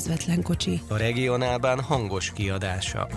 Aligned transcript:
közvetlen 0.00 0.42
kocsi. 0.42 0.80
A 0.88 0.96
regionálban 0.96 1.80
hangos 1.80 2.32
kiadása. 2.32 3.08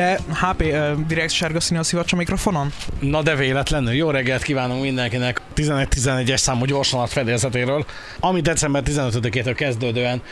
De 0.00 0.18
HP 0.32 0.60
uh, 0.60 1.06
direkt 1.06 1.32
sárga 1.32 1.60
színű 1.60 1.80
a 1.80 1.82
szivacs 1.82 2.12
a 2.12 2.16
mikrofonon? 2.16 2.72
Na 3.00 3.22
de 3.22 3.34
véletlenül. 3.34 3.92
Jó 3.92 4.10
reggelt 4.10 4.42
kívánunk 4.42 4.82
mindenkinek 4.82 5.40
11-11-es 5.56 6.36
számú 6.36 6.64
gyorsanat 6.64 7.10
fedélzetéről, 7.10 7.84
ami 8.20 8.40
december 8.40 8.82
15-től 8.86 9.52
kezdődően 9.56 10.22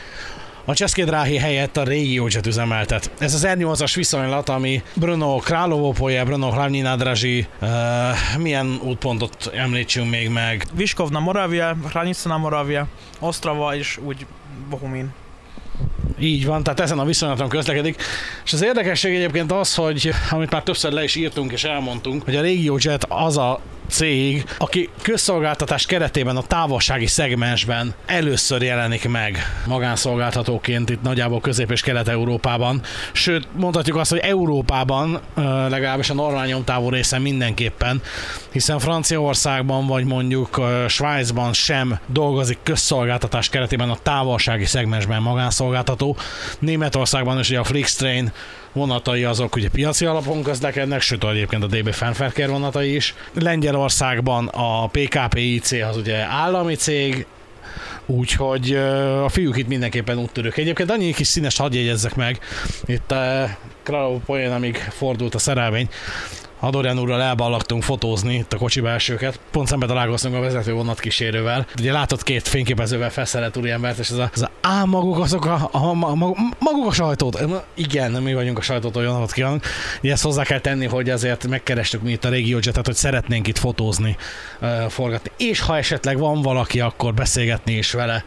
a 0.65 0.75
Cseszkédráhi 0.75 1.37
helyett 1.37 1.77
a 1.77 1.83
régiócset 1.83 2.47
üzemeltet. 2.47 3.11
Ez 3.19 3.35
az 3.35 3.47
R8-as 3.49 3.93
viszonylat, 3.95 4.49
ami 4.49 4.83
Bruno 4.95 5.37
Královópolye, 5.37 6.25
Bruno 6.25 6.51
Hlavní 6.51 6.81
nádrazsi, 6.81 7.47
uh, 7.61 7.69
milyen 8.39 8.81
útpontot 8.83 9.51
említsünk 9.55 10.11
még 10.11 10.29
meg? 10.29 10.67
Viskovna 10.73 11.21
Moravia, 11.21 11.77
Hranica 11.89 12.39
Moravia, 12.39 12.87
Ostrava 13.19 13.75
és 13.75 13.99
úgy 14.05 14.27
Bohumin. 14.71 15.13
Így 16.19 16.47
van, 16.47 16.63
tehát 16.63 16.81
ezen 16.81 16.99
a 16.99 17.05
viszonylaton 17.05 17.49
közlekedik. 17.49 18.03
És 18.45 18.53
az 18.53 18.63
érdekesség 18.63 19.15
egyébként 19.15 19.53
az, 19.53 19.75
hogy 19.75 20.11
amit 20.31 20.51
már 20.51 20.63
többször 20.63 20.93
le 20.93 21.03
is 21.03 21.15
írtunk 21.15 21.53
és 21.53 21.65
elmondtunk, 21.65 22.25
hogy 22.25 22.37
a 22.37 22.41
RegioJet 22.41 23.05
az 23.09 23.37
a 23.37 23.61
cég, 23.89 24.45
aki 24.59 24.89
közszolgáltatás 25.03 25.87
keretében 25.87 26.37
a 26.37 26.43
távolsági 26.43 27.07
szegmensben 27.07 27.95
először 28.07 28.63
jelenik 28.63 29.09
meg 29.09 29.39
magánszolgáltatóként 29.67 30.91
itt 30.91 31.03
nagyjából 31.03 31.41
Közép- 31.41 31.71
és 31.71 31.81
Kelet-Európában. 31.81 32.83
Sőt, 33.13 33.49
mondhatjuk 33.57 33.97
azt, 33.97 34.11
hogy 34.11 34.19
Európában 34.19 35.21
legalábbis 35.69 36.11
a 36.11 36.15
normál 36.15 36.47
nyomtávú 36.47 36.91
részen 36.91 37.23
mindenképpen, 37.23 38.03
hiszen 38.53 38.79
Franciaországban 38.79 39.87
vagy 39.87 40.05
mondjuk 40.05 40.61
Svájcban 40.89 41.53
sem 41.53 41.99
dolgozik 42.07 42.59
közszolgáltatás 42.63 43.49
keretében 43.49 43.91
a 43.91 43.99
távolsági 44.03 44.65
szegmensben 44.65 45.23
magánszolgáltató. 45.23 46.17
Németországban 46.59 47.39
is 47.39 47.49
ugye 47.49 47.59
a 47.59 47.65
Flixtrain 47.65 48.33
vonatai 48.73 49.25
azok 49.25 49.57
ugye 49.57 49.69
piaci 49.69 50.07
alapon 50.07 50.43
közlekednek, 50.43 51.01
sőt 51.01 51.25
egyébként 51.25 51.63
a 51.63 51.67
DB 51.67 51.93
Fernverkehr 51.93 52.49
vonatai 52.49 52.95
is. 52.95 53.15
Lengyelországban 53.33 54.47
a 54.47 54.87
PKPIC 54.87 55.73
az 55.73 55.97
ugye 55.97 56.17
állami 56.17 56.75
cég, 56.75 57.27
Úgyhogy 58.11 58.75
a 59.25 59.29
fiúk 59.29 59.57
itt 59.57 59.69
mindenképpen 59.69 60.19
úttörők. 60.19 60.57
Egyébként 60.57 60.91
annyi 60.91 61.13
kis 61.13 61.27
színes 61.27 61.57
hadd 61.57 61.75
jegyezzek 61.75 62.15
meg. 62.15 62.39
Itt 62.87 63.15
Kralov 63.83 64.21
poén, 64.27 64.53
amíg 64.53 64.77
fordult 64.77 65.35
a 65.35 65.39
szerelvény, 65.39 65.89
Adorján 66.61 66.99
úrral 66.99 67.23
elballagtunk 67.23 67.83
fotózni 67.83 68.35
itt 68.35 68.53
a 68.53 68.57
kocsi 68.57 68.81
belsőket. 68.81 69.41
Pont 69.51 69.69
szembe 69.69 69.87
találkoztunk 69.87 70.35
a 70.35 70.41
vezető 70.41 70.73
vonat 70.73 71.01
kísérővel. 71.01 71.67
Ugye 71.79 71.93
látott 71.93 72.23
két 72.23 72.49
fényképezővel 72.49 73.11
felszerelt 73.11 73.57
úriembert, 73.57 73.99
és 73.99 74.11
ez 74.11 74.17
a, 74.17 74.31
ez 74.35 74.43
a 74.43 74.51
á, 74.61 74.85
maguk 74.85 75.19
azok 75.19 75.45
a, 75.45 75.69
a, 75.73 75.79
a, 75.79 76.15
maguk 76.59 76.87
a 76.87 76.93
sajtót. 76.93 77.45
Igen, 77.75 78.11
mi 78.11 78.35
vagyunk 78.35 78.59
a 78.59 78.63
sajtótól, 78.63 79.03
jó 79.03 79.13
napot 79.13 79.33
kívánunk. 79.33 79.65
Ugye 80.03 80.13
ezt 80.13 80.23
hozzá 80.23 80.43
kell 80.43 80.61
tenni, 80.61 80.87
hogy 80.87 81.11
ezért 81.11 81.47
megkerestük 81.47 82.03
mi 82.03 82.11
itt 82.11 82.25
a 82.25 82.29
RegioJetet, 82.29 82.87
hogy 82.87 82.95
szeretnénk 82.95 83.47
itt 83.47 83.59
fotózni, 83.59 84.17
forgatni. 84.89 85.31
És 85.37 85.61
ha 85.61 85.77
esetleg 85.77 86.19
van 86.19 86.43
valaki, 86.43 86.81
akkor 86.81 87.15
beszélgetni 87.15 87.73
is 87.73 87.93
vele 87.93 88.25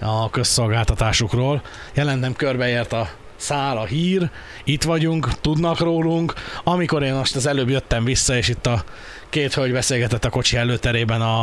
a 0.00 0.30
közszolgáltatásukról. 0.30 1.62
Jelentem 1.94 2.34
körbeért 2.34 2.92
a 2.92 3.08
száll 3.42 3.76
a 3.76 3.84
hír, 3.84 4.30
itt 4.64 4.82
vagyunk, 4.82 5.40
tudnak 5.40 5.80
rólunk. 5.80 6.34
Amikor 6.64 7.02
én 7.02 7.14
most 7.14 7.36
az 7.36 7.46
előbb 7.46 7.68
jöttem 7.68 8.04
vissza, 8.04 8.36
és 8.36 8.48
itt 8.48 8.66
a 8.66 8.84
két 9.32 9.54
hölgy 9.54 9.72
beszélgetett 9.72 10.24
a 10.24 10.30
kocsi 10.30 10.56
előterében 10.56 11.20
a, 11.20 11.42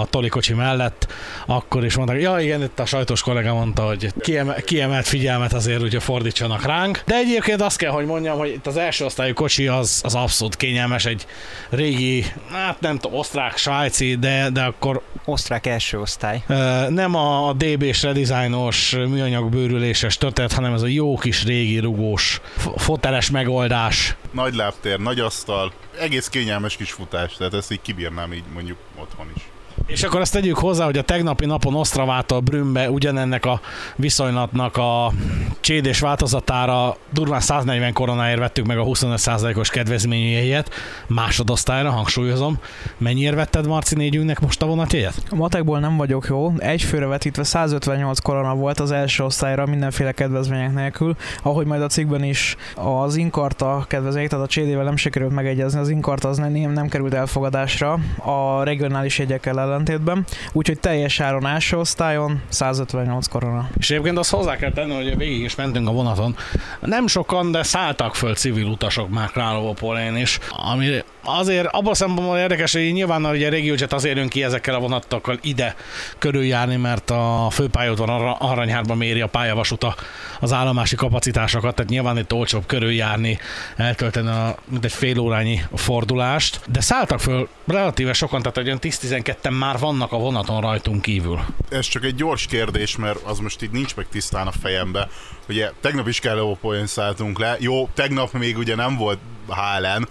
a 0.00 0.06
Toli 0.10 0.28
kocsi 0.28 0.54
mellett, 0.54 1.12
akkor 1.46 1.84
is 1.84 1.96
mondták, 1.96 2.20
ja 2.20 2.38
igen, 2.38 2.62
itt 2.62 2.78
a 2.78 2.86
sajtos 2.86 3.22
kollega 3.22 3.54
mondta, 3.54 3.82
hogy 3.82 4.12
kiemel, 4.20 4.62
kiemelt 4.62 5.06
figyelmet 5.06 5.52
azért 5.52 5.82
ugye 5.82 6.00
fordítsanak 6.00 6.64
ránk. 6.64 7.02
De 7.06 7.14
egyébként 7.14 7.60
azt 7.62 7.76
kell, 7.76 7.90
hogy 7.90 8.06
mondjam, 8.06 8.38
hogy 8.38 8.48
itt 8.48 8.66
az 8.66 8.76
első 8.76 9.04
osztályú 9.04 9.34
kocsi 9.34 9.66
az, 9.66 10.00
az 10.04 10.14
abszolút 10.14 10.56
kényelmes, 10.56 11.04
egy 11.04 11.26
régi, 11.70 12.24
hát 12.52 12.80
nem 12.80 12.98
tudom, 12.98 13.18
osztrák, 13.18 13.56
svájci, 13.56 14.16
de, 14.16 14.50
de 14.52 14.62
akkor... 14.62 15.02
Osztrák 15.24 15.66
első 15.66 16.00
osztály. 16.00 16.42
Nem 16.88 17.14
a 17.14 17.52
DB-s 17.52 18.02
redizájnos 18.02 18.90
műanyag 18.90 19.48
bőrüléses 19.48 20.16
történet, 20.16 20.52
hanem 20.52 20.72
ez 20.72 20.82
a 20.82 20.86
jó 20.86 21.16
kis 21.16 21.44
régi 21.44 21.78
rugós 21.78 22.40
foteles 22.76 23.30
megoldás. 23.30 24.16
Nagy 24.30 24.54
lábtér, 24.54 24.98
nagy 24.98 25.20
asztal, 25.20 25.72
egész 25.98 26.28
kényelmes 26.28 26.76
kis 26.76 26.92
futás, 26.92 27.34
tehát 27.34 27.54
ezt 27.54 27.72
így 27.72 27.82
kibírnám 27.82 28.32
így 28.32 28.44
mondjuk 28.52 28.78
otthon 28.96 29.30
is. 29.36 29.47
És 29.88 30.02
akkor 30.02 30.20
azt 30.20 30.32
tegyük 30.32 30.58
hozzá, 30.58 30.84
hogy 30.84 30.98
a 30.98 31.02
tegnapi 31.02 31.46
napon 31.46 31.74
Osztravától 31.74 32.40
Brünnbe 32.40 32.90
ugyanennek 32.90 33.46
a 33.46 33.60
viszonylatnak 33.96 34.76
a 34.76 35.12
csédés 35.60 36.00
változatára 36.00 36.96
durván 37.12 37.40
140 37.40 37.92
koronáért 37.92 38.38
vettük 38.38 38.66
meg 38.66 38.78
a 38.78 38.84
25%-os 38.84 39.70
kedvezményjegyet, 39.70 40.70
másodosztályra, 41.06 41.90
hangsúlyozom. 41.90 42.58
Mennyiért 42.98 43.34
vetted 43.34 43.66
Marci 43.66 43.94
négyünknek 43.94 44.40
most 44.40 44.62
a 44.62 44.66
vonatjegyet? 44.66 45.22
A 45.30 45.34
matekból 45.34 45.78
nem 45.78 45.96
vagyok 45.96 46.26
jó, 46.28 46.52
egy 46.58 46.82
főre 46.82 47.06
vetítve 47.06 47.42
158 47.42 48.18
korona 48.18 48.54
volt 48.54 48.80
az 48.80 48.90
első 48.90 49.24
osztályra 49.24 49.66
mindenféle 49.66 50.12
kedvezmények 50.12 50.74
nélkül, 50.74 51.16
ahogy 51.42 51.66
majd 51.66 51.82
a 51.82 51.86
cikkben 51.86 52.24
is 52.24 52.56
az 52.74 53.16
inkarta 53.16 53.84
kedvezmények, 53.88 54.30
tehát 54.30 54.44
a 54.44 54.48
csédével 54.48 54.84
nem 54.84 54.96
sikerült 54.96 55.34
megegyezni, 55.34 55.80
az 55.80 55.88
inkarta 55.88 56.28
az 56.28 56.36
nem, 56.36 56.72
nem 56.72 56.88
került 56.88 57.14
elfogadásra. 57.14 57.98
A 58.16 58.62
regionális 58.62 59.18
jegyekkel 59.18 59.54
ellentétben, 59.78 60.24
úgyhogy 60.52 60.78
teljes 60.78 61.20
áron 61.20 61.46
első 61.46 61.76
osztályon 61.76 62.42
158 62.48 63.26
korona. 63.26 63.68
És 63.78 63.90
egyébként 63.90 64.18
azt 64.18 64.30
hozzá 64.30 64.56
kell 64.56 64.72
tenni, 64.72 64.94
hogy 64.94 65.16
végig 65.16 65.42
is 65.42 65.54
mentünk 65.54 65.88
a 65.88 65.92
vonaton. 65.92 66.36
Nem 66.80 67.06
sokan, 67.06 67.50
de 67.50 67.62
szálltak 67.62 68.14
föl 68.14 68.34
civil 68.34 68.66
utasok 68.66 69.08
már 69.08 69.30
Králóvopolén 69.30 70.16
is, 70.16 70.38
ami 70.72 71.02
azért 71.24 71.66
abban 71.66 71.94
szempontból 71.94 72.36
érdekes, 72.36 72.72
hogy 72.72 72.92
nyilván 72.92 73.24
a 73.24 73.30
régiócset 73.30 73.92
azért 73.92 74.16
jön 74.16 74.28
ki 74.28 74.42
ezekkel 74.42 74.74
a 74.74 74.78
vonatokkal 74.78 75.38
ide 75.42 75.74
körüljárni, 76.18 76.76
mert 76.76 77.10
a 77.10 77.48
főpályaudvar 77.50 78.36
Aranyhárban 78.38 78.96
méri 78.96 79.20
a 79.20 79.26
pályavasuta 79.26 79.94
az 80.40 80.52
állomási 80.52 80.96
kapacitásokat, 80.96 81.74
tehát 81.74 81.90
nyilván 81.90 82.18
itt 82.18 82.32
olcsóbb 82.32 82.66
körüljárni, 82.66 83.38
eltölteni 83.76 84.28
a, 84.28 84.56
mint 84.64 84.84
egy 84.84 84.92
fél 84.92 85.18
órányi 85.18 85.62
fordulást, 85.74 86.60
de 86.66 86.80
szálltak 86.80 87.20
föl 87.20 87.48
relatíve 87.66 88.12
sokan, 88.12 88.42
tehát 88.42 88.58
olyan 88.58 88.78
10-12 88.80 89.58
már 89.58 89.67
vannak 89.76 90.12
a 90.12 90.18
vonaton 90.18 90.60
rajtunk 90.60 91.02
kívül. 91.02 91.40
Ez 91.68 91.86
csak 91.86 92.04
egy 92.04 92.14
gyors 92.14 92.46
kérdés, 92.46 92.96
mert 92.96 93.22
az 93.22 93.38
most 93.38 93.62
itt 93.62 93.72
nincs 93.72 93.96
meg 93.96 94.08
tisztán 94.08 94.46
a 94.46 94.52
fejembe. 94.52 95.08
Ugye 95.48 95.70
tegnap 95.80 96.08
is 96.08 96.20
kell 96.20 96.56
szálltunk 96.84 97.38
le, 97.38 97.56
jó, 97.58 97.88
tegnap 97.94 98.32
még 98.32 98.58
ugye 98.58 98.74
nem 98.74 98.96
volt 98.96 99.18
HLN, 99.46 100.08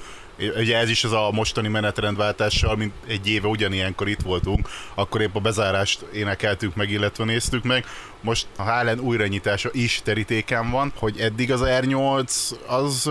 Ugye 0.58 0.78
ez 0.78 0.90
is 0.90 1.04
az 1.04 1.12
a 1.12 1.30
mostani 1.32 1.68
menetrendváltással, 1.68 2.76
mint 2.76 2.94
egy 3.08 3.28
éve 3.30 3.48
ugyanilyenkor 3.48 4.08
itt 4.08 4.22
voltunk, 4.22 4.70
akkor 4.94 5.22
épp 5.22 5.36
a 5.36 5.40
bezárást 5.40 6.06
énekeltük 6.14 6.76
meg, 6.76 6.90
illetve 6.90 7.24
néztük 7.24 7.64
meg. 7.64 7.86
Most 8.22 8.48
a 8.58 8.64
HLN 8.64 9.00
újranyitása 9.00 9.70
is 9.72 10.02
terítéken 10.04 10.72
van, 10.72 10.94
hogy 10.96 11.20
eddig 11.20 11.52
az 11.52 11.62
R8 11.64 12.52
az 12.68 13.04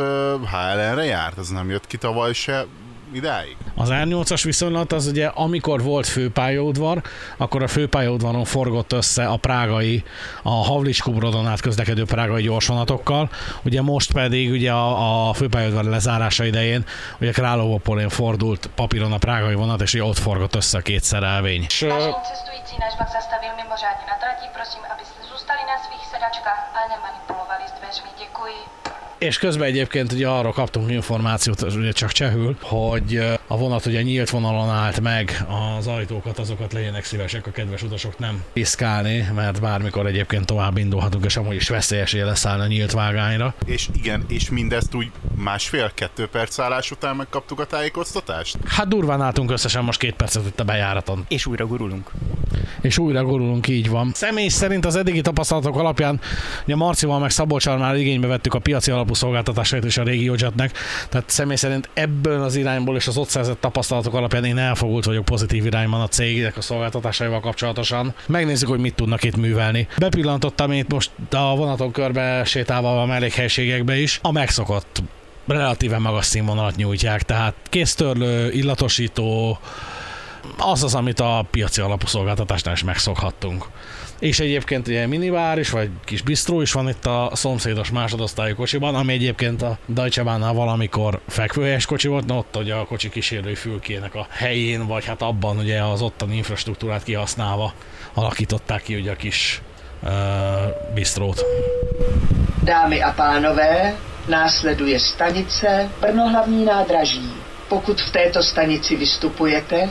HLN-re 0.51 1.05
járt, 1.05 1.39
az 1.39 1.49
nem 1.49 1.71
jött 1.71 1.87
ki 1.87 1.97
tavaly 1.97 2.33
se, 2.33 2.67
idáig? 3.13 3.57
Az 3.75 3.89
R8-as 3.93 4.41
viszonylat 4.45 4.93
az 4.93 5.07
ugye, 5.07 5.27
amikor 5.27 5.83
volt 5.83 6.07
főpályaudvar, 6.07 7.03
akkor 7.37 7.63
a 7.63 7.69
főpályaudvaron 7.69 8.45
forgott 8.45 8.93
össze 8.93 9.27
a 9.27 9.37
prágai, 9.37 10.05
a 10.43 10.51
Havlics 10.51 11.03
Kubrodon 11.03 11.47
át 11.47 11.61
közlekedő 11.61 12.05
prágai 12.05 12.43
gyorsvonatokkal, 12.43 13.31
ugye 13.65 13.83
most 13.83 14.13
pedig 14.13 14.51
ugye 14.51 14.73
a, 14.73 15.29
a 15.29 15.33
főpályaudvar 15.33 15.85
lezárása 15.85 16.45
idején 16.45 16.85
ugye 17.21 17.31
Královopolén 17.31 18.09
fordult 18.09 18.71
papíron 18.75 19.13
a 19.13 19.19
prágai 19.19 19.55
vonat, 19.55 19.81
és 19.81 19.95
ugye 19.95 20.05
ott 20.05 20.19
forgott 20.19 20.55
össze 20.55 20.79
a 20.79 20.81
két 20.81 21.03
szerelvény. 21.03 21.65
És, 21.69 21.87
és 29.19 29.39
közben 29.39 29.67
egyébként 29.67 30.13
ugye 30.13 30.29
arra 30.29 30.53
kaptunk 30.53 30.91
információt, 30.91 31.63
ugye 31.63 31.93
csak 31.93 32.13
csehül, 32.13 32.57
hogy 32.61 33.21
a 33.47 33.57
vonat 33.57 33.87
ugye 33.87 34.03
nyílt 34.03 34.31
vonalon 34.31 34.71
állt 34.71 35.01
meg, 35.01 35.47
az 35.79 35.87
ajtókat, 35.87 36.39
azokat 36.39 36.73
legyenek 36.73 37.05
szívesek 37.05 37.47
a 37.47 37.51
kedves 37.51 37.83
utasok 37.83 38.19
nem 38.19 38.43
piszkálni, 38.53 39.29
mert 39.35 39.61
bármikor 39.61 40.07
egyébként 40.07 40.47
tovább 40.47 40.77
indulhatunk, 40.77 41.25
és 41.25 41.37
amúgy 41.37 41.55
is 41.55 41.69
veszélyes 41.69 42.13
leszállni 42.13 42.63
a 42.63 42.67
nyílt 42.67 42.93
vágányra. 42.93 43.55
És 43.67 43.89
igen, 43.95 44.25
és 44.29 44.51
mindezt 44.51 44.95
úgy 44.95 45.11
másfél-kettő 45.35 46.27
perc 46.27 46.59
állás 46.59 46.91
után 46.91 47.17
megkaptuk 47.17 47.61
a 47.61 47.65
tájékoztatást? 47.65 48.57
Hát 48.67 48.89
durván 48.89 49.21
álltunk 49.21 49.51
összesen 49.51 49.85
most 49.85 49.99
két 49.99 50.15
percet 50.15 50.47
itt 50.47 50.61
a 50.61 50.65
bejáraton. 50.65 51.25
És 51.29 51.47
újra 51.47 51.67
gurulunk. 51.67 52.11
és 52.81 52.99
újra 52.99 53.25
gurulunk, 53.25 53.69
így 53.69 53.89
van. 53.89 54.11
Személy 54.15 54.49
szerint 54.49 54.87
az 54.87 54.97
eddigi 54.97 55.21
tapasztalatok 55.21 55.77
alapján, 55.77 56.21
ugye 56.65 56.77
Marcival 56.77 57.19
meg 57.19 57.31
Szabolcsal 57.31 57.79
már 57.79 57.97
igénybe 57.97 58.27
vettük 58.27 58.55
a 58.55 58.59
piaci 58.59 58.91
alapú 59.07 59.15
szolgáltatásait 59.15 59.85
és 59.85 59.97
a 59.97 60.03
RegioJetnek, 60.03 60.73
tehát 61.09 61.31
személy 61.31 61.57
szerint 61.57 61.89
ebből 61.95 62.43
az 62.43 62.57
irányból 62.57 62.97
és 62.97 63.07
az 63.07 63.17
ott 63.17 63.29
szerzett 63.29 63.61
tapasztalatok 63.61 64.15
alapján 64.15 64.45
én 64.45 64.59
elfogult 64.59 65.05
vagyok 65.05 65.25
pozitív 65.25 65.67
irányban 65.67 66.01
a 66.01 66.09
cégnek 66.09 66.57
a 66.57 66.61
szolgáltatásaival 66.61 67.41
kapcsolatosan. 67.41 68.15
Megnézzük, 68.27 68.69
hogy 68.69 68.79
mit 68.79 68.95
tudnak 68.95 69.25
itt 69.25 69.37
művelni. 69.37 69.89
Bepillantottam 69.99 70.73
itt 70.73 70.93
most 70.93 71.11
a 71.31 71.57
vonaton 71.57 71.93
körbe 71.93 72.45
sétálva 72.45 73.03
a 73.03 73.07
mellékhelységekbe 73.07 73.99
is. 73.99 74.19
A 74.23 74.33
megszokott 74.33 75.03
relatíven 75.47 76.01
magas 76.01 76.25
színvonalat 76.25 76.77
nyújtják, 76.77 77.23
tehát 77.23 77.55
kéztörlő, 77.63 78.51
illatosító, 78.53 79.59
az 80.59 80.83
az, 80.83 80.95
amit 80.95 81.21
a 81.21 81.47
piaci 81.51 81.81
alapú 81.81 82.07
szolgáltatásnál 82.07 82.75
is 82.75 82.85
megszokhattunk. 82.85 83.67
És 84.19 84.41
egyébként 84.41 84.89
ugye 84.89 85.07
minivár 85.07 85.59
is, 85.59 85.71
vagy 85.71 85.91
kis 86.05 86.23
bistró 86.23 86.61
is 86.61 86.73
van 86.73 86.89
itt 86.89 87.07
a 87.07 87.31
szomszédos 87.35 87.91
másodosztályú 87.91 88.55
kocsiban, 88.55 88.95
ami 88.95 89.13
egyébként 89.13 89.63
a 89.63 89.79
Deutsche 89.87 90.23
Bahnnál 90.23 90.53
valamikor 90.53 91.21
fekvőhelyes 91.29 91.87
kocsi 91.87 92.09
volt, 92.09 92.27
na 92.27 92.37
ott 92.37 92.57
ugye 92.57 92.75
a 92.75 92.85
kocsi 92.85 93.09
kísérői 93.09 93.55
fülkének 93.55 94.15
a 94.15 94.27
helyén, 94.31 94.87
vagy 94.87 95.05
hát 95.05 95.23
abban 95.23 95.59
ugye 95.59 95.83
az 95.83 96.03
ottani 96.03 96.37
infrastruktúrát 96.37 97.03
kihasználva 97.03 97.73
alakították 98.15 98.83
ki 98.83 98.95
ugye 98.95 99.11
a 99.11 99.17
kis 99.17 99.63
uh, 100.03 100.11
bistrót. 100.95 101.45
Dámy 102.65 103.01
a 103.01 103.13
pánové, 103.17 103.95
následuje 104.27 104.99
stanice 104.99 105.89
Brno 106.01 106.29
hlavní 106.29 106.65
nádraží. 106.65 107.33
Pokud 107.69 108.01
v 108.01 108.11
této 108.11 108.43
stanici 108.43 108.97
vystupujete, 108.97 109.89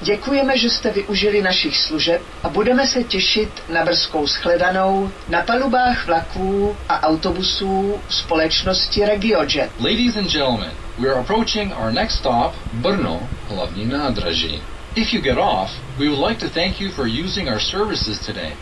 děkujeme, 0.00 0.58
že 0.58 0.70
jste 0.70 0.90
využili 0.90 1.42
našich 1.42 1.78
služeb 1.78 2.22
a 2.42 2.48
budeme 2.48 2.86
se 2.86 3.04
těšit 3.04 3.50
na 3.68 3.84
brzkou 3.84 4.26
shledanou 4.26 5.10
na 5.28 5.42
palubách 5.42 6.06
vlaků 6.06 6.76
a 6.88 7.02
autobusů 7.02 8.00
společnosti 8.08 9.04
RegioJet. 9.04 9.70
Ladies 9.80 10.16
and 10.16 10.30
gentlemen, 10.30 10.70
we 10.98 11.08
are 11.08 11.20
approaching 11.20 11.72
our 11.78 11.92
next 11.92 12.18
stop, 12.18 12.54
Brno, 12.72 13.28
hlavní 13.48 13.84
nádraží. 13.84 14.62
If 14.94 15.12
you 15.12 15.20
get 15.20 15.38
off, 15.38 15.70
we 15.98 16.08
would 16.08 16.28
like 16.28 16.40
to 16.40 16.48
thank 16.48 16.80
you 16.80 16.90
for 16.90 17.06
using 17.06 17.48
our 17.48 17.60
services 17.60 18.18
today, 18.18 18.52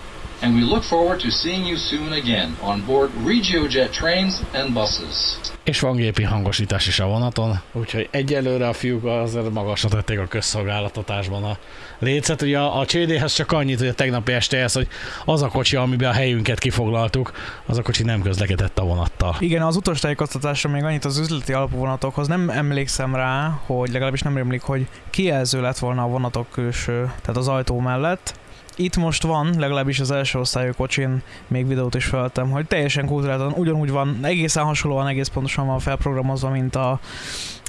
and 0.44 0.54
we 0.54 0.60
look 0.60 0.82
forward 0.82 1.18
to 1.20 1.30
seeing 1.30 1.66
you 1.66 1.76
soon 1.76 2.12
again 2.12 2.56
on 2.60 2.82
board 2.86 3.10
RegioJet 3.26 3.90
trains 3.90 4.40
and 4.52 4.72
buses. 4.72 5.38
És 5.62 5.80
van 5.80 5.96
gépi 5.96 6.22
hangosítás 6.22 6.86
is 6.86 7.00
a 7.00 7.06
vonaton, 7.06 7.60
úgyhogy 7.72 8.08
egyelőre 8.10 8.68
a 8.68 8.72
fiúk 8.72 9.04
azért 9.04 9.50
magasra 9.50 9.88
tették 9.88 10.18
a 10.18 10.26
közszolgáltatásban 10.26 11.44
a 11.44 11.56
lécet. 11.98 12.42
Ugye 12.42 12.58
a, 12.58 12.78
a 12.78 12.84
CD-hez 12.84 13.32
csak 13.34 13.52
annyit, 13.52 13.78
hogy 13.78 13.88
a 13.88 13.94
tegnapi 13.94 14.32
estéhez, 14.32 14.72
hogy 14.72 14.88
az 15.24 15.42
a 15.42 15.48
kocsi, 15.48 15.76
amiben 15.76 16.10
a 16.10 16.12
helyünket 16.12 16.58
kifoglaltuk, 16.58 17.32
az 17.66 17.78
a 17.78 17.82
kocsi 17.82 18.02
nem 18.02 18.22
közlekedett 18.22 18.78
a 18.78 18.84
vonattal. 18.84 19.36
Igen, 19.38 19.62
az 19.62 19.76
utastájékoztatásra 19.76 20.70
még 20.70 20.82
annyit 20.84 21.04
az 21.04 21.18
üzleti 21.18 21.52
alapú 21.52 21.76
vonatokhoz 21.76 22.28
nem 22.28 22.50
emlékszem 22.50 23.14
rá, 23.14 23.60
hogy 23.66 23.90
legalábbis 23.90 24.22
nem 24.22 24.34
rémlik, 24.34 24.62
hogy 24.62 24.86
kijelző 25.10 25.60
lett 25.60 25.78
volna 25.78 26.02
a 26.02 26.08
vonatok 26.08 26.50
külső, 26.50 27.12
tehát 27.20 27.36
az 27.36 27.48
ajtó 27.48 27.78
mellett. 27.78 28.42
Itt 28.76 28.96
most 28.96 29.22
van, 29.22 29.54
legalábbis 29.58 30.00
az 30.00 30.10
első 30.10 30.38
osztályú 30.38 30.72
kocsin 30.76 31.22
még 31.46 31.66
videót 31.66 31.94
is 31.94 32.04
feltem, 32.04 32.50
hogy 32.50 32.66
teljesen 32.66 33.06
kultúráltan 33.06 33.52
ugyanúgy 33.52 33.90
van, 33.90 34.18
egészen 34.22 34.64
hasonlóan, 34.64 35.06
egész 35.06 35.28
pontosan 35.28 35.66
van 35.66 35.78
felprogramozva, 35.78 36.50
mint 36.50 36.76
a, 36.76 37.00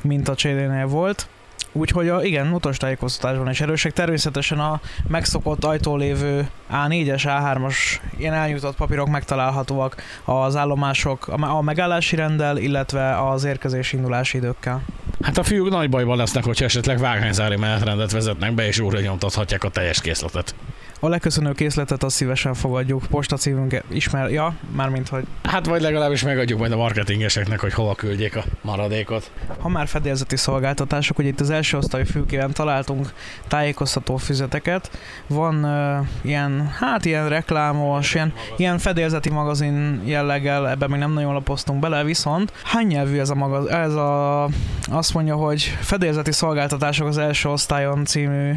mint 0.03 0.27
a 0.27 0.33
CD-nél 0.33 0.87
volt. 0.87 1.27
Úgyhogy 1.71 2.09
a, 2.09 2.23
igen, 2.23 2.53
utastájékoztatásban 2.53 3.49
is 3.49 3.61
erősek. 3.61 3.93
Természetesen 3.93 4.59
a 4.59 4.79
megszokott 5.07 5.63
ajtó 5.63 5.95
lévő 5.95 6.49
A4-es, 6.71 7.23
A3-as 7.25 7.75
ilyen 8.17 8.33
elnyújtott 8.33 8.75
papírok 8.75 9.09
megtalálhatóak 9.09 9.95
az 10.23 10.55
állomások 10.55 11.27
a 11.27 11.61
megállási 11.61 12.15
rendel, 12.15 12.57
illetve 12.57 13.29
az 13.29 13.43
érkezési 13.43 13.95
indulási 13.95 14.37
időkkel. 14.37 14.81
Hát 15.21 15.37
a 15.37 15.43
fiúk 15.43 15.69
nagy 15.69 15.89
bajban 15.89 16.17
lesznek, 16.17 16.43
hogyha 16.43 16.65
esetleg 16.65 16.99
vágányzári 16.99 17.55
menetrendet 17.55 18.11
vezetnek 18.11 18.53
be, 18.53 18.67
és 18.67 18.79
újra 18.79 18.99
nyomtathatják 18.99 19.63
a 19.63 19.69
teljes 19.69 20.01
készletet. 20.01 20.55
A 20.99 21.07
leköszönő 21.07 21.51
készletet 21.51 22.03
azt 22.03 22.15
szívesen 22.15 22.53
fogadjuk. 22.53 23.05
Postacívünk 23.09 23.83
ismer, 23.89 24.31
ja, 24.31 24.55
mármint 24.75 25.09
hogy... 25.09 25.23
Hát 25.43 25.65
vagy 25.65 25.81
legalábbis 25.81 26.23
megadjuk 26.23 26.59
majd 26.59 26.71
a 26.71 26.77
marketingeseknek, 26.77 27.59
hogy 27.59 27.73
hova 27.73 27.95
küldjék 27.95 28.35
a 28.35 28.43
maradékot. 28.61 29.31
Ha 29.59 29.69
már 29.69 29.87
fedélzeti 29.87 30.35
szolgáltatások, 30.35 31.15
hogy 31.15 31.25
itt 31.25 31.39
az 31.39 31.49
első 31.49 31.77
osztályú 31.77 32.05
fülkében 32.05 32.53
találtunk 32.53 33.13
tájékoztató 33.47 34.17
füzeteket. 34.17 34.91
Van 35.27 35.63
uh, 35.63 36.07
ilyen, 36.21 36.67
hát 36.79 37.05
ilyen 37.05 37.29
reklámos, 37.29 38.13
ilyen, 38.13 38.33
ilyen 38.57 38.77
fedélzeti 38.77 39.29
magazin 39.29 40.01
jelleggel, 40.05 40.69
ebben 40.69 40.89
még 40.89 40.99
nem 40.99 41.13
nagyon 41.13 41.33
lapoztunk 41.33 41.79
bele, 41.79 42.03
viszont 42.03 42.51
hány 42.63 42.87
nyelvű 42.87 43.19
ez 43.19 43.29
a 43.29 43.35
magazin? 43.35 43.71
Ez 43.71 43.93
a, 43.93 44.43
azt 44.91 45.13
mondja, 45.13 45.35
hogy 45.35 45.63
fedélzeti 45.79 46.31
szolgáltatások 46.31 47.07
az 47.07 47.17
első 47.17 47.49
osztályon 47.49 48.05
című 48.05 48.53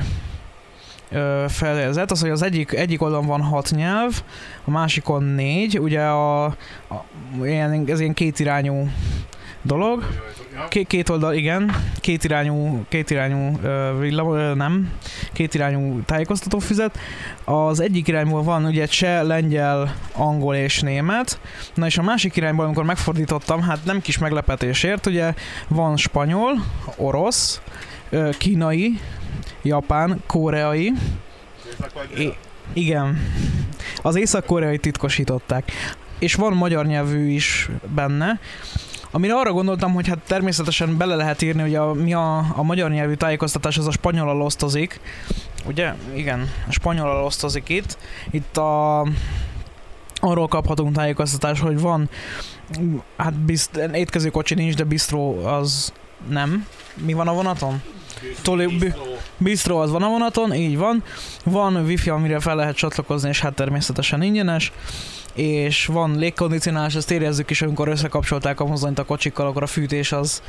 feljegyzet, 1.48 2.10
az, 2.10 2.20
hogy 2.20 2.30
az 2.30 2.42
egyik, 2.42 2.72
egyik 2.72 3.02
oldalon 3.02 3.26
van 3.26 3.42
hat 3.42 3.70
nyelv, 3.70 4.22
a 4.64 4.70
másikon 4.70 5.22
négy, 5.22 5.78
ugye 5.78 6.02
a, 6.02 6.44
a 6.44 6.54
ilyen, 7.42 7.84
ez 7.86 8.00
ilyen 8.00 8.14
kétirányú 8.14 8.88
dolog. 9.62 10.06
Két, 10.68 10.86
két 10.86 11.08
oldal, 11.08 11.34
igen, 11.34 11.74
kétirányú, 12.00 12.84
kétirányú 12.88 13.58
villam, 13.98 14.56
nem, 14.56 14.92
kétirányú 15.32 16.00
tájékoztatófüzet. 16.04 16.98
Az 17.44 17.80
egyik 17.80 18.08
irányból 18.08 18.42
van 18.42 18.64
ugye 18.64 18.86
cseh, 18.86 19.22
lengyel, 19.22 19.94
angol 20.12 20.54
és 20.54 20.80
német. 20.80 21.40
Na 21.74 21.86
és 21.86 21.98
a 21.98 22.02
másik 22.02 22.36
irányból, 22.36 22.64
amikor 22.64 22.84
megfordítottam, 22.84 23.62
hát 23.62 23.84
nem 23.84 24.00
kis 24.00 24.18
meglepetésért, 24.18 25.06
ugye 25.06 25.34
van 25.68 25.96
spanyol, 25.96 26.64
orosz, 26.96 27.60
kínai, 28.38 29.00
japán, 29.68 30.22
koreai. 30.26 30.92
I- 32.16 32.36
igen. 32.72 33.18
Az 34.02 34.16
észak-koreai 34.16 34.78
titkosították. 34.78 35.72
És 36.18 36.34
van 36.34 36.52
magyar 36.52 36.86
nyelvű 36.86 37.28
is 37.30 37.70
benne. 37.94 38.40
Amire 39.10 39.34
arra 39.34 39.52
gondoltam, 39.52 39.92
hogy 39.92 40.08
hát 40.08 40.18
természetesen 40.26 40.96
bele 40.96 41.14
lehet 41.14 41.42
írni, 41.42 41.60
hogy 41.60 41.74
a, 41.74 41.92
mi 41.92 42.14
a, 42.14 42.38
a 42.38 42.62
magyar 42.62 42.90
nyelvű 42.90 43.14
tájékoztatás 43.14 43.78
az 43.78 43.86
a 43.86 43.90
spanyol 43.90 44.42
osztozik. 44.42 45.00
Ugye? 45.66 45.94
Igen, 46.14 46.50
a 46.68 46.72
spanyol 46.72 47.24
osztozik 47.24 47.68
itt. 47.68 47.98
Itt 48.30 48.56
a 48.56 49.00
arról 50.20 50.48
kaphatunk 50.48 50.94
tájékoztatást, 50.94 51.62
hogy 51.62 51.80
van 51.80 52.10
hát 53.16 53.34
bizt, 53.34 53.76
étkező 53.92 54.28
kocsi 54.30 54.54
nincs, 54.54 54.74
de 54.74 54.84
bistró 54.84 55.44
az 55.46 55.92
nem. 56.28 56.66
Mi 56.94 57.12
van 57.12 57.28
a 57.28 57.32
vonaton? 57.32 57.82
Toli, 58.42 58.92
bistro 59.36 59.76
az 59.76 59.90
van 59.90 60.02
a 60.02 60.08
vonaton, 60.08 60.54
így 60.54 60.76
van. 60.76 61.02
Van 61.44 61.76
wifi, 61.76 62.10
amire 62.10 62.40
fel 62.40 62.56
lehet 62.56 62.76
csatlakozni, 62.76 63.28
és 63.28 63.40
hát 63.40 63.54
természetesen 63.54 64.22
ingyenes 64.22 64.72
és 65.38 65.86
van 65.86 66.18
légkondicionálás, 66.18 66.94
ezt 66.94 67.10
érezzük 67.10 67.50
is, 67.50 67.62
amikor 67.62 67.88
összekapcsolták 67.88 68.60
a 68.60 68.64
mozdonyt 68.64 68.98
a 68.98 69.04
kocsikkal, 69.04 69.46
akkor 69.46 69.62
a 69.62 69.66
fűtés 69.66 70.12
az 70.12 70.42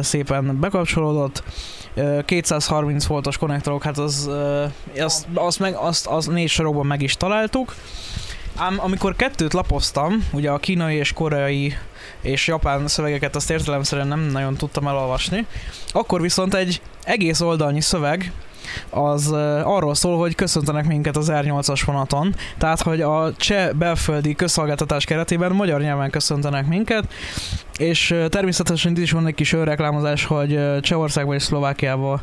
szépen 0.00 0.60
bekapcsolódott. 0.60 1.42
230 2.24 3.06
voltos 3.06 3.38
konnektorok, 3.38 3.82
hát 3.82 3.98
az, 3.98 4.30
azt, 4.98 5.26
azt, 5.34 5.58
meg, 5.58 5.74
azt, 5.74 6.06
azt 6.06 6.30
négy 6.30 6.48
sorokban 6.48 6.86
meg 6.86 7.02
is 7.02 7.16
találtuk. 7.16 7.74
Ám 8.60 8.80
amikor 8.80 9.16
kettőt 9.16 9.52
lapoztam, 9.52 10.28
ugye 10.32 10.50
a 10.50 10.58
kínai 10.58 10.96
és 10.96 11.12
koreai 11.12 11.76
és 12.20 12.46
japán 12.46 12.88
szövegeket 12.88 13.36
azt 13.36 13.50
értelemszerűen 13.50 14.08
nem 14.08 14.20
nagyon 14.20 14.54
tudtam 14.54 14.86
elolvasni, 14.86 15.46
akkor 15.88 16.20
viszont 16.20 16.54
egy 16.54 16.80
egész 17.02 17.40
oldalnyi 17.40 17.80
szöveg 17.80 18.32
az 18.90 19.32
arról 19.62 19.94
szól, 19.94 20.18
hogy 20.18 20.34
köszöntenek 20.34 20.86
minket 20.86 21.16
az 21.16 21.30
R8-as 21.32 21.82
vonaton, 21.86 22.34
tehát 22.58 22.82
hogy 22.82 23.00
a 23.00 23.32
cseh 23.36 23.72
belföldi 23.72 24.34
közszolgáltatás 24.34 25.04
keretében 25.04 25.52
magyar 25.52 25.80
nyelven 25.80 26.10
köszöntenek 26.10 26.66
minket, 26.66 27.04
és 27.78 28.14
természetesen 28.28 28.92
itt 28.92 28.98
is 28.98 29.10
van 29.10 29.26
egy 29.26 29.34
kis 29.34 29.52
önreklámozás, 29.52 30.24
hogy 30.24 30.80
Csehországba 30.80 31.34
és 31.34 31.42
Szlovákiába 31.42 32.20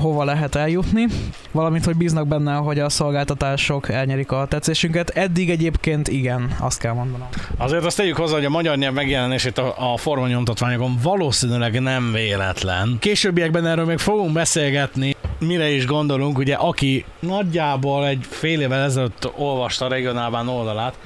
hova 0.00 0.24
lehet 0.24 0.54
eljutni, 0.54 1.06
valamint, 1.50 1.84
hogy 1.84 1.96
bíznak 1.96 2.26
benne, 2.26 2.54
hogy 2.54 2.78
a 2.78 2.88
szolgáltatások 2.88 3.88
elnyerik 3.88 4.32
a 4.32 4.46
tetszésünket. 4.48 5.10
Eddig 5.10 5.50
egyébként 5.50 6.08
igen, 6.08 6.56
azt 6.60 6.78
kell 6.78 6.92
mondanom. 6.92 7.28
Azért 7.56 7.84
azt 7.84 7.96
tegyük 7.96 8.16
hozzá, 8.16 8.34
hogy 8.34 8.44
a 8.44 8.50
magyar 8.50 8.76
nyelv 8.76 8.94
megjelenését 8.94 9.58
a, 9.58 9.92
a 9.92 9.96
formanyomtatványokon 9.96 10.98
valószínűleg 11.02 11.80
nem 11.80 12.12
véletlen. 12.12 12.96
Későbbiekben 13.00 13.66
erről 13.66 13.84
még 13.84 13.98
fogunk 13.98 14.32
beszélgetni, 14.32 15.11
mire 15.46 15.70
is 15.70 15.86
gondolunk, 15.86 16.38
ugye 16.38 16.54
aki 16.54 17.04
nagyjából 17.20 18.06
egy 18.06 18.26
fél 18.28 18.60
évvel 18.60 18.82
ezelőtt 18.82 19.30
olvasta 19.36 19.84
a 19.84 19.88
regionálban 19.88 20.48
oldalát, 20.48 20.98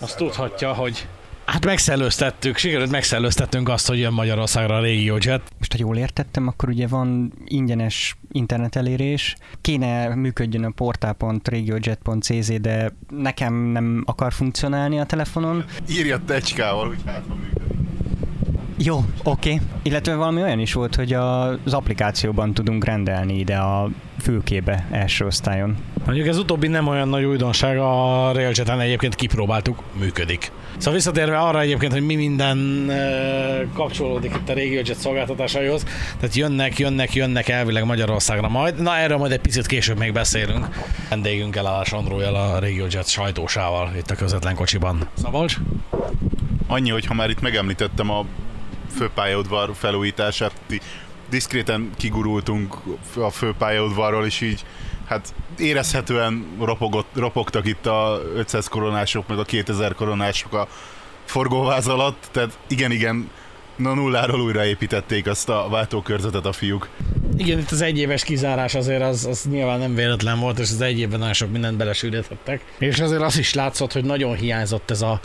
az 0.00 0.14
tudhatja, 0.14 0.72
hogy 0.72 1.06
Hát 1.44 1.64
megszellőztettük, 1.64 2.56
sikerült 2.56 2.90
megszellőztettünk 2.90 3.68
azt, 3.68 3.88
hogy 3.88 3.98
jön 3.98 4.12
Magyarországra 4.12 4.76
a 4.76 4.80
RegioJet. 4.80 5.42
Most, 5.58 5.72
ha 5.72 5.78
jól 5.78 5.96
értettem, 5.96 6.46
akkor 6.46 6.68
ugye 6.68 6.86
van 6.86 7.32
ingyenes 7.44 8.16
internetelérés, 8.32 9.36
kéne 9.60 10.14
működjön 10.14 10.64
a 10.64 10.70
portál.regiojet.cz, 10.70 12.60
de 12.60 12.92
nekem 13.08 13.54
nem 13.54 14.02
akar 14.06 14.32
funkcionálni 14.32 14.98
a 14.98 15.04
telefonon. 15.04 15.64
Írja 15.90 16.18
tecskával, 16.26 16.86
hogy 16.86 16.98
hát 17.06 17.22
ha 17.28 17.34
működik. 17.34 17.73
Jó, 18.76 19.04
oké. 19.22 19.52
Okay. 19.52 19.66
Illetve 19.82 20.14
valami 20.14 20.42
olyan 20.42 20.58
is 20.58 20.72
volt, 20.72 20.94
hogy 20.94 21.12
az 21.12 21.72
applikációban 21.74 22.54
tudunk 22.54 22.84
rendelni 22.84 23.38
ide 23.38 23.56
a 23.56 23.88
fülkébe 24.20 24.86
első 24.90 25.26
osztályon. 25.26 25.76
Mondjuk 26.04 26.26
ez 26.26 26.38
utóbbi 26.38 26.66
nem 26.66 26.86
olyan 26.86 27.08
nagy 27.08 27.24
újdonság, 27.24 27.78
a 27.78 28.30
Railjet-en 28.32 28.80
egyébként 28.80 29.14
kipróbáltuk, 29.14 29.82
működik. 29.98 30.52
Szóval 30.76 30.94
visszatérve 30.94 31.38
arra 31.38 31.60
egyébként, 31.60 31.92
hogy 31.92 32.06
mi 32.06 32.14
minden 32.14 32.90
kapcsolódik 33.74 34.34
itt 34.34 34.48
a 34.48 34.54
RegioJet 34.54 34.96
szolgáltatásaihoz, 34.96 35.84
tehát 36.20 36.34
jönnek, 36.34 36.78
jönnek, 36.78 37.14
jönnek 37.14 37.48
elvileg 37.48 37.84
Magyarországra 37.84 38.48
majd. 38.48 38.82
Na 38.82 38.96
erről 38.96 39.18
majd 39.18 39.32
egy 39.32 39.40
picit 39.40 39.66
később 39.66 39.98
még 39.98 40.12
beszélünk. 40.12 40.68
Vendégünkkel, 41.08 41.66
a 41.66 41.84
Sandrójal, 41.84 42.34
a 42.34 42.58
RegioJet 42.58 43.08
sajtósával 43.08 43.92
itt 43.96 44.10
a 44.10 44.14
közvetlen 44.14 44.54
kocsiban. 44.54 45.08
Szabolcs? 45.14 45.56
Annyi, 46.66 46.90
hogy 46.90 47.06
ha 47.06 47.14
már 47.14 47.30
itt 47.30 47.40
megemlítettem 47.40 48.10
a 48.10 48.24
főpályaudvar 48.96 49.70
felújítását, 49.74 50.52
diszkréten 51.30 51.90
kigurultunk 51.96 52.76
a 53.16 53.30
főpályaudvarról, 53.30 54.24
és 54.24 54.40
így 54.40 54.64
hát 55.06 55.34
érezhetően 55.58 56.46
ropogott, 56.60 57.08
ropogtak 57.14 57.66
itt 57.66 57.86
a 57.86 58.20
500 58.34 58.68
koronások, 58.68 59.28
meg 59.28 59.38
a 59.38 59.44
2000 59.44 59.94
koronások 59.94 60.52
a 60.52 60.68
forgóváz 61.24 61.88
alatt, 61.88 62.28
tehát 62.30 62.58
igen, 62.68 62.90
igen, 62.90 63.30
na 63.76 63.94
nulláról 63.94 64.40
újraépítették 64.40 65.26
azt 65.26 65.48
a 65.48 65.66
váltókörzetet 65.70 66.46
a 66.46 66.52
fiúk. 66.52 66.88
Igen, 67.36 67.58
itt 67.58 67.70
az 67.70 67.80
egyéves 67.80 68.24
kizárás 68.24 68.74
azért 68.74 69.02
az, 69.02 69.26
az 69.26 69.46
nyilván 69.50 69.78
nem 69.78 69.94
véletlen 69.94 70.38
volt, 70.40 70.58
és 70.58 70.70
az 70.70 70.80
egy 70.80 70.98
évben 70.98 71.18
nagyon 71.18 71.34
sok 71.34 71.50
mindent 71.50 71.76
belesűríthettek. 71.76 72.64
És 72.78 73.00
azért 73.00 73.22
az 73.22 73.38
is 73.38 73.54
látszott, 73.54 73.92
hogy 73.92 74.04
nagyon 74.04 74.34
hiányzott 74.34 74.90
ez 74.90 75.02
a 75.02 75.20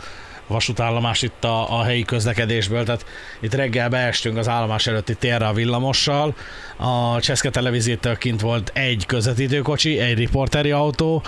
vasútállomás 0.50 1.22
itt 1.22 1.44
a, 1.44 1.78
a 1.78 1.82
helyi 1.82 2.02
közlekedésből, 2.02 2.84
tehát 2.84 3.04
itt 3.40 3.54
reggel 3.54 3.88
beestünk 3.88 4.36
az 4.36 4.48
állomás 4.48 4.86
előtti 4.86 5.14
térre 5.14 5.46
a 5.46 5.52
villamossal, 5.52 6.34
a 6.76 7.20
Cseszke 7.20 7.50
televíziótől 7.50 8.18
kint 8.18 8.40
volt 8.40 8.70
egy 8.74 9.06
közvetítőkocsi, 9.06 9.98
egy 9.98 10.16
riporteri 10.16 10.70
autó, 10.70 11.22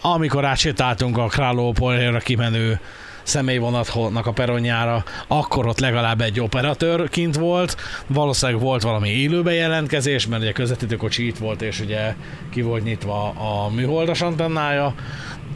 amikor 0.00 0.44
átsétáltunk 0.44 1.18
a 1.18 1.26
Králópolra 1.26 2.18
kimenő 2.18 2.80
személyvonatnak 3.28 4.26
a 4.26 4.32
peronjára, 4.32 5.04
akkor 5.26 5.66
ott 5.66 5.80
legalább 5.80 6.20
egy 6.20 6.40
operatőr 6.40 7.08
kint 7.08 7.36
volt, 7.36 7.76
valószínűleg 8.06 8.60
volt 8.60 8.82
valami 8.82 9.08
élő 9.08 9.42
bejelentkezés, 9.42 10.26
mert 10.26 10.42
ugye 10.42 10.52
közvetítőkocsi 10.52 11.26
itt 11.26 11.38
volt, 11.38 11.62
és 11.62 11.80
ugye 11.80 12.14
ki 12.50 12.62
volt 12.62 12.84
nyitva 12.84 13.28
a 13.28 13.70
műholdas 13.74 14.20
antennája, 14.20 14.94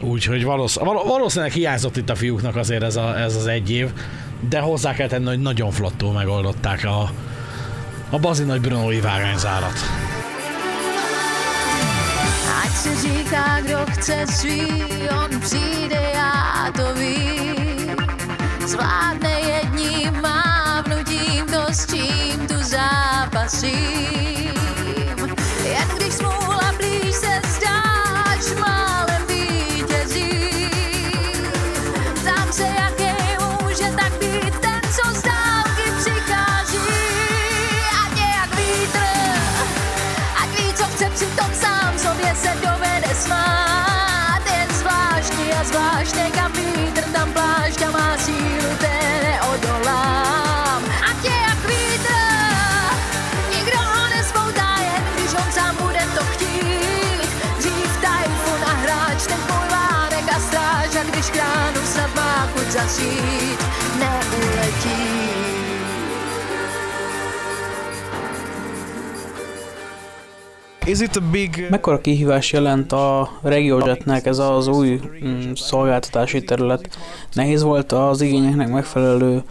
Úgyhogy 0.01 0.43
valószínűleg, 0.43 0.95
valószínűleg 1.05 1.53
hiányzott 1.53 1.97
itt 1.97 2.09
a 2.09 2.15
fiúknak 2.15 2.55
azért 2.55 2.83
ez, 2.83 2.95
a, 2.95 3.19
ez 3.19 3.35
az 3.35 3.47
egy 3.47 3.71
év, 3.71 3.89
de 4.49 4.59
hozzá 4.59 4.93
kell 4.93 5.07
tenni, 5.07 5.25
hogy 5.25 5.39
nagyon 5.39 5.71
flottul 5.71 6.11
megoldották 6.11 6.85
a, 6.85 7.11
a 8.09 8.19
bazi 8.19 8.43
nagy 8.43 8.61
Brunói 8.61 8.99
vágányzárat. 8.99 9.73
Ať 12.63 12.71
se 12.83 12.95
říká, 13.01 13.59
kdo 13.63 13.77
chce 13.91 14.25
svý, 14.39 14.61
on 15.23 15.39
přijde, 15.39 16.11
já 16.13 16.71
to 16.71 16.93
vím. 16.99 17.42
zvládne 18.67 19.39
jedním 19.39 20.21
mávnutím 20.21 21.45
to, 21.45 21.73
s 21.73 21.85
čím 21.85 22.47
tu 22.47 22.55
zápasím. 22.63 24.53
Jen 25.63 25.87
když 25.95 26.13
smůla 26.13 26.71
blíž 26.77 27.15
se 27.15 27.41
zdá, 27.47 27.81
až 28.25 28.45
málem 28.59 29.21
vítězí. 29.27 30.69
Tam 32.23 32.53
se, 32.53 32.63
jaké 32.63 33.15
může 33.39 33.91
tak 33.91 34.11
být 34.19 34.59
ten, 34.59 34.81
co 34.95 35.19
z 35.19 35.21
dálky 35.21 35.91
přichází. 35.99 36.77
A 38.01 38.15
nějak 38.15 38.55
vítr, 38.55 39.05
ať 40.43 40.49
ví, 40.59 40.73
co 40.73 40.83
chce, 40.83 41.09
přitom 41.09 41.53
sám 41.53 41.99
sobě 41.99 42.35
se 42.35 42.49
dovede 42.55 43.15
smát. 43.15 44.41
Jen 44.57 44.75
zvláštní 44.75 45.53
a 45.53 45.63
zvláštně, 45.63 46.31
kam 46.35 46.51
vítr 46.51 47.03
tam 47.13 47.33
plá. 47.33 47.52
Zasít, 62.73 63.59
neuletí. 63.99 65.13
Is 70.85 71.01
it 71.01 71.17
a 71.17 71.21
big... 71.21 71.67
Mekkora 71.69 72.01
kihívás 72.01 72.51
jelent 72.53 72.91
a 72.91 73.29
RegioJetnek 73.41 74.25
ez 74.25 74.37
az 74.39 74.67
új 74.67 74.99
mm, 75.23 75.53
szolgáltatási 75.53 76.43
terület? 76.43 76.97
Nehéz 77.33 77.61
volt 77.61 77.91
az 77.91 78.21
igényeknek 78.21 78.69
megfelelő 78.69 79.43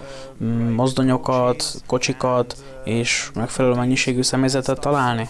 mm, 0.44 0.72
mozdonyokat, 0.72 1.82
kocsikat 1.86 2.56
és 2.84 3.30
megfelelő 3.34 3.74
mennyiségű 3.74 4.22
személyzetet 4.22 4.80
találni? 4.80 5.28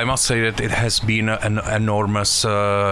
I 0.00 0.04
must 0.04 0.24
say 0.24 0.40
that 0.40 0.60
it 0.60 0.72
has 0.72 1.00
been 1.00 1.28
an 1.28 1.64
enormous, 1.70 2.44
uh, 2.44 2.50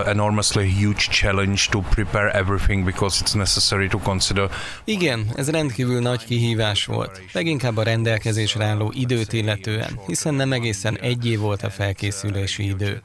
enormously 0.09 0.71
huge 0.81 1.07
challenge 1.11 1.63
to 1.71 1.81
prepare 1.81 2.31
everything 2.31 2.85
because 2.85 3.23
it's 3.25 3.35
necessary 3.35 3.89
to 3.89 3.99
consider. 3.99 4.51
Igen, 4.85 5.27
ez 5.37 5.51
rendkívül 5.51 6.01
nagy 6.01 6.25
kihívás 6.25 6.85
volt. 6.85 7.23
Leginkább 7.33 7.77
a 7.77 7.83
rendelkezésre 7.83 8.65
álló 8.65 8.93
időt 8.95 9.33
illetően, 9.33 10.01
hiszen 10.07 10.35
nem 10.35 10.53
egészen 10.53 10.99
egy 10.99 11.27
év 11.27 11.39
volt 11.39 11.63
a 11.63 11.71
felkészülési 11.71 12.69
idő. 12.69 13.03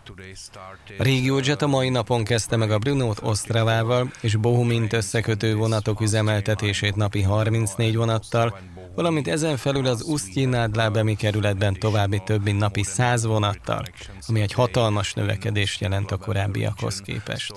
A 0.97 1.03
RegioJet 1.03 1.61
a 1.61 1.67
mai 1.67 1.89
napon 1.89 2.23
kezdte 2.23 2.55
meg 2.55 2.71
a 2.71 2.77
Brunót 2.77 3.19
Osztravával 3.23 4.11
és 4.21 4.35
Bohumint 4.35 4.93
összekötő 5.05 5.55
vonatok 5.55 6.01
üzemeltetését 6.01 6.95
napi 6.95 7.21
34 7.21 7.95
vonattal, 7.95 8.59
valamint 8.95 9.27
ezen 9.27 9.57
felül 9.57 9.85
az 9.85 10.01
Usztyi 10.01 10.45
Nádlábemi 10.45 11.15
kerületben 11.15 11.73
további 11.73 12.21
több 12.25 12.43
mint 12.43 12.59
napi 12.59 12.83
100 12.83 13.25
vonattal, 13.25 13.85
ami 14.27 14.41
egy 14.41 14.51
hatalmas 14.51 15.13
növekedést 15.13 15.81
jelent 15.81 16.11
a 16.11 16.17
korábbiakhoz 16.17 17.01
képest. 17.01 17.53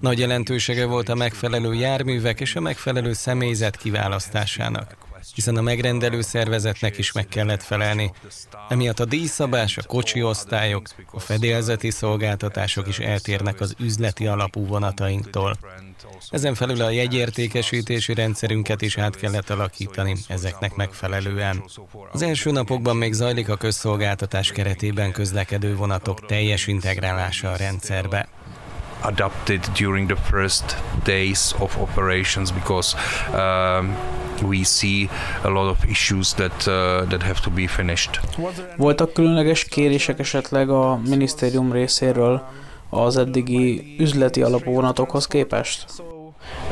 Nagy 0.00 0.18
jelentősége 0.18 0.86
volt 0.86 1.08
a 1.08 1.14
megfelelő 1.14 1.74
járművek 1.74 2.40
és 2.40 2.56
a 2.56 2.60
megfelelő 2.60 3.12
személyzet 3.12 3.76
kiválasztásának, 3.76 4.96
hiszen 5.40 5.56
a 5.56 5.62
megrendelő 5.62 6.20
szervezetnek 6.20 6.98
is 6.98 7.12
meg 7.12 7.26
kellett 7.26 7.62
felelni. 7.62 8.12
Emiatt 8.68 9.00
a 9.00 9.04
díjszabás, 9.04 9.76
a 9.76 9.82
kocsi 9.82 10.22
osztályok, 10.22 10.88
a 11.10 11.20
fedélzeti 11.20 11.90
szolgáltatások 11.90 12.88
is 12.88 12.98
eltérnek 12.98 13.60
az 13.60 13.74
üzleti 13.78 14.26
alapú 14.26 14.66
vonatainktól. 14.66 15.56
Ezen 16.30 16.54
felül 16.54 16.82
a 16.82 16.90
jegyértékesítési 16.90 18.14
rendszerünket 18.14 18.82
is 18.82 18.98
át 18.98 19.16
kellett 19.16 19.50
alakítani 19.50 20.16
ezeknek 20.28 20.74
megfelelően. 20.74 21.64
Az 22.12 22.22
első 22.22 22.50
napokban 22.50 22.96
még 22.96 23.12
zajlik 23.12 23.48
a 23.48 23.56
közszolgáltatás 23.56 24.52
keretében 24.52 25.12
közlekedő 25.12 25.76
vonatok 25.76 26.26
teljes 26.26 26.66
integrálása 26.66 27.50
a 27.50 27.56
rendszerbe 27.56 28.28
adapted 29.02 29.60
during 29.78 30.06
the 30.06 30.16
first 30.16 30.76
days 31.04 31.54
of 31.60 31.78
operations 31.78 32.52
because 32.52 32.94
um, 33.32 33.96
we 34.42 34.64
see 34.64 35.08
a 35.42 35.48
lot 35.48 35.68
of 35.68 35.84
issues 35.84 36.32
that 36.32 36.66
uh, 36.66 37.08
that 37.08 37.22
have 37.22 37.40
to 37.40 37.50
be 37.50 37.66
finished. 37.66 38.20
Voltak 38.76 39.12
különleges 39.12 39.64
kérések 39.64 40.18
esetleg 40.18 40.68
a 40.68 41.00
minisztérium 41.08 41.72
részéről 41.72 42.48
az 42.90 43.16
eddigi 43.16 43.94
üzleti 43.98 44.42
alapú 44.42 44.72
vonatokhoz 44.72 45.26
képest? 45.26 45.84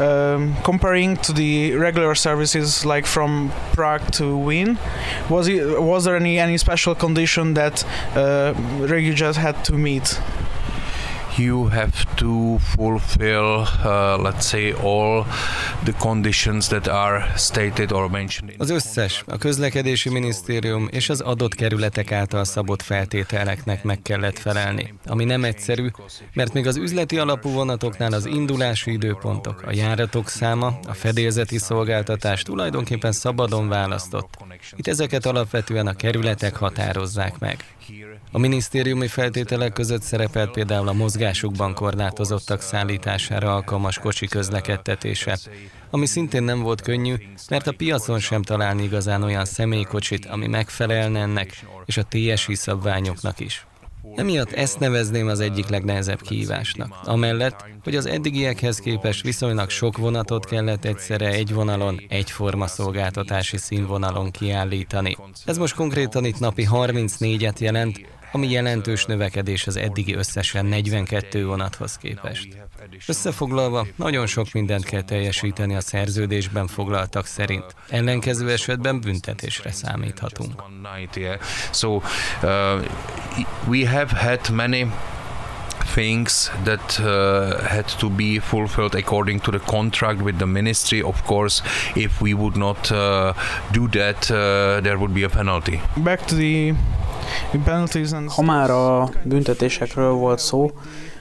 Um, 0.00 0.56
comparing 0.62 1.18
to 1.18 1.32
the 1.32 1.76
regular 1.78 2.16
services 2.16 2.84
like 2.84 3.06
from 3.06 3.52
Prague 3.74 4.08
to 4.10 4.24
Wien, 4.24 4.78
was 5.28 5.46
it 5.46 5.78
was 5.78 6.04
there 6.04 6.16
any 6.16 6.38
any 6.38 6.56
special 6.56 6.94
condition 6.94 7.52
that 7.52 7.84
uh, 8.16 8.54
RegioJet 8.86 9.36
had 9.36 9.54
to 9.64 9.74
meet? 9.74 10.20
You 11.38 11.68
have 11.68 11.92
to 12.14 12.58
fulfill, 12.58 13.66
uh, 13.84 14.18
let's 14.22 14.46
say, 14.46 14.72
all 14.72 15.24
the 15.84 15.92
conditions 15.92 16.68
that 16.68 16.88
are 16.88 17.32
stated 17.36 17.92
or 17.92 18.10
mentioned. 18.10 18.54
Az 18.58 18.70
összes, 18.70 19.24
a 19.26 19.36
közlekedési 19.36 20.08
minisztérium 20.08 20.88
és 20.90 21.08
az 21.08 21.20
adott 21.20 21.54
kerületek 21.54 22.12
által 22.12 22.44
szabott 22.44 22.82
feltételeknek 22.82 23.84
meg 23.84 24.02
kellett 24.02 24.38
felelni, 24.38 24.94
ami 25.06 25.24
nem 25.24 25.44
egyszerű, 25.44 25.88
mert 26.32 26.52
még 26.52 26.66
az 26.66 26.76
üzleti 26.76 27.18
alapú 27.18 27.50
vonatoknál 27.50 28.12
az 28.12 28.26
indulási 28.26 28.92
időpontok, 28.92 29.62
a 29.66 29.72
járatok 29.72 30.28
száma, 30.28 30.78
a 30.86 30.94
fedélzeti 30.94 31.58
szolgáltatás 31.58 32.42
tulajdonképpen 32.42 33.12
szabadon 33.12 33.68
választott. 33.68 34.36
Itt 34.76 34.88
ezeket 34.88 35.26
alapvetően 35.26 35.86
a 35.86 35.94
kerületek 35.94 36.56
határozzák 36.56 37.38
meg. 37.38 37.64
A 38.32 38.38
minisztériumi 38.38 39.06
feltételek 39.06 39.72
között 39.72 40.02
szerepelt 40.02 40.50
például 40.50 40.88
a 40.88 40.92
mozgásukban 40.92 41.74
korlátozottak 41.74 42.60
szállítására 42.60 43.54
alkalmas 43.54 43.98
kocsi 43.98 44.26
közlekedtetése, 44.26 45.38
ami 45.90 46.06
szintén 46.06 46.42
nem 46.42 46.62
volt 46.62 46.80
könnyű, 46.80 47.14
mert 47.50 47.66
a 47.66 47.72
piacon 47.72 48.18
sem 48.18 48.42
találni 48.42 48.82
igazán 48.82 49.22
olyan 49.22 49.44
személykocsit, 49.44 50.26
ami 50.26 50.46
megfelelne 50.46 51.20
ennek 51.20 51.66
és 51.84 51.96
a 51.96 52.06
TSI 52.08 52.54
szabványoknak 52.54 53.40
is. 53.40 53.66
Emiatt 54.14 54.52
ezt 54.52 54.78
nevezném 54.78 55.28
az 55.28 55.40
egyik 55.40 55.68
legnehezebb 55.68 56.20
kihívásnak. 56.20 56.94
Amellett, 57.04 57.64
hogy 57.82 57.96
az 57.96 58.06
eddigiekhez 58.06 58.78
képest 58.78 59.22
viszonylag 59.22 59.70
sok 59.70 59.96
vonatot 59.96 60.44
kellett 60.44 60.84
egyszerre 60.84 61.28
egy 61.28 61.54
vonalon, 61.54 62.00
egyforma 62.08 62.66
szolgáltatási 62.66 63.56
színvonalon 63.56 64.30
kiállítani. 64.30 65.16
Ez 65.44 65.58
most 65.58 65.74
konkrétan 65.74 66.24
itt 66.24 66.38
napi 66.38 66.68
34-et 66.70 67.58
jelent, 67.58 68.00
ami 68.32 68.50
jelentős 68.50 69.04
növekedés 69.04 69.66
az 69.66 69.76
eddigi 69.76 70.14
összesen 70.14 70.66
42 70.66 71.46
vonathoz 71.46 71.96
képest. 71.96 72.48
Összefoglalva, 73.06 73.86
nagyon 73.96 74.26
sok 74.26 74.52
mindent 74.52 74.84
kell 74.84 75.02
teljesíteni 75.02 75.74
a 75.74 75.80
szerződésben 75.80 76.66
foglaltak 76.66 77.26
szerint. 77.26 77.64
Ellenkező 77.88 78.50
esetben 78.50 79.00
büntetésre 79.00 79.72
számíthatunk. 79.72 80.62
So 81.72 81.94
uh, 81.94 82.02
we 83.66 83.88
have 83.88 84.10
had 84.16 84.50
many 84.50 84.86
things 85.94 86.50
that 86.64 86.98
uh, 87.00 87.60
had 87.62 87.86
to 87.98 88.10
be 88.10 88.40
fulfilled 88.40 88.94
according 88.94 89.40
to 89.40 89.50
the 89.50 89.58
contract 89.58 90.20
with 90.22 90.38
the 90.38 90.46
ministry. 90.46 91.02
Of 91.02 91.24
course, 91.24 91.62
if 91.96 92.20
we 92.20 92.34
would 92.34 92.56
not 92.56 92.90
uh, 92.92 93.32
do 93.72 93.88
that, 93.88 94.30
uh, 94.30 94.80
there 94.80 94.96
would 94.98 95.14
be 95.14 95.24
a 95.24 95.28
penalty. 95.28 95.80
Back 95.96 96.26
to 96.26 96.34
the. 96.34 96.74
Ha 98.26 98.42
már 98.42 98.70
a 98.70 99.08
büntetésekről 99.22 100.12
volt 100.12 100.38
szó, 100.38 100.70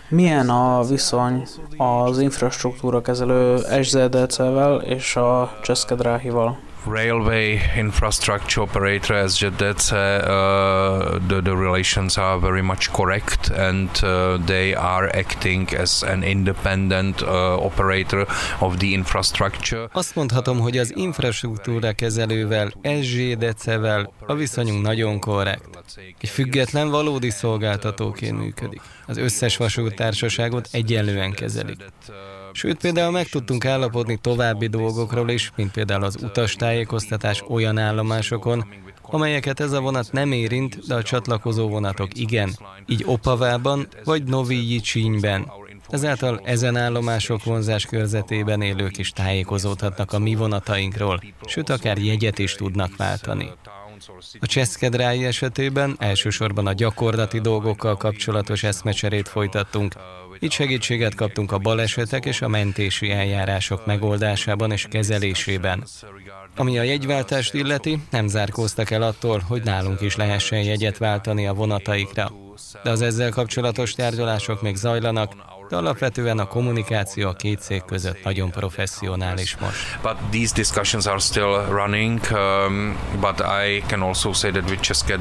milyen 0.09 0.49
a 0.49 0.83
viszony 0.83 1.47
az 1.77 2.19
infrastruktúra 2.19 3.01
kezelő 3.01 3.57
SZDC-vel 3.81 4.81
és 4.81 5.15
a 5.15 5.57
Cseszkedráhival? 5.61 6.57
Railway 6.87 7.59
infrastructure 7.75 8.61
operator 8.61 9.15
as 9.15 9.43
uh, 9.43 9.47
uh, 9.47 11.19
the, 11.27 11.41
the 11.41 11.55
relations 11.55 12.17
are 12.17 12.39
very 12.39 12.61
much 12.61 12.91
correct 12.91 13.49
and 13.49 13.89
uh, 14.03 14.37
they 14.45 14.73
are 14.73 15.09
acting 15.15 15.73
as 15.73 16.03
an 16.03 16.23
independent 16.23 17.21
uh, 17.21 17.65
operator 17.65 18.25
of 18.59 18.77
the 18.77 18.93
infrastructure. 18.93 19.89
Azt 19.91 20.15
mondhatom, 20.15 20.59
hogy 20.59 20.77
az 20.77 20.95
infrastruktúra 20.95 21.93
kezelővel, 21.93 22.73
SZDC-vel 22.83 24.13
a 24.27 24.33
viszonyunk 24.33 24.81
nagyon 24.81 25.19
korrekt. 25.19 25.69
Egy 26.21 26.29
független 26.29 26.89
valódi 26.89 27.29
szolgáltatóként 27.29 28.37
működik. 28.37 28.81
Az 29.07 29.17
összes 29.17 29.57
vasútársaságot 29.57 30.67
egyenlően 30.71 31.31
kezelik. 31.31 31.77
Sőt, 32.57 32.77
például 32.77 33.11
meg 33.11 33.27
tudtunk 33.27 33.65
állapodni 33.65 34.17
további 34.21 34.67
dolgokról 34.67 35.29
is, 35.29 35.51
mint 35.55 35.71
például 35.71 36.03
az 36.03 36.17
utastájékoztatás 36.23 37.43
olyan 37.47 37.77
állomásokon, 37.77 38.65
amelyeket 39.01 39.59
ez 39.59 39.71
a 39.71 39.81
vonat 39.81 40.11
nem 40.11 40.31
érint, 40.31 40.87
de 40.87 40.95
a 40.95 41.03
csatlakozó 41.03 41.67
vonatok 41.67 42.19
igen, 42.19 42.57
így 42.85 43.03
Opavában 43.05 43.87
vagy 44.03 44.23
Novi 44.23 44.79
Csínyben. 44.79 45.51
Ezáltal 45.89 46.41
ezen 46.43 46.77
állomások 46.77 47.43
vonzás 47.43 47.85
körzetében 47.85 48.61
élők 48.61 48.97
is 48.97 49.11
tájékozódhatnak 49.11 50.13
a 50.13 50.19
mi 50.19 50.35
vonatainkról, 50.35 51.21
sőt 51.45 51.69
akár 51.69 51.97
jegyet 51.97 52.39
is 52.39 52.55
tudnak 52.55 52.95
váltani. 52.95 53.49
A 54.39 54.45
Cseszkedrái 54.45 55.25
esetében 55.25 55.95
elsősorban 55.99 56.67
a 56.67 56.73
gyakorlati 56.73 57.39
dolgokkal 57.39 57.97
kapcsolatos 57.97 58.63
eszmecserét 58.63 59.27
folytattunk, 59.27 59.93
így 60.39 60.51
segítséget 60.51 61.15
kaptunk 61.15 61.51
a 61.51 61.57
balesetek 61.57 62.25
és 62.25 62.41
a 62.41 62.47
mentési 62.47 63.11
eljárások 63.11 63.85
megoldásában 63.85 64.71
és 64.71 64.85
kezelésében. 64.89 65.83
Ami 66.55 66.77
a 66.77 66.83
jegyváltást 66.83 67.53
illeti, 67.53 67.99
nem 68.09 68.27
zárkóztak 68.27 68.89
el 68.89 69.01
attól, 69.01 69.43
hogy 69.47 69.63
nálunk 69.63 70.01
is 70.01 70.15
lehessen 70.15 70.63
jegyet 70.63 70.97
váltani 70.97 71.47
a 71.47 71.53
vonataikra. 71.53 72.31
De 72.83 72.89
az 72.89 73.01
ezzel 73.01 73.29
kapcsolatos 73.29 73.93
tárgyalások 73.93 74.61
még 74.61 74.75
zajlanak, 74.75 75.33
de 75.69 75.75
alapvetően 75.75 76.39
a 76.39 76.47
kommunikáció 76.47 77.27
a 77.27 77.33
két 77.33 77.59
cég 77.59 77.83
között 77.85 78.23
nagyon 78.23 78.51
professzionális 78.51 79.57
most. 79.57 79.99
But 80.01 80.15
these 80.31 80.53
discussions 80.55 81.05
are 81.05 81.19
still 81.19 81.65
running, 81.69 82.19
um, 82.31 82.97
but 83.19 83.39
I 83.39 83.83
can 83.87 84.01
also 84.01 84.33
say 84.33 84.51
that 84.51 84.69
with 84.69 84.81
České 84.81 85.15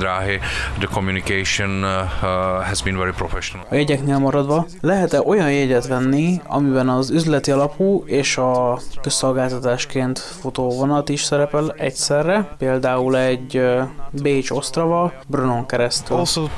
the 0.79 0.87
communication 0.93 1.83
uh, 1.83 1.89
uh, 2.23 2.65
has 2.65 2.83
been 2.83 2.97
very 2.97 3.13
professional. 3.13 3.67
A 3.71 3.75
jegyeknél 3.75 4.19
maradva, 4.19 4.67
lehet-e 4.81 5.21
olyan 5.21 5.53
jegyet 5.53 5.87
venni, 5.87 6.41
amiben 6.47 6.89
az 6.89 7.11
üzleti 7.11 7.51
alapú 7.51 8.05
és 8.07 8.37
a 8.37 8.81
közszolgáltatásként 9.03 10.19
futó 10.19 10.71
vonat 10.71 11.09
is 11.09 11.23
szerepel 11.23 11.75
egyszerre, 11.77 12.55
például 12.59 13.19
egy 13.19 13.57
uh, 13.59 13.83
Bécs-Ostrava, 14.11 15.13
Brunnon 15.27 15.67
keresztül? 15.67 16.17
Also 16.17 16.49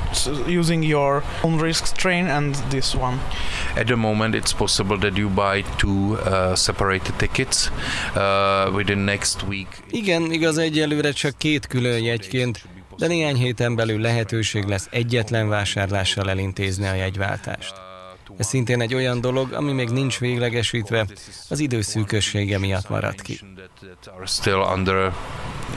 using 0.47 0.83
your 0.83 1.23
own 1.41 1.61
risk 1.61 1.95
train 1.95 2.27
and 2.27 2.55
this 2.69 2.95
one. 2.95 3.17
At 3.79 3.85
the 3.85 3.95
moment, 3.95 4.35
it's 4.35 4.53
possible 4.53 4.97
that 4.97 5.17
you 5.17 5.29
buy 5.29 5.63
two 5.77 6.17
uh, 6.17 6.53
separated 6.55 7.15
tickets 7.15 7.71
uh, 8.15 8.69
within 8.75 9.05
next 9.05 9.43
week. 9.43 9.67
Igen, 9.89 10.31
igaz, 10.31 10.57
egyelőre 10.57 11.11
csak 11.11 11.37
két 11.37 11.67
külön 11.67 12.03
jegyként, 12.03 12.67
de 12.97 13.07
néhány 13.07 13.35
héten 13.35 13.75
belül 13.75 13.99
lehetőség 14.01 14.63
lesz 14.63 14.87
egyetlen 14.91 15.49
vásárlással 15.49 16.29
elintézni 16.29 16.87
a 16.87 16.93
jegyváltást. 16.93 17.73
Ez 18.37 18.47
szintén 18.47 18.81
egy 18.81 18.93
olyan 18.93 19.21
dolog, 19.21 19.53
ami 19.53 19.71
még 19.71 19.89
nincs 19.89 20.19
véglegesítve, 20.19 21.07
az 21.49 21.59
idő 21.59 21.81
miatt 22.57 22.89
maradt 22.89 23.21
ki. 23.21 23.39
That 23.81 24.09
are 24.09 24.27
still 24.27 24.61
under 24.65 25.13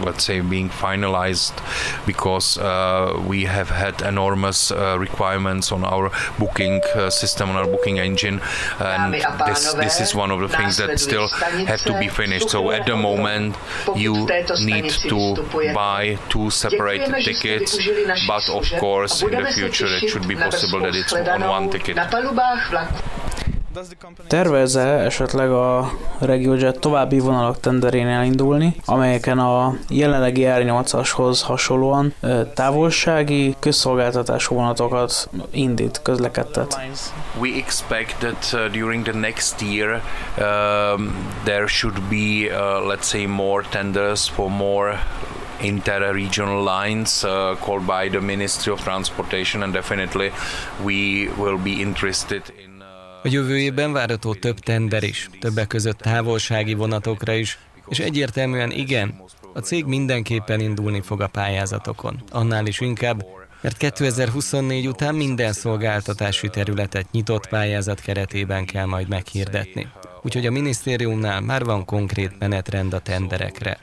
let's 0.00 0.24
say 0.24 0.40
being 0.40 0.68
finalized 0.68 1.52
because 2.06 2.58
uh, 2.58 3.22
we 3.26 3.44
have 3.44 3.70
had 3.70 4.02
enormous 4.02 4.70
uh, 4.72 4.96
requirements 4.98 5.70
on 5.70 5.84
our 5.84 6.10
booking 6.38 6.80
uh, 6.94 7.10
system 7.10 7.50
on 7.50 7.56
our 7.56 7.66
booking 7.66 7.98
engine. 7.98 8.40
And 8.80 9.14
this, 9.14 9.72
this 9.74 10.00
is 10.00 10.14
one 10.14 10.30
of 10.30 10.40
the 10.40 10.48
things 10.48 10.78
that 10.78 10.98
still 10.98 11.28
have 11.28 11.82
to 11.82 11.98
be 12.00 12.08
finished. 12.08 12.50
So 12.50 12.70
at 12.70 12.86
the 12.86 12.96
moment 12.96 13.56
you 13.94 14.26
need 14.60 14.90
to 14.90 15.72
buy 15.74 16.18
two 16.28 16.50
separate 16.50 17.06
tickets 17.22 17.78
but 18.26 18.48
of 18.50 18.64
course 18.80 19.22
in 19.22 19.30
the 19.30 19.52
future 19.52 19.86
it 19.86 20.08
should 20.08 20.26
be 20.26 20.34
possible 20.34 20.80
that 20.80 20.96
it's 20.96 21.12
on 21.12 21.40
one 21.40 21.70
ticket 21.70 21.96
Tervezze 24.26 24.80
esetleg 24.80 25.50
a 25.50 25.90
RegioJet 26.18 26.78
további 26.78 27.18
vonalak 27.18 27.60
tenderén 27.60 28.08
elindulni, 28.08 28.76
amelyeken 28.84 29.38
a 29.38 29.74
jelenlegi 29.88 30.44
R8-ashoz 30.46 31.42
hasonlóan 31.42 32.14
távolsági 32.54 33.56
közszolgáltatású 33.58 34.54
vonatokat 34.54 35.28
indít, 35.50 36.02
közlekedtet? 36.02 36.80
We 37.38 37.48
expect 37.56 38.16
that 38.18 38.52
uh, 38.52 38.70
during 38.70 39.04
the 39.04 39.18
next 39.18 39.60
year 39.60 40.02
um, 40.38 41.14
there 41.44 41.66
should 41.66 42.00
be, 42.08 42.50
uh, 42.50 42.86
let's 42.86 43.06
say, 43.06 43.26
more 43.26 43.64
tenders 43.70 44.28
for 44.28 44.50
more 44.50 44.98
inter-regional 45.60 46.62
lines 46.64 47.24
uh, 47.24 47.56
called 47.60 47.86
by 47.86 48.08
the 48.08 48.20
Ministry 48.20 48.72
of 48.72 48.80
Transportation 48.82 49.62
and 49.62 49.72
definitely 49.72 50.32
we 50.84 51.28
will 51.38 51.58
be 51.58 51.80
interested 51.80 52.42
in 52.64 52.71
a 53.22 53.28
jövő 53.28 53.58
évben 53.58 53.92
várható 53.92 54.34
több 54.34 54.58
tender 54.58 55.02
is, 55.02 55.30
többek 55.40 55.66
között 55.66 55.98
távolsági 55.98 56.74
vonatokra 56.74 57.32
is, 57.32 57.58
és 57.88 57.98
egyértelműen 57.98 58.70
igen, 58.70 59.22
a 59.54 59.58
cég 59.58 59.84
mindenképpen 59.84 60.60
indulni 60.60 61.00
fog 61.00 61.20
a 61.20 61.26
pályázatokon. 61.26 62.22
Annál 62.30 62.66
is 62.66 62.80
inkább, 62.80 63.26
mert 63.60 63.76
2024 63.76 64.86
után 64.86 65.14
minden 65.14 65.52
szolgáltatási 65.52 66.48
területet 66.48 67.10
nyitott 67.10 67.48
pályázat 67.48 68.00
keretében 68.00 68.64
kell 68.64 68.86
majd 68.86 69.08
meghirdetni. 69.08 69.88
Úgyhogy 70.22 70.46
a 70.46 70.50
minisztériumnál 70.50 71.40
már 71.40 71.64
van 71.64 71.84
konkrét 71.84 72.38
menetrend 72.38 72.92
a 72.92 72.98
tenderekre. 72.98 73.78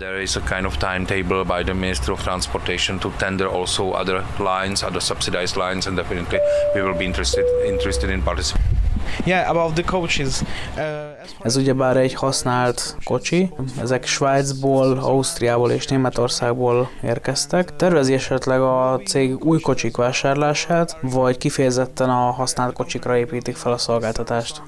There 0.00 0.18
is 0.18 0.34
a 0.34 0.40
kind 0.40 0.64
of 0.64 0.78
timetable 0.78 1.44
by 1.44 1.62
the 1.62 1.74
Ministry 1.74 2.14
of 2.14 2.22
Transportation 2.22 2.98
to 3.00 3.10
tender 3.18 3.46
also 3.46 3.90
other 3.92 4.24
lines, 4.38 4.82
other 4.82 4.98
subsidized 4.98 5.58
lines, 5.58 5.86
and 5.86 5.94
definitely 5.94 6.40
we 6.74 6.80
will 6.80 6.94
be 6.94 7.04
interested 7.04 7.44
interested 7.66 8.08
in 8.08 8.22
participating. 8.22 8.89
Yeah, 9.24 9.48
about 9.48 9.74
the 9.74 9.82
coaches. 9.82 10.40
Uh, 10.76 11.10
Ez 11.42 11.56
ugyebár 11.56 11.96
egy 11.96 12.14
használt 12.14 12.96
kocsi, 13.04 13.50
ezek 13.80 14.06
Svájcból, 14.06 14.98
Ausztriából 14.98 15.70
és 15.70 15.86
Németországból 15.86 16.90
érkeztek. 17.02 17.76
Tervezi 17.76 18.14
esetleg 18.14 18.60
a 18.60 19.00
cég 19.04 19.44
új 19.44 19.60
kocsik 19.60 19.96
vásárlását, 19.96 20.96
vagy 21.00 21.38
kifejezetten 21.38 22.10
a 22.10 22.30
használt 22.30 22.72
kocsikra 22.72 23.16
építik 23.16 23.56
fel 23.56 23.72
a 23.72 23.78
szolgáltatást? 23.78 24.62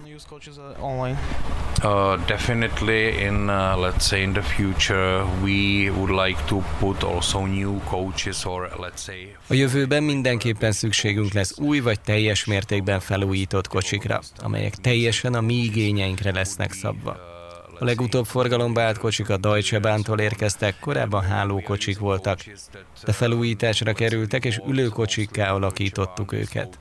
Uh, 1.84 2.24
definitely 2.26 3.24
in 3.26 3.48
uh, 3.48 3.76
let's 3.76 4.06
say 4.06 4.22
in 4.22 4.32
the 4.32 4.42
future 4.42 5.24
we 5.42 5.90
would 5.90 6.10
like 6.26 6.38
to 6.46 6.62
put 6.78 7.02
also 7.02 7.46
new 7.46 7.80
coaches 7.90 8.44
or 8.44 8.70
let's 8.80 9.02
say 9.04 9.34
A 9.48 9.54
jövőben 9.54 10.02
mindenképpen 10.02 10.72
szükségünk 10.72 11.32
lesz 11.32 11.58
új 11.58 11.80
vagy 11.80 12.00
teljes 12.00 12.44
mértékben 12.44 13.00
felújított 13.00 13.68
kocsikra, 13.68 14.20
amelyek 14.38 14.74
teljesen 14.74 15.34
a 15.34 15.40
mi 15.40 15.54
igényeinkre 15.54 16.32
lesznek 16.32 16.72
szabva. 16.72 17.16
A 17.78 17.84
legutóbb 17.84 18.26
forgalomba 18.26 18.82
állt 18.82 18.98
kocsik 18.98 19.28
a 19.28 19.36
Deutsche 19.36 19.78
Bahntól 19.78 20.18
érkeztek, 20.18 20.78
korábban 20.78 21.22
hálókocsik 21.22 21.98
voltak, 21.98 22.38
de 23.04 23.12
felújításra 23.12 23.92
kerültek 23.92 24.44
és 24.44 24.60
ülőkocsikká 24.68 25.52
alakítottuk 25.52 26.32
őket. 26.32 26.78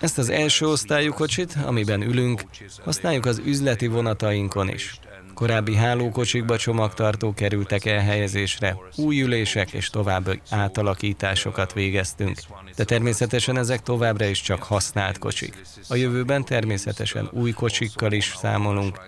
Ezt 0.00 0.18
az 0.18 0.28
első 0.28 0.66
osztályú 0.66 1.12
kocsit, 1.12 1.56
amiben 1.64 2.02
ülünk, 2.02 2.42
használjuk 2.84 3.26
az 3.26 3.42
üzleti 3.44 3.86
vonatainkon 3.86 4.68
is. 4.68 5.00
Korábbi 5.42 5.74
hálókocsikba 5.74 6.56
csomagtartó 6.56 7.34
kerültek 7.34 7.84
elhelyezésre, 7.84 8.76
új 8.96 9.20
ülések 9.20 9.72
és 9.72 9.90
további 9.90 10.40
átalakításokat 10.50 11.72
végeztünk. 11.72 12.38
De 12.76 12.84
természetesen 12.84 13.56
ezek 13.56 13.82
továbbra 13.82 14.24
is 14.24 14.40
csak 14.40 14.62
használt 14.62 15.18
kocsik. 15.18 15.62
A 15.88 15.94
jövőben 15.94 16.44
természetesen 16.44 17.28
új 17.32 17.50
kocsikkal 17.50 18.12
is 18.12 18.34
számolunk, 18.36 19.00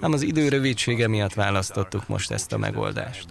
ám 0.00 0.12
az 0.12 0.22
idő 0.22 0.48
rövidsége 0.48 1.08
miatt 1.08 1.34
választottuk 1.34 2.08
most 2.08 2.30
ezt 2.30 2.52
a 2.52 2.58
megoldást. 2.58 3.26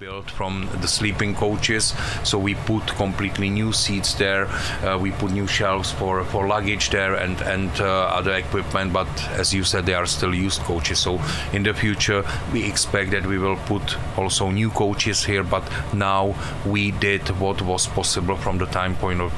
Rebuilt 0.00 0.30
from 0.30 0.68
the 0.80 0.88
sleeping 0.88 1.34
coaches. 1.34 1.94
So 2.22 2.38
we 2.38 2.54
put 2.54 2.86
completely 2.96 3.50
new 3.50 3.72
seats 3.72 4.14
there. 4.14 4.46
Uh, 4.82 4.98
we 4.98 5.10
put 5.10 5.32
new 5.32 5.46
shelves 5.46 5.92
for 5.92 6.24
for 6.24 6.46
luggage 6.46 6.90
there 6.90 7.14
and 7.14 7.40
and 7.42 7.70
uh, 7.80 8.18
other 8.18 8.34
equipment. 8.34 8.92
But 8.92 9.08
as 9.38 9.52
you 9.52 9.64
said 9.64 9.84
they 9.84 9.94
are 9.94 10.06
still 10.06 10.34
used 10.34 10.62
coaches. 10.62 10.98
So 10.98 11.20
in 11.52 11.62
the 11.62 11.74
future 11.74 12.24
we 12.52 12.60
expect 12.64 13.10
that 13.10 13.26
we 13.26 13.38
will 13.38 13.58
put 13.66 13.96
also 14.16 14.50
new 14.50 14.70
coaches 14.70 15.26
here. 15.26 15.44
But 15.44 15.62
now 15.92 16.34
we 16.66 16.92
did 17.00 17.28
what 17.40 17.62
was 17.62 17.86
possible 17.86 18.36
from 18.36 18.58
the 18.58 18.66
time 18.66 18.94
point 18.94 19.20
of 19.20 19.32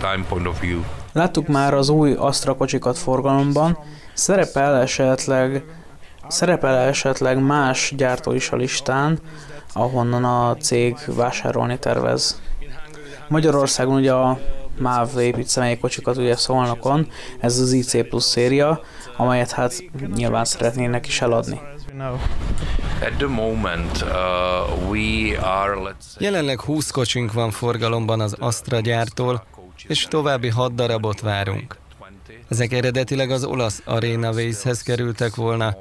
time 0.00 0.24
point 0.24 0.46
of 0.46 0.60
view. 0.60 0.84
Láttuk 1.12 1.46
már 1.46 1.74
az 1.74 1.88
új 1.88 2.12
Astra 2.12 2.54
kocsikat 2.54 2.98
forgalomban, 2.98 3.78
szerepel 4.14 4.80
esetleg, 4.80 5.64
szerepel 6.28 6.74
esetleg 6.74 7.38
más 7.42 7.92
gyártó 7.96 8.32
is 8.32 8.50
a 8.50 8.56
listán, 8.56 9.18
ahonnan 9.78 10.24
a 10.24 10.56
cég 10.56 10.96
vásárolni 11.06 11.78
tervez. 11.78 12.40
Magyarországon 13.28 13.94
ugye 13.94 14.12
a 14.12 14.38
MÁV 14.78 15.18
épít 15.18 15.48
személykocsikat 15.48 16.16
ugye 16.16 16.36
Szolnokon, 16.36 17.08
ez 17.40 17.58
az 17.58 17.72
IC 17.72 18.08
Plus 18.08 18.22
széria, 18.22 18.80
amelyet 19.16 19.50
hát 19.50 19.84
nyilván 20.14 20.44
szeretnének 20.44 21.06
is 21.06 21.20
eladni. 21.20 21.60
Uh, 21.98 22.20
Jelenleg 26.18 26.60
20 26.60 26.90
kocsink 26.90 27.32
van 27.32 27.50
forgalomban 27.50 28.20
az 28.20 28.36
Astra 28.38 28.80
gyártól, 28.80 29.46
és 29.88 30.04
további 30.04 30.48
6 30.48 30.74
darabot 30.74 31.20
várunk. 31.20 31.76
Ezek 32.48 32.72
eredetileg 32.72 33.30
az 33.30 33.44
olasz 33.44 33.82
Arena 33.84 34.32
Waze-hez 34.32 34.82
kerültek 34.82 35.34
volna, 35.34 35.76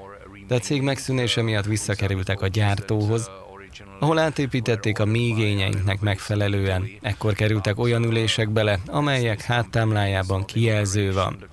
de 0.48 0.56
a 0.56 0.60
cég 0.60 0.82
megszűnése 0.82 1.42
miatt 1.42 1.66
visszakerültek 1.66 2.42
a 2.42 2.48
gyártóhoz, 2.48 3.30
ahol 4.00 4.20
átépítették 4.20 5.00
a 5.00 5.06
mi 5.06 5.20
igényeinknek 5.20 6.00
megfelelően. 6.00 6.90
Ekkor 7.02 7.34
kerültek 7.34 7.80
olyan 7.80 8.04
ülések 8.04 8.50
bele, 8.50 8.80
amelyek 8.86 9.42
háttámlájában 9.42 10.46
kijelző 10.46 11.14
van. 11.14 11.50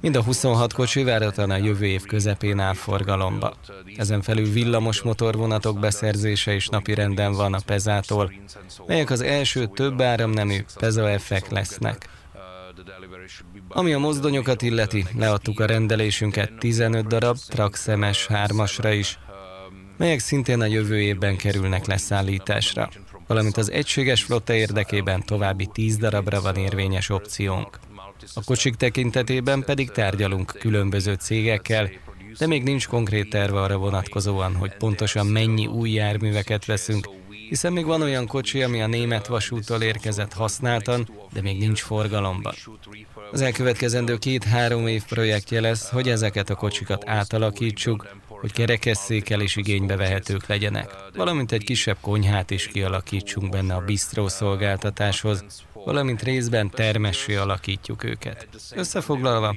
Mind 0.00 0.16
a 0.16 0.22
26 0.22 0.72
kocsi 0.72 1.02
váratlan 1.02 1.50
a 1.50 1.56
jövő 1.56 1.86
év 1.86 2.02
közepén 2.02 2.58
áll 2.58 2.74
forgalomba. 2.74 3.54
Ezen 3.96 4.22
felül 4.22 4.52
villamos 4.52 5.02
motorvonatok 5.02 5.78
beszerzése 5.78 6.54
is 6.54 6.68
napirenden 6.68 7.32
van 7.32 7.54
a 7.54 7.60
Pezától, 7.66 8.32
melyek 8.86 9.10
az 9.10 9.20
első 9.20 9.66
több 9.66 10.00
áramnemű 10.00 10.64
Peza 10.78 11.18
F-ek 11.18 11.48
lesznek. 11.48 12.08
Ami 13.68 13.92
a 13.92 13.98
mozdonyokat 13.98 14.62
illeti, 14.62 15.04
leadtuk 15.16 15.60
a 15.60 15.66
rendelésünket 15.66 16.52
15 16.58 17.06
darab 17.06 17.36
Traxemes 17.48 18.26
3-asra 18.30 18.94
is, 18.98 19.18
melyek 19.98 20.18
szintén 20.18 20.60
a 20.60 20.64
jövő 20.64 21.00
évben 21.00 21.36
kerülnek 21.36 21.86
leszállításra, 21.86 22.88
valamint 23.26 23.56
az 23.56 23.70
egységes 23.70 24.22
flotta 24.22 24.54
érdekében 24.54 25.24
további 25.24 25.68
10 25.72 25.96
darabra 25.96 26.40
van 26.40 26.56
érvényes 26.56 27.08
opciónk. 27.08 27.78
A 28.34 28.44
kocsik 28.44 28.74
tekintetében 28.74 29.62
pedig 29.64 29.90
tárgyalunk 29.90 30.56
különböző 30.58 31.14
cégekkel, 31.14 31.90
de 32.38 32.46
még 32.46 32.62
nincs 32.62 32.86
konkrét 32.88 33.30
terve 33.30 33.60
arra 33.60 33.76
vonatkozóan, 33.76 34.54
hogy 34.54 34.76
pontosan 34.76 35.26
mennyi 35.26 35.66
új 35.66 35.90
járműveket 35.90 36.64
veszünk, 36.64 37.08
hiszen 37.48 37.72
még 37.72 37.84
van 37.84 38.02
olyan 38.02 38.26
kocsi, 38.26 38.62
ami 38.62 38.82
a 38.82 38.86
német 38.86 39.26
vasúttól 39.26 39.82
érkezett 39.82 40.32
használtan, 40.32 41.08
de 41.32 41.42
még 41.42 41.58
nincs 41.58 41.82
forgalomban. 41.82 42.54
Az 43.32 43.40
elkövetkezendő 43.40 44.16
két-három 44.16 44.86
év 44.86 45.04
projektje 45.04 45.60
lesz, 45.60 45.90
hogy 45.90 46.08
ezeket 46.08 46.50
a 46.50 46.54
kocsikat 46.54 47.08
átalakítsuk, 47.08 48.06
hogy 48.40 48.52
kerekesszékkel 48.52 49.40
is 49.40 49.56
igénybe 49.56 49.96
vehetők 49.96 50.46
legyenek, 50.46 50.94
valamint 51.14 51.52
egy 51.52 51.64
kisebb 51.64 51.96
konyhát 52.00 52.50
is 52.50 52.66
kialakítsunk 52.66 53.50
benne 53.50 53.74
a 53.74 53.84
bistró 53.84 54.28
szolgáltatáshoz, 54.28 55.44
valamint 55.84 56.22
részben 56.22 56.70
termessé 56.70 57.34
alakítjuk 57.34 58.04
őket. 58.04 58.48
Összefoglalva, 58.74 59.56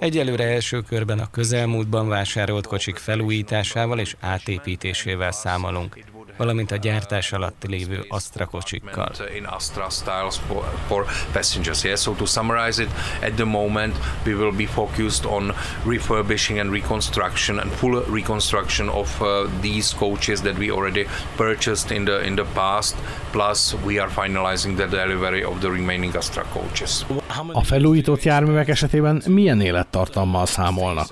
egyelőre 0.00 0.44
első 0.44 0.80
körben 0.80 1.18
a 1.18 1.30
közelmúltban 1.30 2.08
vásárolt 2.08 2.66
kocsik 2.66 2.96
felújításával 2.96 3.98
és 3.98 4.16
átépítésével 4.20 5.32
számolunk, 5.32 5.98
valamint 6.38 6.70
a 6.70 6.76
gyártás 6.76 7.32
alatt 7.32 7.64
lévő 7.66 8.04
Astra 8.08 8.46
kocsikkal. 8.46 9.10
in 9.34 9.44
Astra 9.44 9.90
styles 9.90 10.36
for, 10.46 10.64
for 10.86 11.06
passengers. 11.32 11.84
Yeah. 11.84 11.96
So 11.96 12.12
to 12.12 12.26
summarize 12.26 12.82
it, 12.82 12.88
at 13.22 13.32
the 13.32 13.44
moment 13.44 13.96
we 14.24 14.34
will 14.34 14.52
be 14.52 14.66
focused 14.66 15.24
on 15.24 15.52
refurbishing 15.86 16.58
and 16.58 16.70
reconstruction 16.70 17.58
and 17.58 17.70
full 17.72 18.04
reconstruction 18.10 18.88
of 18.88 19.20
uh, 19.20 19.50
these 19.60 19.96
coaches 19.96 20.40
that 20.40 20.58
we 20.58 20.70
already 20.70 21.06
purchased 21.36 21.90
in 21.90 22.04
the 22.04 22.26
in 22.26 22.34
the 22.34 22.46
past. 22.54 22.96
Plus, 23.30 23.74
we 23.84 24.00
are 24.00 24.10
finalizing 24.10 24.76
the 24.76 24.86
delivery 24.86 25.44
of 25.44 25.60
the 25.60 25.68
remaining 25.68 26.16
Astra 26.16 26.44
coaches. 26.52 27.06
A 27.52 27.62
felújított 27.64 28.22
járművek 28.22 28.68
esetében 28.68 29.22
milyen 29.26 29.60
élettartammal 29.60 30.46
számolnak? 30.46 31.06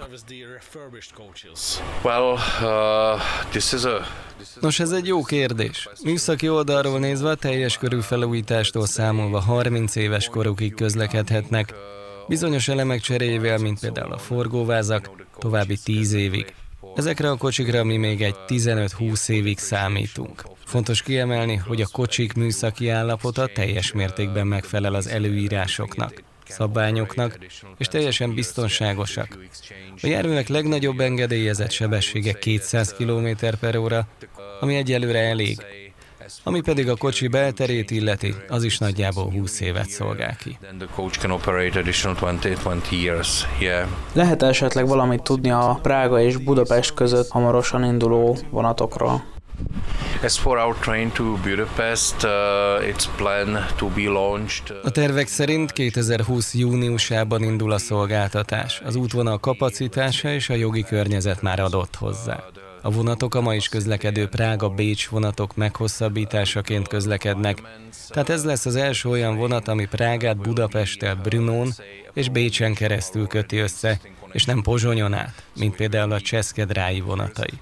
Well, 2.02 2.32
uh, 2.62 3.20
this 3.50 3.72
is 3.72 3.84
a 3.84 4.06
Nos, 4.60 4.80
ez 4.80 4.90
egy 4.90 5.06
jó 5.06 5.22
kérdés. 5.22 5.88
Műszaki 6.04 6.48
oldalról 6.48 6.98
nézve 6.98 7.28
a 7.30 7.34
teljes 7.34 7.78
körű 7.78 8.00
felújítástól 8.00 8.86
számolva 8.86 9.40
30 9.40 9.96
éves 9.96 10.28
korukig 10.28 10.74
közlekedhetnek, 10.74 11.74
bizonyos 12.28 12.68
elemek 12.68 13.00
cseréjével, 13.00 13.58
mint 13.58 13.80
például 13.80 14.12
a 14.12 14.18
forgóvázak, 14.18 15.10
további 15.38 15.78
10 15.84 16.12
évig. 16.12 16.54
Ezekre 16.94 17.30
a 17.30 17.36
kocsikra 17.36 17.84
mi 17.84 17.96
még 17.96 18.22
egy 18.22 18.36
15-20 18.46 19.28
évig 19.28 19.58
számítunk. 19.58 20.42
Fontos 20.64 21.02
kiemelni, 21.02 21.56
hogy 21.56 21.80
a 21.80 21.88
kocsik 21.92 22.32
műszaki 22.32 22.88
állapota 22.88 23.46
teljes 23.46 23.92
mértékben 23.92 24.46
megfelel 24.46 24.94
az 24.94 25.06
előírásoknak, 25.06 26.22
szabványoknak, 26.48 27.38
és 27.78 27.86
teljesen 27.86 28.34
biztonságosak. 28.34 29.38
A 30.02 30.06
járművek 30.06 30.48
legnagyobb 30.48 31.00
engedélyezett 31.00 31.70
sebessége 31.70 32.32
200 32.32 32.94
km 32.94 33.28
per 33.60 33.76
óra, 33.76 34.06
ami 34.60 34.76
egyelőre 34.76 35.18
elég. 35.18 35.58
Ami 36.42 36.60
pedig 36.60 36.88
a 36.88 36.96
kocsi 36.96 37.28
belterét 37.28 37.90
illeti, 37.90 38.34
az 38.48 38.64
is 38.64 38.78
nagyjából 38.78 39.30
20 39.30 39.60
évet 39.60 39.88
szolgál 39.88 40.36
ki. 40.36 40.58
then 40.60 40.78
the 40.78 40.88
coach 40.94 41.18
can 41.18 41.30
operate 41.30 41.78
additional 41.78 42.18
20 42.18 42.62
20 42.62 42.90
years. 42.90 43.46
Yeah. 43.60 43.88
Lehet 44.12 44.42
esetleg 44.42 44.86
valamit 44.86 45.22
tudni 45.22 45.50
a 45.50 45.78
Prága 45.82 46.20
és 46.20 46.36
Budapest 46.36 46.94
között 46.94 47.28
hamarosan 47.28 47.84
induló 47.84 48.38
vonatokról? 48.50 49.35
A 54.82 54.90
tervek 54.90 55.26
szerint 55.26 55.72
2020 55.72 56.54
júniusában 56.54 57.42
indul 57.42 57.72
a 57.72 57.78
szolgáltatás. 57.78 58.80
Az 58.84 58.96
útvonal 58.96 59.38
kapacitása 59.38 60.28
és 60.32 60.48
a 60.48 60.54
jogi 60.54 60.82
környezet 60.82 61.42
már 61.42 61.60
adott 61.60 61.94
hozzá. 61.96 62.44
A 62.82 62.90
vonatok 62.90 63.34
a 63.34 63.40
ma 63.40 63.54
is 63.54 63.68
közlekedő 63.68 64.28
Prága-Bécs 64.28 65.08
vonatok 65.08 65.56
meghosszabbításaként 65.56 66.88
közlekednek, 66.88 67.62
tehát 68.08 68.28
ez 68.28 68.44
lesz 68.44 68.66
az 68.66 68.76
első 68.76 69.08
olyan 69.08 69.36
vonat, 69.36 69.68
ami 69.68 69.86
Prágát 69.86 70.36
Budapesttel 70.36 71.14
Brunón 71.14 71.72
és 72.12 72.28
Bécsen 72.28 72.74
keresztül 72.74 73.26
köti 73.26 73.56
össze, 73.56 74.00
és 74.32 74.44
nem 74.44 74.62
Pozsonyon 74.62 75.14
át, 75.14 75.42
mint 75.56 75.76
például 75.76 76.12
a 76.12 76.20
Cseszkedrái 76.20 77.00
vonatai. 77.00 77.60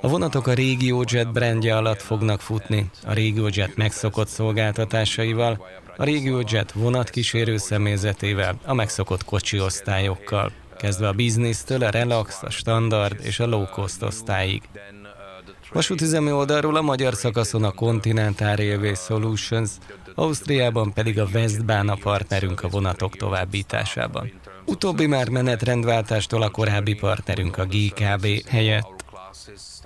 A 0.00 0.08
vonatok 0.08 0.46
a 0.46 0.54
RegioJet 0.54 1.32
brandje 1.32 1.76
alatt 1.76 2.02
fognak 2.02 2.40
futni, 2.40 2.90
a 3.04 3.12
RegioJet 3.12 3.76
megszokott 3.76 4.28
szolgáltatásaival, 4.28 5.66
a 5.96 6.04
RegioJet 6.04 6.72
vonatkísérő 6.72 7.56
személyzetével, 7.56 8.58
a 8.64 8.74
megszokott 8.74 9.24
kocsi 9.24 9.60
osztályokkal, 9.60 10.52
kezdve 10.78 11.08
a 11.08 11.12
biznisztől 11.12 11.82
a 11.82 11.90
relax, 11.90 12.42
a 12.42 12.50
standard 12.50 13.20
és 13.22 13.40
a 13.40 13.46
low 13.46 13.66
cost 13.66 14.02
osztályig. 14.02 14.62
Vasútüzemi 15.72 16.32
oldalról 16.32 16.76
a 16.76 16.82
magyar 16.82 17.14
szakaszon 17.14 17.64
a 17.64 17.72
Continental 17.72 18.54
Railway 18.54 18.94
Solutions, 18.94 19.70
Ausztriában 20.14 20.92
pedig 20.92 21.18
a 21.18 21.28
Westbahn 21.32 21.88
a 21.88 21.94
partnerünk 21.94 22.62
a 22.62 22.68
vonatok 22.68 23.16
továbbításában. 23.16 24.32
Utóbbi 24.66 25.06
már 25.06 25.28
menetrendváltástól 25.28 26.42
a 26.42 26.50
korábbi 26.50 26.94
partnerünk 26.94 27.58
a 27.58 27.66
GKB 27.66 28.26
helyett. 28.48 29.03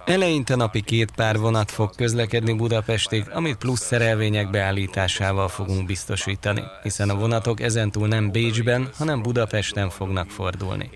Eleinte 0.05 0.57
napi 0.57 0.81
két 0.81 1.11
pár 1.11 1.39
vonat 1.39 1.71
fog 1.71 1.95
közlekedni 1.97 2.53
Budapestig, 2.53 3.25
amit 3.33 3.57
plusz 3.57 3.81
szerelvények 3.81 4.51
beállításával 4.51 5.49
fogunk 5.49 5.87
biztosítani, 5.87 6.63
hiszen 6.83 7.11
a 7.11 7.15
vonatok 7.15 7.61
ezentúl 7.61 8.09
nem 8.09 8.31
Bécsben, 8.31 8.89
hanem 8.97 9.23
Budapesten 9.23 9.91
fognak 9.91 10.31
fordulni. 10.31 10.91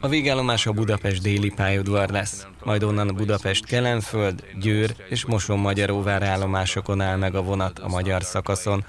A 0.00 0.08
végállomás 0.08 0.66
a 0.66 0.72
Budapest 0.72 1.22
déli 1.22 1.52
pályaudvar 1.56 2.08
lesz, 2.08 2.46
majd 2.64 2.82
onnan 2.82 3.08
a 3.08 3.12
Budapest 3.12 3.66
Kelenföld, 3.66 4.44
Győr 4.60 4.94
és 5.08 5.24
Moson-Magyaróvár 5.24 6.22
állomásokon 6.22 7.00
áll 7.00 7.16
meg 7.16 7.34
a 7.34 7.42
vonat 7.42 7.78
a 7.78 7.88
magyar 7.88 8.22
szakaszon, 8.22 8.84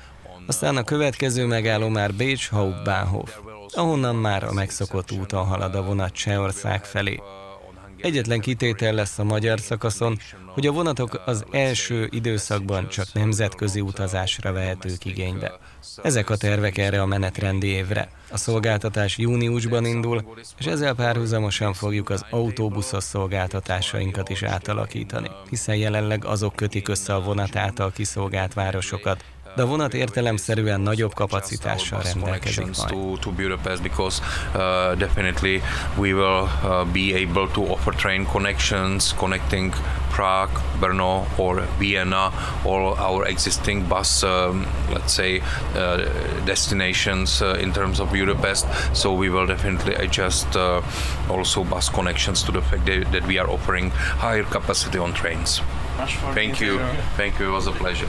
aztán 0.47 0.77
a 0.77 0.83
következő 0.83 1.45
megálló 1.45 1.87
már 1.87 2.13
Bécs 2.13 2.49
Hauptbahnhof, 2.49 3.39
ahonnan 3.73 4.15
már 4.15 4.43
a 4.43 4.53
megszokott 4.53 5.11
úton 5.11 5.45
halad 5.45 5.75
a 5.75 5.83
vonat 5.83 6.13
Csehország 6.13 6.85
felé. 6.85 7.19
Egyetlen 8.01 8.39
kitétel 8.39 8.93
lesz 8.93 9.19
a 9.19 9.23
magyar 9.23 9.59
szakaszon, 9.59 10.17
hogy 10.45 10.67
a 10.67 10.71
vonatok 10.71 11.21
az 11.25 11.45
első 11.51 12.07
időszakban 12.11 12.89
csak 12.89 13.05
nemzetközi 13.13 13.81
utazásra 13.81 14.51
vehetők 14.51 15.05
igénybe. 15.05 15.59
Ezek 16.03 16.29
a 16.29 16.37
tervek 16.37 16.77
erre 16.77 17.01
a 17.01 17.05
menetrendi 17.05 17.67
évre. 17.67 18.09
A 18.31 18.37
szolgáltatás 18.37 19.17
júniusban 19.17 19.85
indul, 19.85 20.37
és 20.59 20.65
ezzel 20.65 20.95
párhuzamosan 20.95 21.73
fogjuk 21.73 22.09
az 22.09 22.25
autóbuszos 22.29 23.03
szolgáltatásainkat 23.03 24.29
is 24.29 24.43
átalakítani, 24.43 25.29
hiszen 25.49 25.75
jelenleg 25.75 26.25
azok 26.25 26.55
kötik 26.55 26.87
össze 26.87 27.13
a 27.13 27.21
vonat 27.21 27.55
által 27.55 27.91
kiszolgált 27.91 28.53
városokat, 28.53 29.23
de 29.55 29.61
a 29.61 29.65
vonat 29.65 29.93
értelemszerűen 29.93 30.81
nagyobb 30.81 31.13
kapacitással 31.13 32.01
rendelkezik 32.01 32.77
majd. 32.77 32.89
To, 32.89 33.17
to 33.19 33.31
Budapest 33.31 33.81
because 33.81 34.21
uh, 34.55 34.97
definitely 34.97 35.61
we 35.97 36.13
will 36.13 36.47
uh, 36.63 36.85
be 36.91 37.15
able 37.15 37.47
to 37.53 37.61
offer 37.61 37.93
train 37.93 38.25
connections 38.25 39.13
connecting 39.17 39.73
Prague, 40.11 40.61
Brno 40.79 41.25
or 41.37 41.63
Vienna, 41.77 42.31
all 42.65 42.95
our 42.97 43.27
existing 43.27 43.87
bus, 43.87 44.23
um, 44.23 44.65
let's 44.91 45.13
say, 45.13 45.41
uh, 45.75 45.97
destinations 46.45 47.41
uh, 47.41 47.63
in 47.63 47.71
terms 47.71 47.99
of 47.99 48.11
Budapest. 48.11 48.65
So 48.93 49.13
we 49.13 49.29
will 49.29 49.45
definitely 49.45 49.95
adjust 49.95 50.55
uh, 50.55 50.81
also 51.29 51.63
bus 51.63 51.89
connections 51.89 52.43
to 52.43 52.51
the 52.51 52.61
fact 52.61 52.85
that, 52.85 53.11
that 53.11 53.27
we 53.27 53.39
are 53.39 53.49
offering 53.49 53.91
higher 53.91 54.43
capacity 54.43 54.97
on 54.97 55.13
trains. 55.13 55.61
Thank 56.33 56.59
you. 56.59 56.79
Thank 57.15 57.39
you. 57.39 57.49
It 57.49 57.51
was 57.51 57.67
a 57.67 57.71
pleasure. 57.71 58.07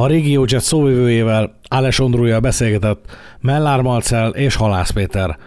A 0.00 0.06
RegioJet 0.06 0.62
szóvivőjével 0.62 1.54
Áles 1.68 1.98
Ondrúja 1.98 2.40
beszélgetett 2.40 3.04
Mellár 3.40 3.80
Marcel 3.80 4.30
és 4.30 4.54
Halász 4.54 4.90
Péter. 4.90 5.38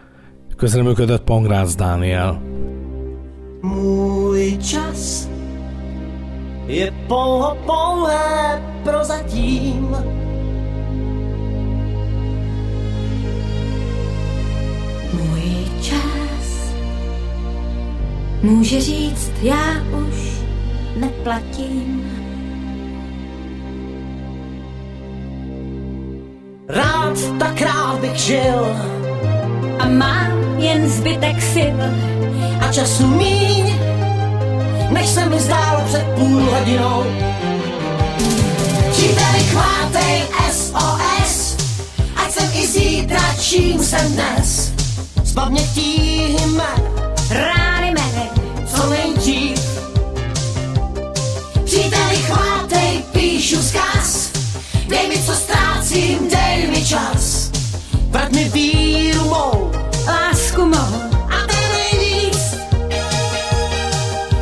Közreműködött 0.58 1.24
Pongrácz 1.24 1.76
Dániel. 1.76 2.42
Můj 3.62 4.58
čas 4.58 5.28
je 6.68 6.94
pouho 7.08 7.58
pouhé 7.66 8.62
prozatím. 8.84 9.96
Můj 15.13 15.66
čas 15.82 16.74
může 18.42 18.82
říct, 18.82 19.32
já 19.42 19.84
už 20.08 20.42
neplatím. 21.00 22.23
Rád 26.67 27.17
tak 27.39 27.62
rád 27.62 27.99
bych 27.99 28.17
žil 28.17 28.78
A 29.80 29.88
mám 29.88 30.60
jen 30.60 30.89
zbytek 30.89 31.41
sil 31.54 31.80
a 32.62 32.71
času 32.71 33.08
míň, 33.08 33.76
než 34.89 35.10
se 35.10 35.26
mi 35.26 35.39
zdálo 35.39 35.82
před 35.86 36.06
půl 36.15 36.41
hodinou. 36.41 37.04
Příteli 38.91 39.43
chvátej 39.43 40.23
SOS, 40.52 41.58
ať 42.15 42.32
jsem 42.32 42.49
i 42.54 42.67
zítra, 42.67 43.21
čím 43.39 43.84
jsem 43.84 44.13
dnes. 44.13 44.73
Zbav 45.23 45.49
mě 45.49 45.62
tíhy 45.62 46.45
mé, 46.45 46.76
Rány 47.30 47.91
mé, 47.91 48.30
co 48.76 48.89
nejdřív. 48.89 49.60
Příteli 51.65 52.15
chvátej, 52.15 53.04
píšu 53.12 53.62
zkaz, 53.62 53.93
dej 54.94 55.08
mi, 55.08 55.18
co 55.26 55.34
ztrácím, 55.34 56.30
dej 56.30 56.68
mi 56.68 56.86
čas. 56.86 57.50
Vrať 58.14 58.30
mi 58.32 58.46
víru 58.54 59.26
mou, 59.26 59.72
lásku 60.06 60.62
mou 60.66 60.94
a 61.34 61.38
ten 61.50 61.66
nejvíc. 61.74 62.42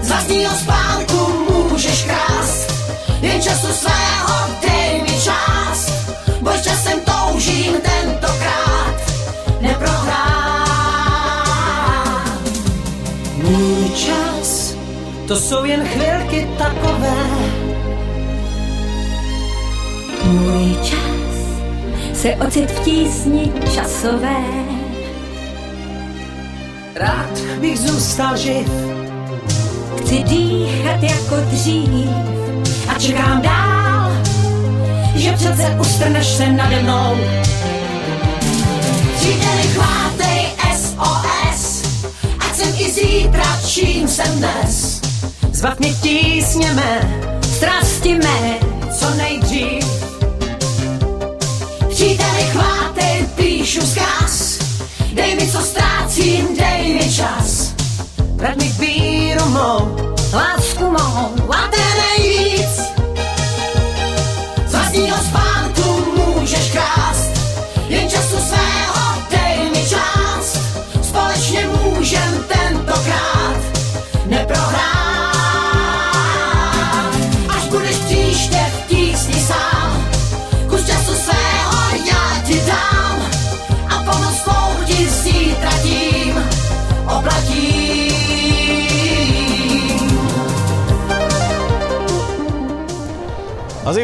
Z 0.02 0.08
vlastního 0.08 0.54
spánku 0.56 1.20
můžeš 1.50 2.04
krást, 2.04 2.68
jen 3.22 3.42
času 3.42 3.72
svého 3.74 4.38
dej 4.62 5.02
mi 5.02 5.16
čas. 5.24 5.80
Boj 6.42 6.58
časem 6.60 7.00
toužím 7.00 7.74
tentokrát 7.80 8.96
neprohrát. 9.62 10.22
Můj 13.36 13.90
čas, 13.96 14.76
to 15.28 15.36
jsou 15.36 15.64
jen 15.64 15.88
chvilky 15.88 16.48
takové. 16.58 17.61
Můj 20.32 20.76
čas 20.84 21.02
se 22.14 22.36
ocit 22.36 22.72
v 22.72 22.80
tísni 22.80 23.52
časové. 23.76 24.44
Rád 26.96 27.40
bych 27.60 27.80
zůstal 27.80 28.38
živ 28.38 28.68
Chci 29.98 30.24
dýchat 30.24 31.04
jako 31.04 31.36
dřív 31.36 32.10
a 32.88 33.00
čekám 33.00 33.42
dál, 33.42 34.12
že 35.16 35.32
přece 35.32 35.78
ustrneš 35.80 36.28
se 36.28 36.52
nade 36.52 36.84
mnou. 36.84 37.18
Příteli 39.16 39.64
chvátej 39.64 40.46
SOS, 40.76 41.84
ať 42.40 42.56
jsem 42.56 42.70
i 42.78 42.92
zítra, 42.92 43.60
čím 43.68 44.08
jsem 44.08 44.38
dnes. 44.38 45.02
Zbav 45.52 45.80
mě 45.80 45.94
tísně 45.94 46.74
mé, 46.74 47.22
strasti 47.42 48.14
mé, 48.14 48.60
co 49.00 49.10
nejdřív. 49.10 50.11
Příteli 52.02 52.44
chvátej, 52.44 53.26
píšu 53.36 53.82
zkaz, 53.82 54.58
dej 55.14 55.36
mi, 55.36 55.52
co 55.52 55.62
ztrácím, 55.62 56.58
dej 56.58 56.94
mi 56.94 57.14
čas. 57.14 57.74
Vrať 58.18 58.58
mi 58.58 58.70
víru 58.80 59.46
mou, 59.46 59.96
lásku 60.34 60.84
mou 60.84 61.54
a 61.54 61.62
ten 61.70 61.94
nejvíc. 62.02 62.82
Z 64.68 64.72
vlastního 64.72 65.18
spánku 65.18 66.06
můžeš 66.18 66.72
krást, 66.72 66.91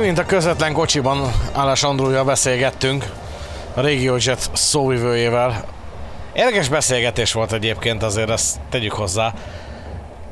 Az 0.08 0.14
imént 0.14 0.26
a 0.28 0.32
közvetlen 0.32 0.74
kocsiban 0.74 1.32
Állás 1.54 1.84
Andrújjal 1.84 2.24
beszélgettünk, 2.24 3.06
a 3.74 3.82
RegioJet 3.82 4.50
szóvivőjével. 4.54 5.66
Érdekes 6.34 6.70
beszélgetés 6.70 7.34
volt 7.34 7.52
egyébként, 7.52 8.04
azért 8.04 8.30
ezt 8.30 8.60
tegyük 8.70 8.92
hozzá. 8.92 9.34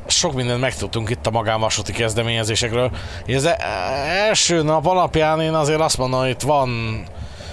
sok 0.06 0.34
mindent 0.34 0.60
megtudtunk 0.60 1.10
itt 1.10 1.26
a 1.26 1.30
magánvasúti 1.30 1.92
kezdeményezésekről. 1.92 2.90
Ez 3.26 3.44
e- 3.44 3.56
első 4.28 4.62
nap 4.62 4.86
alapján 4.86 5.40
én 5.40 5.54
azért 5.54 5.80
azt 5.80 5.98
mondom, 5.98 6.20
hogy 6.20 6.28
itt 6.28 6.40
van, 6.40 7.02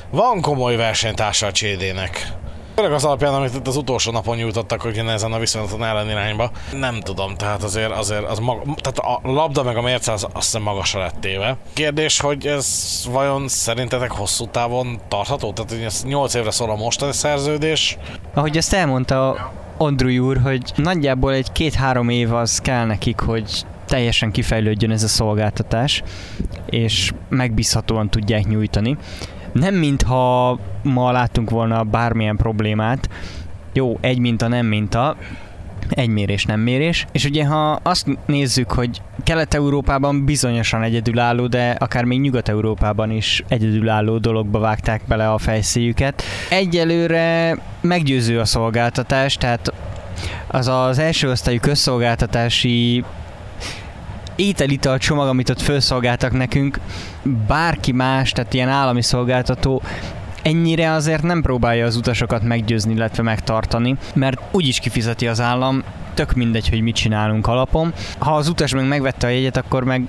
van 0.10 0.42
komoly 0.42 0.76
versenytársa 0.76 1.48
a 1.48 1.52
CD-nek. 1.52 2.33
Főleg 2.76 2.94
az 2.94 3.06
alapján, 3.06 3.34
amit 3.34 3.56
itt 3.56 3.68
az 3.68 3.76
utolsó 3.76 4.12
napon 4.12 4.38
nyújtottak, 4.38 4.82
hogy 4.82 4.98
ezen 4.98 5.32
a 5.32 5.40
viszonylaton 5.40 5.84
ellenirányba. 5.84 6.52
Nem 6.72 7.00
tudom, 7.00 7.36
tehát 7.36 7.64
azért, 7.64 7.92
azért 7.92 8.30
az 8.30 8.40
maga, 8.40 8.62
tehát 8.82 8.98
a 8.98 9.20
labda 9.24 9.64
meg 9.64 9.78
a 9.78 9.82
mérce 9.82 10.12
az 10.12 10.24
azt 10.24 10.46
hiszem 10.46 10.62
magasra 10.62 11.00
lett 11.00 11.16
téve. 11.20 11.58
Kérdés, 11.74 12.20
hogy 12.20 12.48
ez 12.48 12.68
vajon 13.12 13.48
szerintetek 13.48 14.12
hosszú 14.12 14.48
távon 14.48 15.00
tartható? 15.08 15.54
Tehát 15.54 15.72
hogy 15.72 15.82
ez 15.82 16.04
8 16.04 16.34
évre 16.34 16.52
szól 16.52 16.70
a 16.70 16.76
mostani 16.76 17.14
szerződés. 17.14 17.98
Ahogy 18.34 18.58
ezt 18.58 18.74
elmondta 18.74 19.52
Andrew 19.78 20.26
úr, 20.26 20.38
hogy 20.44 20.72
nagyjából 20.76 21.34
egy 21.34 21.52
két-három 21.52 22.10
év 22.10 22.34
az 22.34 22.60
kell 22.60 22.86
nekik, 22.86 23.20
hogy 23.20 23.66
teljesen 23.86 24.32
kifejlődjön 24.32 24.92
ez 24.92 25.04
a 25.04 25.08
szolgáltatás, 25.08 26.04
és 26.70 27.12
megbízhatóan 27.30 28.10
tudják 28.10 28.48
nyújtani. 28.48 28.98
Nem 29.54 29.76
mintha 29.76 30.60
ma 30.84 31.12
láttunk 31.12 31.50
volna 31.50 31.84
bármilyen 31.84 32.36
problémát, 32.36 33.10
jó, 33.74 33.98
egy 34.02 34.20
minta, 34.20 34.48
nem 34.48 34.66
minta, 34.66 35.16
egy 35.90 36.10
mérés, 36.10 36.46
nem 36.46 36.60
mérés. 36.60 37.06
És 37.12 37.26
ugye 37.26 37.46
ha 37.46 37.80
azt 37.84 38.08
nézzük, 38.26 38.72
hogy 38.72 39.02
Kelet-Európában 39.24 40.26
bizonyosan 40.26 40.84
egyedülálló, 40.84 41.48
de 41.48 41.76
akár 41.80 42.04
még 42.04 42.20
Nyugat-Európában 42.20 43.12
is 43.12 43.44
egyedülálló 43.48 44.18
dologba 44.18 44.60
vágták 44.60 45.02
bele 45.08 45.32
a 45.32 45.38
fejszéjüket. 45.38 46.24
Egyelőre 46.50 47.58
meggyőző 47.82 48.40
a 48.40 48.46
szolgáltatás, 48.46 49.36
tehát 49.36 49.74
az 50.48 50.68
az 50.68 51.00
első 51.00 51.30
osztályú 51.30 51.60
közszolgáltatási 51.60 53.04
ételital 54.36 54.98
csomag, 54.98 55.28
amit 55.28 55.50
ott 55.50 55.62
felszolgáltak 55.62 56.32
nekünk, 56.32 56.80
bárki 57.48 57.92
más, 57.92 58.32
tehát 58.32 58.54
ilyen 58.54 58.70
állami 58.70 59.02
szolgáltató 59.02 59.82
ennyire 60.44 60.92
azért 60.92 61.24
nem 61.24 61.42
próbálja 61.42 61.86
az 61.86 61.96
utasokat 61.96 62.44
meggyőzni, 62.44 62.94
illetve 62.94 63.24
megtartani, 63.24 63.96
mert 64.14 64.42
úgyis 64.52 64.80
kifizeti 64.80 65.28
az 65.28 65.42
állam, 65.42 65.84
tök 66.14 66.34
mindegy, 66.34 66.70
hogy 66.70 66.82
mit 66.82 66.96
csinálunk 66.96 67.48
alapon. 67.48 67.94
Ha 68.18 68.36
az 68.36 68.48
utas 68.48 68.74
meg 68.74 68.88
megvette 68.88 69.28
a 69.28 69.30
jegyet, 69.30 69.58
akkor 69.58 69.84
meg 69.84 70.08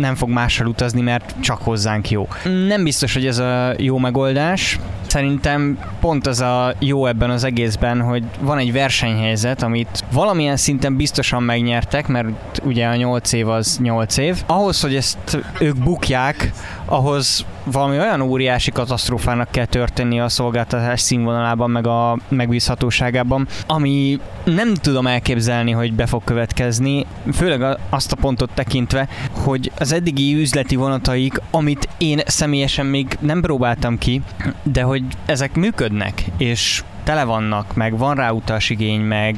nem 0.00 0.14
fog 0.14 0.28
mással 0.28 0.66
utazni, 0.66 1.00
mert 1.00 1.34
csak 1.40 1.62
hozzánk 1.62 2.10
jó. 2.10 2.28
Nem 2.66 2.84
biztos, 2.84 3.14
hogy 3.14 3.26
ez 3.26 3.38
a 3.38 3.74
jó 3.76 3.98
megoldás. 3.98 4.78
Szerintem 5.06 5.78
pont 6.00 6.26
az 6.26 6.40
a 6.40 6.74
jó 6.78 7.06
ebben 7.06 7.30
az 7.30 7.44
egészben, 7.44 8.00
hogy 8.00 8.24
van 8.40 8.58
egy 8.58 8.72
versenyhelyzet, 8.72 9.62
amit 9.62 10.04
valamilyen 10.12 10.56
szinten 10.56 10.96
biztosan 10.96 11.42
megnyertek, 11.42 12.06
mert 12.06 12.28
ugye 12.64 12.86
a 12.86 12.96
8 12.96 13.32
év 13.32 13.48
az 13.48 13.78
8 13.82 14.16
év. 14.16 14.42
Ahhoz, 14.46 14.80
hogy 14.80 14.94
ezt 14.94 15.38
ők 15.60 15.76
bukják, 15.76 16.52
ahhoz 16.84 17.44
valami 17.72 17.98
olyan 17.98 18.20
óriási 18.20 18.70
katasztrófának 18.70 19.50
kell 19.50 19.64
történni 19.64 20.20
a 20.20 20.28
szolgáltatás 20.28 21.00
színvonalában, 21.00 21.70
meg 21.70 21.86
a 21.86 22.18
megbízhatóságában, 22.28 23.46
ami 23.66 24.20
nem 24.44 24.74
tudom 24.74 25.06
elképzelni, 25.06 25.70
hogy 25.70 25.92
be 25.92 26.06
fog 26.06 26.24
következni, 26.24 27.06
főleg 27.32 27.78
azt 27.88 28.12
a 28.12 28.16
pontot 28.16 28.50
tekintve, 28.54 29.08
hogy 29.30 29.72
az 29.78 29.92
eddigi 29.92 30.34
üzleti 30.34 30.76
vonataik, 30.76 31.40
amit 31.50 31.88
én 31.98 32.20
személyesen 32.26 32.86
még 32.86 33.16
nem 33.20 33.40
próbáltam 33.40 33.98
ki, 33.98 34.22
de 34.62 34.82
hogy 34.82 35.02
ezek 35.26 35.54
működnek, 35.54 36.24
és 36.36 36.82
tele 37.04 37.24
vannak, 37.24 37.74
meg 37.74 37.98
van 37.98 38.14
rá 38.14 38.30
utasigény, 38.30 39.00
meg 39.00 39.36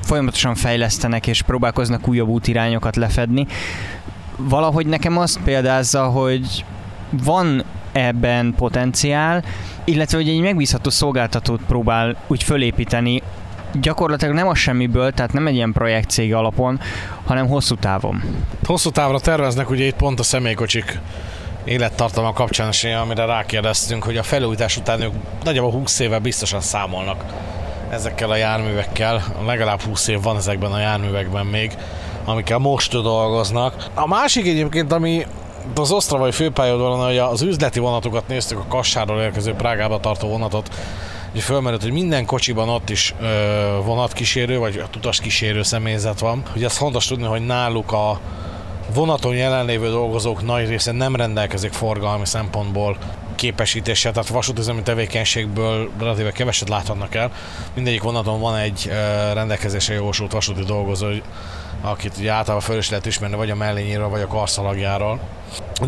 folyamatosan 0.00 0.54
fejlesztenek 0.54 1.26
és 1.26 1.42
próbálkoznak 1.42 2.08
újabb 2.08 2.28
útirányokat 2.28 2.96
lefedni. 2.96 3.46
Valahogy 4.36 4.86
nekem 4.86 5.18
azt 5.18 5.40
példázza, 5.44 6.04
hogy 6.04 6.64
van 7.22 7.64
ebben 7.92 8.54
potenciál, 8.56 9.44
illetve 9.84 10.16
hogy 10.16 10.28
egy 10.28 10.40
megbízható 10.40 10.90
szolgáltatót 10.90 11.60
próbál 11.66 12.16
úgy 12.26 12.42
fölépíteni, 12.42 13.22
gyakorlatilag 13.80 14.34
nem 14.34 14.48
a 14.48 14.54
semmiből, 14.54 15.12
tehát 15.12 15.32
nem 15.32 15.46
egy 15.46 15.54
ilyen 15.54 15.72
projektcég 15.72 16.34
alapon, 16.34 16.80
hanem 17.24 17.48
hosszú 17.48 17.74
távon. 17.74 18.22
Hosszú 18.64 18.90
távra 18.90 19.20
terveznek 19.20 19.70
ugye 19.70 19.84
itt 19.84 19.96
pont 19.96 20.20
a 20.20 20.22
személykocsik 20.22 20.98
élettartama 21.64 22.32
kapcsán 22.32 22.68
is, 22.68 22.84
amire 22.84 23.24
rákérdeztünk, 23.24 24.04
hogy 24.04 24.16
a 24.16 24.22
felújítás 24.22 24.76
után 24.76 25.00
ők 25.00 25.12
nagyjából 25.44 25.70
20 25.70 25.98
éve 25.98 26.18
biztosan 26.18 26.60
számolnak 26.60 27.24
ezekkel 27.90 28.30
a 28.30 28.36
járművekkel. 28.36 29.22
Legalább 29.46 29.80
20 29.80 30.08
év 30.08 30.22
van 30.22 30.36
ezekben 30.36 30.72
a 30.72 30.78
járművekben 30.78 31.46
még, 31.46 31.76
amikkel 32.24 32.58
most 32.58 32.92
dolgoznak. 32.92 33.86
A 33.94 34.06
másik 34.06 34.46
egyébként, 34.46 34.92
ami 34.92 35.26
az 35.74 35.90
Osztravai 35.90 36.32
főpályaudvaron, 36.32 37.04
hogy 37.04 37.18
az 37.18 37.42
üzleti 37.42 37.78
vonatokat 37.78 38.28
néztük, 38.28 38.58
a 38.58 38.66
Kassáról 38.68 39.20
érkező 39.20 39.54
Prágába 39.54 40.00
tartó 40.00 40.28
vonatot, 40.28 40.74
hogy 41.32 41.42
fölmerült, 41.42 41.82
hogy 41.82 41.92
minden 41.92 42.26
kocsiban 42.26 42.68
ott 42.68 42.90
is 42.90 43.14
ö, 43.20 43.26
vonatkísérő, 43.84 44.58
vagy 44.58 44.82
kísérő 45.22 45.62
személyzet 45.62 46.18
van. 46.18 46.42
Ugye 46.56 46.66
ez 46.66 46.76
fontos 46.76 47.06
tudni, 47.06 47.24
hogy 47.24 47.46
náluk 47.46 47.92
a 47.92 48.20
vonaton 48.94 49.34
jelenlévő 49.34 49.90
dolgozók 49.90 50.44
nagy 50.44 50.68
része 50.68 50.92
nem 50.92 51.16
rendelkezik 51.16 51.72
forgalmi 51.72 52.26
szempontból 52.26 52.96
képesítéssel, 53.34 54.12
tehát 54.12 54.28
vasútüzemi 54.28 54.82
tevékenységből 54.82 55.90
relatíve 55.98 56.30
keveset 56.30 56.68
láthatnak 56.68 57.14
el. 57.14 57.30
Mindegyik 57.74 58.02
vonaton 58.02 58.40
van 58.40 58.56
egy 58.56 58.90
rendelkezésre 59.32 59.94
jogosult 59.94 60.32
vasúti 60.32 60.62
dolgozó, 60.62 61.06
akit 61.84 62.16
ugye 62.18 62.30
általában 62.30 62.66
föl 62.66 62.78
is 62.78 62.90
lehet 62.90 63.06
ismerni, 63.06 63.36
vagy 63.36 63.50
a 63.50 63.54
mellényéről, 63.54 64.08
vagy 64.08 64.20
a 64.20 64.26
karszalagjáról. 64.26 65.20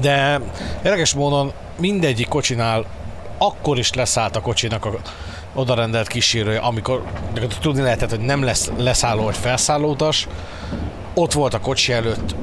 De 0.01 0.41
érdekes 0.85 1.15
módon 1.15 1.53
mindegyik 1.79 2.29
kocsinál 2.29 2.85
akkor 3.39 3.79
is 3.79 3.93
leszállt 3.93 4.37
a 4.37 4.41
kocsinak 4.41 4.85
a 4.85 4.91
odarendelt 5.55 6.09
kísérője, 6.09 6.59
amikor 6.59 7.03
tudni 7.61 7.83
lehetett, 7.83 8.11
hogy 8.11 8.21
nem 8.21 8.43
lesz 8.43 8.71
leszálló 8.77 9.23
vagy 9.23 9.37
felszálló 9.37 9.91
utas, 9.91 10.29
ott 11.15 11.33
volt 11.33 11.55
a 11.55 11.61
kocsi 11.61 11.93
előtt, 11.93 12.35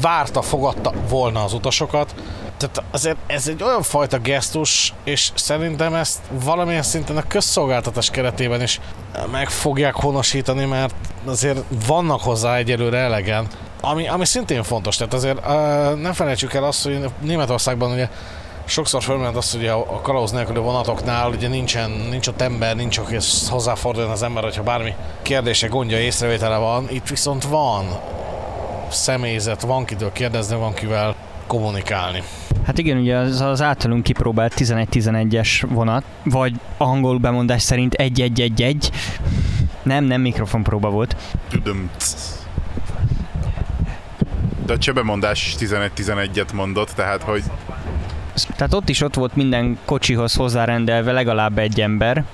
várta, 0.00 0.42
fogadta 0.42 0.92
volna 1.08 1.44
az 1.44 1.52
utasokat. 1.52 2.14
Tehát 2.60 2.82
azért 2.90 3.16
ez 3.26 3.48
egy 3.48 3.62
olyan 3.62 3.82
fajta 3.82 4.18
gesztus, 4.18 4.94
és 5.04 5.30
szerintem 5.34 5.94
ezt 5.94 6.18
valamilyen 6.30 6.82
szinten 6.82 7.16
a 7.16 7.26
közszolgáltatás 7.26 8.10
keretében 8.10 8.62
is 8.62 8.80
meg 9.30 9.48
fogják 9.48 9.94
honosítani, 9.94 10.64
mert 10.64 10.94
azért 11.24 11.58
vannak 11.86 12.20
hozzá 12.20 12.56
egyelőre 12.56 12.98
elegen. 12.98 13.46
Ami, 13.80 14.08
ami 14.08 14.24
szintén 14.24 14.62
fontos, 14.62 14.96
tehát 14.96 15.14
azért 15.14 15.38
uh, 15.38 16.00
nem 16.00 16.12
felejtsük 16.12 16.54
el 16.54 16.64
azt, 16.64 16.82
hogy 16.84 17.10
Németországban 17.20 17.92
ugye 17.92 18.08
sokszor 18.64 19.02
fölment 19.02 19.36
az, 19.36 19.52
hogy 19.52 19.66
a 19.66 20.00
kalauz 20.02 20.30
nélküli 20.30 20.58
vonatoknál 20.58 21.30
ugye 21.30 21.48
nincsen, 21.48 21.90
nincs 21.90 22.26
ott 22.26 22.40
ember, 22.40 22.76
nincs, 22.76 22.98
aki 22.98 23.16
hozzáforduljon 23.48 24.10
az 24.10 24.22
ember, 24.22 24.42
hogyha 24.42 24.62
bármi 24.62 24.94
kérdése, 25.22 25.66
gondja, 25.66 25.98
észrevétele 25.98 26.56
van. 26.56 26.86
Itt 26.90 27.08
viszont 27.08 27.44
van 27.44 28.00
személyzet, 28.90 29.60
van 29.60 29.84
kitől 29.84 30.12
kérdezni, 30.12 30.56
van 30.56 30.74
kivel 30.74 31.14
kommunikálni. 31.46 32.22
Hát 32.70 32.78
igen, 32.78 32.98
ugye 32.98 33.16
az, 33.16 33.40
az 33.40 33.62
általunk 33.62 34.02
kipróbált 34.02 34.54
11-11-es 34.56 35.66
vonat, 35.68 36.04
vagy 36.24 36.54
angol 36.76 37.18
bemondás 37.18 37.62
szerint 37.62 37.94
1-1-1-1. 37.98 38.90
Nem, 39.82 40.04
nem 40.04 40.20
mikrofonpróba 40.20 40.90
volt. 40.90 41.16
Tudom. 41.48 41.90
De 44.66 44.72
a 44.72 44.78
csebemondás 44.78 45.46
is 45.46 45.68
11-11-et 45.68 46.54
mondott, 46.54 46.90
tehát 46.90 47.22
hogy 47.22 47.42
tehát 48.56 48.74
ott 48.74 48.88
is 48.88 49.00
ott 49.00 49.14
volt 49.14 49.36
minden 49.36 49.78
kocsihoz 49.84 50.34
hozzárendelve 50.34 51.12
legalább 51.12 51.58
egy 51.58 51.80
ember, 51.80 52.24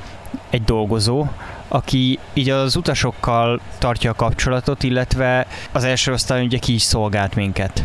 egy 0.51 0.65
dolgozó, 0.65 1.27
aki 1.69 2.19
így 2.33 2.51
az 2.51 2.77
utasokkal 2.77 3.61
tartja 3.79 4.11
a 4.11 4.15
kapcsolatot, 4.15 4.83
illetve 4.83 5.47
az 5.73 5.85
első 5.85 6.13
osztályon 6.13 6.47
ugye 6.47 6.59
ki 6.59 6.75
is 6.75 6.83
szolgált 6.83 7.35
minket. 7.35 7.85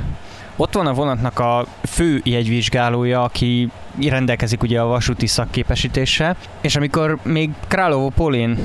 Ott 0.61 0.73
van 0.73 0.87
a 0.87 0.93
vonatnak 0.93 1.39
a 1.39 1.65
fő 1.83 2.21
jegyvizsgálója, 2.23 3.23
aki 3.23 3.69
rendelkezik 4.07 4.63
ugye 4.63 4.81
a 4.81 4.85
vasúti 4.85 5.27
szakképesítéssel, 5.27 6.35
és 6.61 6.75
amikor 6.75 7.17
még 7.23 7.49
Králóvó 7.67 8.09
Polén 8.09 8.57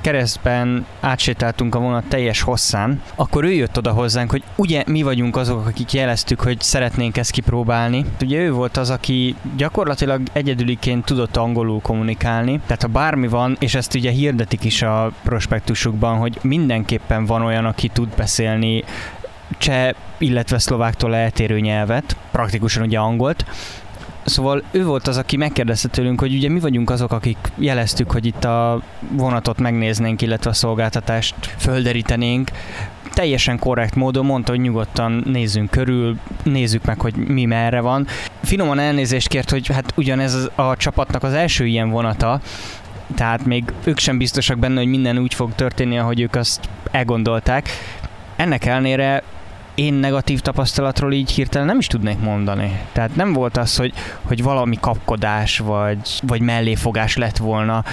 keresztben 0.00 0.86
átsétáltunk 1.00 1.74
a 1.74 1.78
vonat 1.78 2.04
teljes 2.08 2.40
hosszán, 2.40 3.02
akkor 3.14 3.44
ő 3.44 3.52
jött 3.52 3.78
oda 3.78 3.92
hozzánk, 3.92 4.30
hogy 4.30 4.42
ugye 4.56 4.82
mi 4.86 5.02
vagyunk 5.02 5.36
azok, 5.36 5.66
akik 5.66 5.92
jeleztük, 5.92 6.40
hogy 6.40 6.60
szeretnénk 6.60 7.16
ezt 7.16 7.30
kipróbálni. 7.30 8.04
Ugye 8.22 8.38
ő 8.38 8.52
volt 8.52 8.76
az, 8.76 8.90
aki 8.90 9.36
gyakorlatilag 9.56 10.22
egyedüliként 10.32 11.04
tudott 11.04 11.36
angolul 11.36 11.80
kommunikálni, 11.80 12.60
tehát 12.66 12.82
ha 12.82 12.88
bármi 12.88 13.28
van, 13.28 13.56
és 13.60 13.74
ezt 13.74 13.94
ugye 13.94 14.10
hirdetik 14.10 14.64
is 14.64 14.82
a 14.82 15.12
prospektusukban, 15.22 16.16
hogy 16.16 16.38
mindenképpen 16.42 17.26
van 17.26 17.42
olyan, 17.42 17.64
aki 17.64 17.88
tud 17.88 18.08
beszélni 18.16 18.84
cseh, 19.58 19.90
illetve 20.18 20.58
szlováktól 20.58 21.14
eltérő 21.14 21.60
nyelvet, 21.60 22.16
praktikusan 22.30 22.82
ugye 22.82 22.98
angolt, 22.98 23.44
Szóval 24.24 24.62
ő 24.70 24.84
volt 24.84 25.06
az, 25.06 25.16
aki 25.16 25.36
megkérdezte 25.36 25.88
tőlünk, 25.88 26.20
hogy 26.20 26.34
ugye 26.34 26.48
mi 26.48 26.60
vagyunk 26.60 26.90
azok, 26.90 27.12
akik 27.12 27.36
jeleztük, 27.56 28.10
hogy 28.10 28.26
itt 28.26 28.44
a 28.44 28.82
vonatot 29.10 29.58
megnéznénk, 29.58 30.22
illetve 30.22 30.50
a 30.50 30.52
szolgáltatást 30.52 31.34
földerítenénk. 31.58 32.50
Teljesen 33.12 33.58
korrekt 33.58 33.94
módon 33.94 34.24
mondta, 34.24 34.50
hogy 34.50 34.60
nyugodtan 34.60 35.22
nézzünk 35.26 35.70
körül, 35.70 36.16
nézzük 36.42 36.84
meg, 36.84 37.00
hogy 37.00 37.14
mi 37.14 37.44
merre 37.44 37.80
van. 37.80 38.06
Finoman 38.42 38.78
elnézést 38.78 39.28
kért, 39.28 39.50
hogy 39.50 39.66
hát 39.66 39.92
ugyanez 39.96 40.50
a 40.54 40.76
csapatnak 40.76 41.22
az 41.22 41.32
első 41.32 41.66
ilyen 41.66 41.90
vonata, 41.90 42.40
tehát 43.14 43.44
még 43.44 43.64
ők 43.84 43.98
sem 43.98 44.18
biztosak 44.18 44.58
benne, 44.58 44.78
hogy 44.78 44.88
minden 44.88 45.18
úgy 45.18 45.34
fog 45.34 45.54
történni, 45.54 45.98
ahogy 45.98 46.20
ők 46.20 46.34
azt 46.34 46.68
elgondolták. 46.90 47.68
Ennek 48.36 48.64
ellenére 48.64 49.22
én 49.74 49.94
negatív 49.94 50.40
tapasztalatról 50.40 51.12
így 51.12 51.30
hirtelen 51.30 51.66
nem 51.66 51.78
is 51.78 51.86
tudnék 51.86 52.18
mondani. 52.18 52.80
Tehát 52.92 53.16
nem 53.16 53.32
volt 53.32 53.56
az, 53.56 53.76
hogy, 53.76 53.92
hogy 54.22 54.42
valami 54.42 54.76
kapkodás 54.80 55.58
vagy, 55.58 55.98
vagy 56.22 56.40
melléfogás 56.40 57.16
lett 57.16 57.36
volna. 57.36 57.84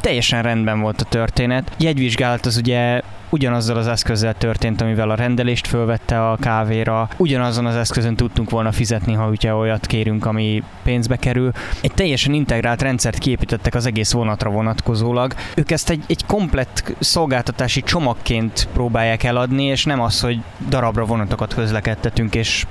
Teljesen 0.00 0.42
rendben 0.42 0.80
volt 0.80 1.00
a 1.00 1.04
történet. 1.04 1.72
Jegyvizsgálat 1.78 2.46
az 2.46 2.56
ugye 2.56 3.00
ugyanazzal 3.34 3.76
az 3.76 3.86
eszközzel 3.86 4.34
történt, 4.34 4.80
amivel 4.80 5.10
a 5.10 5.14
rendelést 5.14 5.66
fölvette 5.66 6.30
a 6.30 6.36
kávéra, 6.36 7.08
ugyanazon 7.16 7.66
az 7.66 7.74
eszközön 7.74 8.16
tudtunk 8.16 8.50
volna 8.50 8.72
fizetni, 8.72 9.12
ha 9.12 9.28
ugye 9.28 9.54
olyat 9.54 9.86
kérünk, 9.86 10.26
ami 10.26 10.62
pénzbe 10.82 11.16
kerül. 11.16 11.52
Egy 11.80 11.92
teljesen 11.92 12.34
integrált 12.34 12.82
rendszert 12.82 13.18
kiépítettek 13.18 13.74
az 13.74 13.86
egész 13.86 14.12
vonatra 14.12 14.50
vonatkozólag. 14.50 15.34
Ők 15.54 15.70
ezt 15.70 15.90
egy, 15.90 16.04
egy 16.06 16.26
komplett 16.26 16.94
szolgáltatási 16.98 17.82
csomagként 17.82 18.68
próbálják 18.72 19.22
eladni, 19.22 19.64
és 19.64 19.84
nem 19.84 20.00
az, 20.00 20.20
hogy 20.20 20.40
darabra 20.68 21.04
vonatokat 21.04 21.54
közlekedtetünk, 21.54 22.34
és 22.34 22.66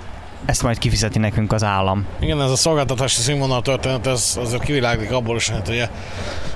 ezt 0.46 0.64
majd 0.64 0.78
kifizeti 0.78 1.20
nekünk 1.20 1.54
az 1.54 1.64
állam. 1.64 2.06
Igen, 2.20 2.42
ez 2.42 2.50
a 2.50 2.56
szolgáltatási 2.56 3.22
színvonal 3.22 3.62
történet, 3.62 4.08
ez 4.08 4.38
azért 4.42 4.64
kiviláglik 4.64 5.12
abból 5.12 5.36
is, 5.36 5.50
hogy 5.50 5.70
ugye 5.70 5.90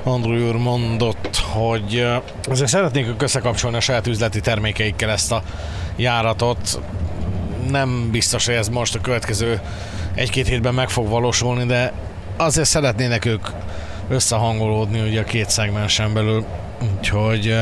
Andrew 0.04 0.48
úr 0.48 0.56
mondott, 0.56 1.36
hogy 1.36 2.08
azért 2.50 2.70
szeretnék 2.70 3.08
összekapcsolni 3.18 3.78
a 3.78 3.80
saját 3.80 4.08
üzleti 4.08 4.40
termékeikkel 4.40 5.10
ezt 5.10 5.32
a 5.32 5.44
járatot. 5.96 6.82
Nem 7.70 8.12
biztos, 8.12 8.46
hogy 8.46 8.56
ez 8.56 8.70
most 8.70 8.96
a 8.96 9.02
következő 9.02 9.62
egy-két 10.16 10.48
hétben 10.48 10.74
meg 10.74 10.90
fog 10.90 11.10
valósulni, 11.10 11.66
de 11.66 11.94
azért 12.38 12.68
szeretnének 12.68 13.26
ők 13.26 13.48
összehangolódni 14.10 15.02
ugye 15.02 15.20
a 15.20 15.24
két 15.24 15.50
szegmensen 15.50 16.14
belül 16.14 16.46
úgyhogy 16.98 17.56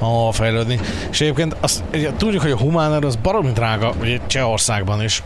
uh, 0.00 0.32
fejlődni. 0.34 0.80
És 1.10 1.20
egyébként 1.20 1.56
azt, 1.60 1.82
ugye, 1.92 2.12
tudjuk, 2.16 2.42
hogy 2.42 2.50
a 2.50 2.58
Humáner 2.58 3.04
az 3.04 3.16
baromi 3.16 3.52
drága, 3.52 3.92
ugye 4.00 4.18
Csehországban 4.26 5.02
is, 5.02 5.22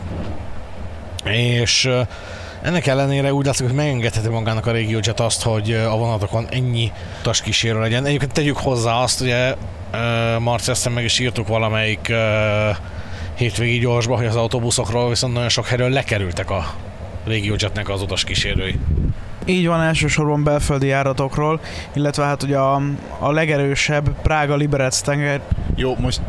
és 1.23 1.85
uh, 1.85 2.07
ennek 2.61 2.87
ellenére 2.87 3.33
úgy 3.33 3.45
látszik, 3.45 3.65
hogy 3.65 3.75
megengedheti 3.75 4.29
magának 4.29 4.65
a 4.65 4.71
RegioJet 4.71 5.19
azt, 5.19 5.43
hogy 5.43 5.71
a 5.73 5.97
vonatokon 5.97 6.47
ennyi 6.49 6.91
utas 7.19 7.41
kísérő 7.41 7.79
legyen. 7.79 8.05
Egyébként 8.05 8.31
tegyük 8.31 8.57
hozzá 8.57 8.93
azt, 8.93 9.21
ugye 9.21 9.55
Marci, 10.39 10.71
aztán 10.71 10.93
meg 10.93 11.03
is 11.03 11.19
írtuk 11.19 11.47
valamelyik 11.47 12.13
hétvégi 13.35 13.79
gyorsba, 13.79 14.15
hogy 14.15 14.25
az 14.25 14.35
autóbuszokról 14.35 15.09
viszont 15.09 15.33
nagyon 15.33 15.49
sok 15.49 15.67
helyről 15.67 15.89
lekerültek 15.89 16.49
a 16.49 16.73
RegioJetnek 17.25 17.89
az 17.89 18.01
utas 18.01 18.23
kísérői. 18.23 18.79
Így 19.45 19.67
van 19.67 19.81
elsősorban 19.81 20.43
belföldi 20.43 20.87
járatokról, 20.87 21.59
illetve 21.93 22.23
hát 22.23 22.43
ugye 22.43 22.57
a, 22.57 22.81
a 23.19 23.31
legerősebb 23.31 24.21
Prága 24.21 24.55
Liberec 24.55 25.01
tenger. 25.01 25.41
Jó, 25.75 25.95
most 25.99 26.21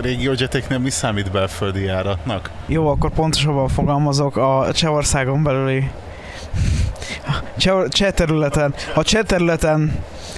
régiójeteknél 0.00 0.78
mi 0.78 0.90
számít 0.90 1.30
belföldi 1.30 1.82
járatnak? 1.82 2.50
Jó, 2.66 2.88
akkor 2.88 3.10
pontosabban 3.10 3.68
fogalmazok 3.68 4.36
a 4.36 4.68
Csehországon 4.72 5.42
belüli 5.42 5.90
cseh, 7.56 7.88
cseh 7.88 8.10
területen, 8.10 8.74
a 8.94 9.02
cseh 9.02 9.22
területen 9.22 9.92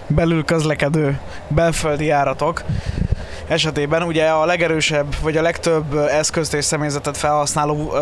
belül 0.06 0.44
közlekedő 0.44 1.18
belföldi 1.48 2.04
járatok 2.04 2.62
esetében 3.48 4.02
ugye 4.02 4.26
a 4.26 4.44
legerősebb, 4.44 5.14
vagy 5.22 5.36
a 5.36 5.42
legtöbb 5.42 5.96
eszközt 5.96 6.54
és 6.54 6.64
személyzetet 6.64 7.16
felhasználó, 7.16 7.94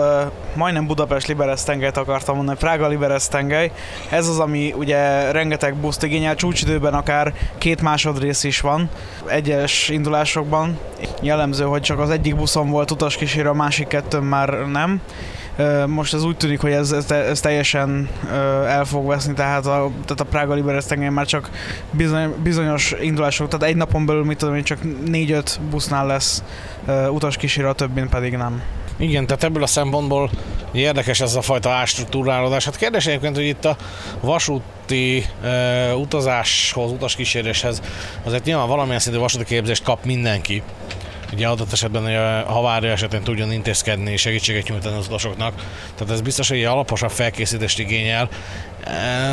majdnem 0.54 0.86
Budapest 0.86 1.26
Liberec 1.26 1.62
tengelyt 1.62 1.96
akartam 1.96 2.36
mondani, 2.36 2.58
Prága 2.58 2.88
Liberec 2.88 3.26
tengely. 3.26 3.72
Ez 4.10 4.28
az, 4.28 4.38
ami 4.38 4.74
ugye 4.76 5.30
rengeteg 5.30 5.74
buszt 5.74 6.02
igényel, 6.02 6.34
csúcsidőben 6.34 6.94
akár 6.94 7.32
két 7.58 7.82
másodrész 7.82 8.44
is 8.44 8.60
van 8.60 8.90
egyes 9.26 9.88
indulásokban. 9.88 10.78
Jellemző, 11.20 11.64
hogy 11.64 11.82
csak 11.82 11.98
az 11.98 12.10
egyik 12.10 12.36
buszon 12.36 12.70
volt 12.70 12.90
utaskísérő, 12.90 13.48
a 13.48 13.54
másik 13.54 13.86
kettőn 13.86 14.22
már 14.22 14.48
nem 14.48 15.00
most 15.86 16.14
ez 16.14 16.24
úgy 16.24 16.36
tűnik, 16.36 16.60
hogy 16.60 16.72
ez, 16.72 16.92
ez, 16.92 17.10
ez 17.10 17.40
teljesen 17.40 18.08
el 18.66 18.84
fog 18.84 19.06
veszni, 19.06 19.34
tehát 19.34 19.66
a, 19.66 19.90
tehát 20.04 20.20
a 20.20 20.24
Prága 20.24 20.54
Liberec 20.54 20.86
tenger 20.86 21.10
már 21.10 21.26
csak 21.26 21.50
bizony, 21.90 22.34
bizonyos 22.42 22.94
indulások, 23.00 23.48
tehát 23.48 23.66
egy 23.66 23.76
napon 23.76 24.06
belül, 24.06 24.24
mit 24.24 24.38
tudom 24.38 24.54
én, 24.54 24.62
csak 24.62 24.78
4-5 25.06 25.44
busznál 25.70 26.06
lesz 26.06 26.42
utaskísérő, 27.10 27.68
a 27.68 27.72
többin 27.72 28.08
pedig 28.08 28.36
nem. 28.36 28.62
Igen, 28.96 29.26
tehát 29.26 29.44
ebből 29.44 29.62
a 29.62 29.66
szempontból 29.66 30.30
érdekes 30.72 31.20
ez 31.20 31.34
a 31.34 31.42
fajta 31.42 31.70
ástruktúrálódás. 31.70 32.64
Hát 32.64 32.76
kérdés 32.76 33.06
egyébként, 33.06 33.36
hogy 33.36 33.44
itt 33.44 33.64
a 33.64 33.76
vasúti 34.20 35.26
e, 35.42 35.94
utazáshoz, 35.94 36.90
utaskíséréshez 36.90 37.82
azért 38.24 38.44
nyilván 38.44 38.68
valamilyen 38.68 38.98
szintű 38.98 39.18
vasúti 39.18 39.44
képzést 39.44 39.82
kap 39.82 40.04
mindenki 40.04 40.62
ugye 41.32 41.48
adott 41.48 41.72
esetben 41.72 42.04
a 42.46 42.52
havária 42.52 42.90
esetén 42.90 43.22
tudjon 43.22 43.52
intézkedni 43.52 44.10
és 44.10 44.20
segítséget 44.20 44.68
nyújtani 44.68 44.96
az 44.96 45.06
utasoknak. 45.06 45.54
Tehát 45.94 46.12
ez 46.12 46.20
biztos, 46.20 46.48
hogy 46.48 46.58
egy 46.58 46.64
alaposabb 46.64 47.10
felkészítést 47.10 47.78
igényel. 47.78 48.28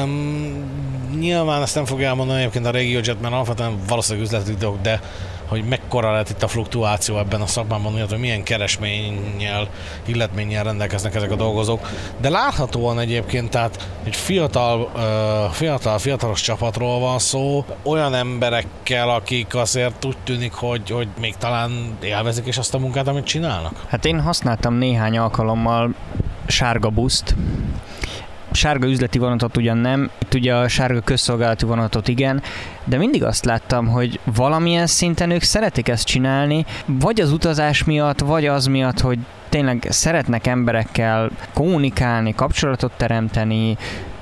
Um, 0.04 0.90
nyilván 1.20 1.62
ezt 1.62 1.76
nem 1.76 1.86
fogja 1.86 2.08
elmondani 2.08 2.40
egyébként 2.40 2.66
a 2.66 2.72
RegioJet, 2.72 3.22
mert 3.22 3.34
alapvetően 3.34 3.80
valószínűleg 3.88 4.26
üzleti 4.26 4.54
dolog, 4.54 4.82
de 4.82 5.02
hogy 5.50 5.64
mekkora 5.64 6.12
lett 6.12 6.30
itt 6.30 6.44
a 6.44 6.48
fluktuáció 6.48 7.18
ebben 7.18 7.42
a 7.42 7.48
szakmában, 7.48 7.96
illetve 7.96 8.18
milyen 8.18 8.44
keresménnyel, 8.44 9.68
illetménnyel 10.06 10.64
rendelkeznek 10.64 11.16
ezek 11.16 11.32
a 11.32 11.36
dolgozók. 11.36 11.88
De 12.18 12.30
láthatóan 12.30 13.00
egyébként, 13.00 13.50
tehát 13.50 13.88
egy 14.04 14.16
fiatal, 14.16 14.92
fiatal, 15.52 15.98
fiatalos 15.98 16.42
csapatról 16.42 17.00
van 17.00 17.20
szó, 17.20 17.66
olyan 17.84 18.14
emberekkel, 18.14 19.10
akik 19.10 19.56
azért 19.56 20.06
úgy 20.06 20.18
tűnik, 20.24 20.54
hogy, 20.54 20.90
hogy 20.90 21.08
még 21.20 21.36
talán 21.38 21.98
élvezik 22.02 22.48
is 22.48 22.58
azt 22.58 22.74
a 22.74 22.78
munkát, 22.80 23.08
amit 23.08 23.26
csinálnak. 23.26 23.86
Hát 23.88 24.06
én 24.06 24.22
használtam 24.22 24.74
néhány 24.74 25.18
alkalommal 25.18 25.94
sárga 26.48 26.90
buszt, 26.90 27.36
sárga 28.52 28.88
üzleti 28.88 29.18
vonatot 29.18 29.58
ugyan 29.58 29.78
nem, 29.78 30.10
itt 30.20 30.34
ugye 30.34 30.56
a 30.56 30.68
sárga 30.68 31.00
közszolgálati 31.00 31.66
vonatot 31.66 32.08
igen, 32.08 32.42
de 32.84 32.98
mindig 32.98 33.24
azt 33.24 33.46
láttam, 33.46 33.88
hogy 33.88 34.20
valamilyen 34.36 34.88
szinten 34.88 35.32
ők 35.32 35.42
szeretik 35.42 35.88
ezt 35.88 36.06
csinálni, 36.06 36.66
vagy 36.86 37.22
az 37.22 37.32
utazás 37.32 37.84
miatt, 37.84 38.20
vagy 38.20 38.46
az 38.46 38.66
miatt, 38.66 39.00
hogy 39.00 39.20
tényleg 39.50 39.88
szeretnek 39.90 40.48
emberekkel 40.48 41.30
kommunikálni, 41.54 42.36
kapcsolatot 42.36 42.92
teremteni, 42.98 43.78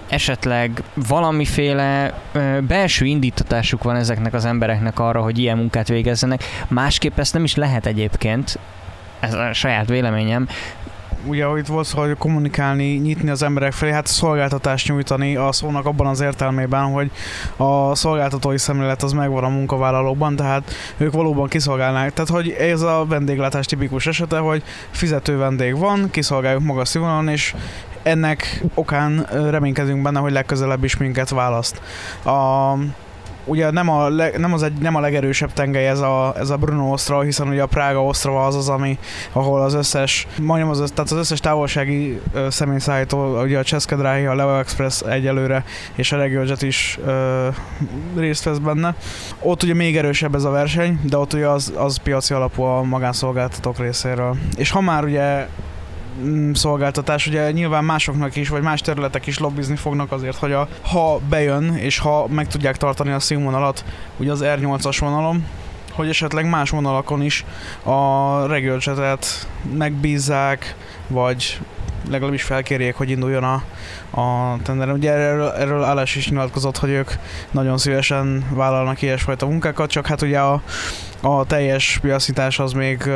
esetleg 0.10 0.84
valamiféle 0.94 2.14
belső 2.68 3.06
indítatásuk 3.06 3.84
van 3.84 3.96
ezeknek 3.96 4.34
az 4.34 4.46
embereknek 4.46 5.00
arra, 5.00 5.22
hogy 5.22 5.40
ilyen 5.40 5.58
munkát 5.58 5.88
végezzenek. 5.88 6.44
Másképp 6.68 7.18
ezt 7.18 7.34
nem 7.34 7.44
is 7.44 7.56
lehet 7.56 7.86
egyébként, 7.86 8.60
ez 9.20 9.34
a 9.34 9.54
saját 9.54 9.88
véleményem, 9.88 10.48
ugye 11.28 11.46
itt 11.58 11.68
volt 11.68 11.90
hogy 11.90 12.18
kommunikálni, 12.18 12.84
nyitni 12.84 13.30
az 13.30 13.44
emberek 13.44 13.72
felé, 13.72 13.92
hát 13.92 14.08
szolgáltatást 14.08 14.88
nyújtani 14.88 15.36
a 15.36 15.52
szónak 15.52 15.86
abban 15.86 16.08
az 16.08 16.22
értelmében, 16.22 16.84
hogy 16.84 17.12
a 17.58 17.96
szolgáltatói 17.96 18.58
szemlélet 18.58 19.04
az 19.04 19.12
megvan 19.12 19.44
a 19.44 19.50
munkavállalókban, 19.50 20.36
tehát 20.36 20.72
ők 20.98 21.14
valóban 21.14 21.48
kiszolgálnák. 21.48 22.14
Tehát, 22.14 22.30
hogy 22.30 22.50
ez 22.50 22.82
a 22.82 23.06
vendéglátás 23.08 23.66
tipikus 23.66 24.08
esete, 24.08 24.38
hogy 24.38 24.64
fizető 24.92 25.38
vendég 25.38 25.78
van, 25.78 26.10
kiszolgáljuk 26.12 26.64
magas 26.64 26.88
színvonalon, 26.88 27.28
és 27.28 27.56
ennek 28.04 28.64
okán 28.74 29.28
reménykedünk 29.32 30.02
benne, 30.02 30.20
hogy 30.20 30.32
legközelebb 30.32 30.84
is 30.84 30.98
minket 30.98 31.30
választ. 31.30 31.82
A 32.26 32.74
ugye 33.48 33.72
nem 33.72 33.90
a, 33.90 34.10
leg, 34.10 34.40
nem, 34.40 34.54
az 34.54 34.64
egy, 34.64 34.74
nem 34.74 34.96
a 34.96 35.00
legerősebb 35.00 35.54
tengely 35.54 35.88
ez 35.88 36.00
a, 36.00 36.34
ez 36.38 36.50
a 36.50 36.58
Bruno 36.58 36.92
Ostrava, 36.92 37.22
hiszen 37.22 37.48
ugye 37.48 37.62
a 37.62 37.66
Prága 37.66 38.04
Ostrava 38.04 38.46
az 38.46 38.56
az, 38.56 38.70
ami, 38.70 38.98
ahol 39.32 39.62
az 39.62 39.74
összes, 39.74 40.28
majdnem 40.42 40.70
az, 40.70 40.92
tehát 40.96 41.12
az 41.12 41.18
összes 41.18 41.40
távolsági 41.40 42.22
ö, 42.34 42.48
személyszállító, 42.50 43.42
ugye 43.42 43.60
a 43.60 43.64
Cseszkedráhi, 43.64 44.26
a 44.26 44.36
Leo 44.36 44.60
Express 44.60 45.02
egyelőre, 45.02 45.64
és 45.96 46.12
a 46.12 46.18
RegioJet 46.18 46.62
is 46.62 47.00
ö, 47.06 47.48
részt 48.16 48.44
vesz 48.44 48.58
benne. 48.58 48.96
Ott 49.40 49.64
ugye 49.64 49.74
még 49.74 49.98
erősebb 49.98 50.36
ez 50.36 50.44
a 50.44 50.50
verseny, 50.50 51.00
de 51.04 51.18
ott 51.18 51.34
ugye 51.34 51.48
az, 51.48 51.74
az 51.76 51.98
piaci 51.98 52.34
alapú 52.34 52.62
a 52.64 52.84
magánszolgáltatók 52.84 53.78
részéről. 53.80 54.38
És 54.58 54.72
ha 54.72 54.82
már 54.82 55.04
ugye 55.04 55.48
szolgáltatás, 56.54 57.28
ugye 57.28 57.52
nyilván 57.52 57.84
másoknak 57.84 58.36
is, 58.36 58.50
vagy 58.50 58.62
más 58.62 58.82
területek 58.82 59.28
is 59.28 59.40
lobbizni 59.40 59.76
fognak 59.76 60.12
azért, 60.12 60.38
hogy 60.38 60.52
a, 60.52 60.68
ha 60.82 61.20
bejön, 61.30 61.76
és 61.76 62.00
ha 62.00 62.28
meg 62.28 62.48
tudják 62.48 62.78
tartani 62.78 63.12
a 63.12 63.20
színvonalat, 63.20 63.86
ugye 64.18 64.32
az 64.32 64.44
R8-as 64.44 64.98
vonalon, 65.00 65.46
hogy 65.92 66.10
esetleg 66.10 66.50
más 66.50 66.70
vonalakon 66.70 67.22
is 67.22 67.46
a 67.84 68.46
regölcsetet 68.46 69.48
megbízzák, 69.78 70.76
vagy 71.08 71.60
legalábbis 72.10 72.44
felkérjék, 72.44 72.96
hogy 72.96 73.10
induljon 73.10 73.44
a, 73.44 73.64
a 74.22 74.58
tender. 74.64 74.92
Ugye 74.92 75.12
erről, 75.12 75.50
erről 75.50 75.84
Áles 75.84 76.16
is 76.16 76.30
nyilatkozott, 76.30 76.78
hogy 76.78 76.90
ők 76.90 77.12
nagyon 77.52 77.78
szívesen 77.78 78.46
vállalnak 78.54 79.02
ilyesfajta 79.02 79.46
munkákat, 79.46 79.90
csak 79.90 80.06
hát 80.06 80.22
ugye 80.22 80.40
a, 80.40 80.62
a 81.22 81.46
teljes 81.46 82.00
piacítás 82.02 82.60
az 82.60 82.74
még 82.74 83.10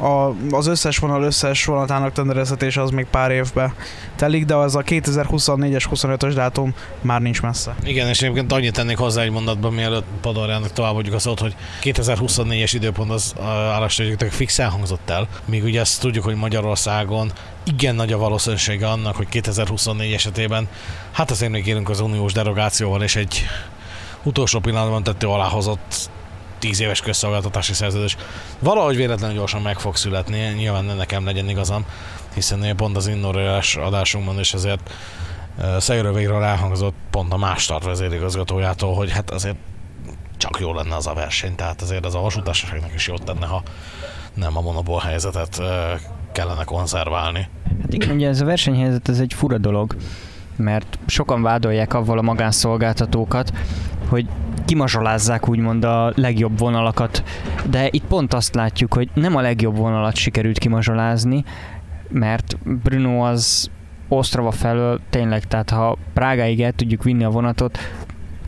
a, 0.00 0.34
az 0.50 0.66
összes 0.66 0.98
vonal 0.98 1.22
összes 1.22 1.64
vonatának 1.64 2.12
tendereztetése 2.12 2.82
az 2.82 2.90
még 2.90 3.06
pár 3.10 3.30
évbe 3.30 3.74
telik, 4.16 4.44
de 4.44 4.54
az 4.54 4.76
a 4.76 4.82
2024-es 4.82 5.84
25-ös 5.90 6.32
dátum 6.34 6.74
már 7.00 7.20
nincs 7.20 7.42
messze. 7.42 7.74
Igen, 7.84 8.08
és 8.08 8.22
egyébként 8.22 8.52
annyit 8.52 8.72
tennék 8.72 8.96
hozzá 8.96 9.22
egy 9.22 9.30
mondatban, 9.30 9.72
mielőtt 9.72 10.04
Padorjának 10.20 10.72
tovább 10.72 10.94
vagyunk 10.94 11.14
a 11.14 11.18
szót, 11.18 11.40
hogy 11.40 11.54
2024-es 11.82 12.70
időpont 12.74 13.10
az 13.10 13.34
állástégyeknek 13.72 14.30
fix 14.30 14.58
elhangzott 14.58 15.10
el, 15.10 15.28
míg 15.44 15.64
ugye 15.64 15.80
ezt 15.80 16.00
tudjuk, 16.00 16.24
hogy 16.24 16.34
Magyarországon 16.34 17.32
igen 17.64 17.94
nagy 17.94 18.12
a 18.12 18.18
valószínűsége 18.18 18.88
annak, 18.88 19.16
hogy 19.16 19.28
2024 19.28 20.12
esetében, 20.12 20.68
hát 21.12 21.30
azért 21.30 21.50
még 21.50 21.66
élünk 21.66 21.88
az 21.88 22.00
uniós 22.00 22.32
derogációval, 22.32 23.02
és 23.02 23.16
egy 23.16 23.44
utolsó 24.22 24.58
pillanatban 24.58 25.02
tető 25.02 25.26
aláhozott 25.26 26.10
10 26.60 26.80
éves 26.80 27.00
közszolgáltatási 27.00 27.72
szerződés 27.72 28.16
valahogy 28.58 28.96
véletlenül 28.96 29.36
gyorsan 29.36 29.62
meg 29.62 29.78
fog 29.78 29.96
születni, 29.96 30.38
nyilván 30.38 30.84
ne 30.84 30.94
nekem 30.94 31.24
legyen 31.24 31.48
igazam, 31.48 31.84
hiszen 32.34 32.76
pont 32.76 32.96
az 32.96 33.06
innorélás 33.06 33.76
adásunkban 33.76 34.38
is 34.38 34.54
ezért 34.54 34.90
Szegről 35.78 36.12
végre 36.12 36.44
elhangzott 36.44 36.94
pont 37.10 37.32
a 37.32 37.36
más 37.36 37.62
start 37.62 37.84
vezérigazgatójától, 37.84 38.94
hogy 38.94 39.10
hát 39.10 39.30
azért 39.30 39.56
csak 40.36 40.58
jó 40.60 40.74
lenne 40.74 40.96
az 40.96 41.06
a 41.06 41.14
verseny, 41.14 41.54
tehát 41.54 41.82
azért 41.82 42.04
az 42.04 42.14
a 42.14 42.20
vasútársaságnak 42.20 42.94
is 42.94 43.08
jót 43.08 43.24
tenne, 43.24 43.46
ha 43.46 43.62
nem 44.34 44.56
a 44.56 44.60
monopól 44.60 44.98
helyzetet 44.98 45.62
kellene 46.32 46.64
konzerválni. 46.64 47.48
Hát 47.82 47.92
igen, 47.92 48.14
ugye 48.14 48.28
ez 48.28 48.40
a 48.40 48.44
versenyhelyzet 48.44 49.08
ez 49.08 49.18
egy 49.18 49.34
fura 49.34 49.58
dolog, 49.58 49.96
mert 50.56 50.98
sokan 51.06 51.42
vádolják 51.42 51.94
avval 51.94 52.18
a 52.18 52.22
magánszolgáltatókat, 52.22 53.52
hogy 54.08 54.28
kimazsolázzák 54.70 55.48
úgymond 55.48 55.84
a 55.84 56.12
legjobb 56.14 56.58
vonalakat, 56.58 57.22
de 57.70 57.88
itt 57.90 58.04
pont 58.04 58.34
azt 58.34 58.54
látjuk, 58.54 58.94
hogy 58.94 59.08
nem 59.14 59.36
a 59.36 59.40
legjobb 59.40 59.76
vonalat 59.76 60.14
sikerült 60.14 60.58
kimazsolázni, 60.58 61.44
mert 62.08 62.58
Bruno 62.82 63.24
az 63.24 63.70
Ostrava 64.08 64.50
felől 64.50 65.00
tényleg, 65.10 65.44
tehát 65.44 65.70
ha 65.70 65.96
Prágáig 66.12 66.60
el 66.60 66.72
tudjuk 66.72 67.02
vinni 67.02 67.24
a 67.24 67.30
vonatot, 67.30 67.78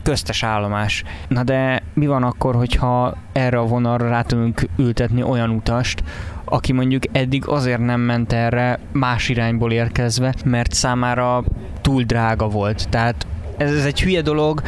köztes 0.03 0.43
állomás. 0.43 1.03
Na 1.27 1.43
de 1.43 1.83
mi 1.93 2.07
van 2.07 2.23
akkor, 2.23 2.55
hogyha 2.55 3.17
erre 3.31 3.59
a 3.59 3.65
vonalra 3.65 4.07
rá 4.07 4.21
tudunk 4.21 4.67
ültetni 4.77 5.23
olyan 5.23 5.49
utast, 5.49 6.03
aki 6.43 6.71
mondjuk 6.71 7.03
eddig 7.11 7.47
azért 7.47 7.79
nem 7.79 8.01
ment 8.01 8.33
erre 8.33 8.79
más 8.91 9.29
irányból 9.29 9.71
érkezve, 9.71 10.33
mert 10.45 10.73
számára 10.73 11.43
túl 11.81 12.03
drága 12.03 12.47
volt. 12.47 12.89
Tehát 12.89 13.25
ez, 13.57 13.71
ez 13.75 13.85
egy 13.85 14.01
hülye 14.01 14.21
dolog, 14.21 14.61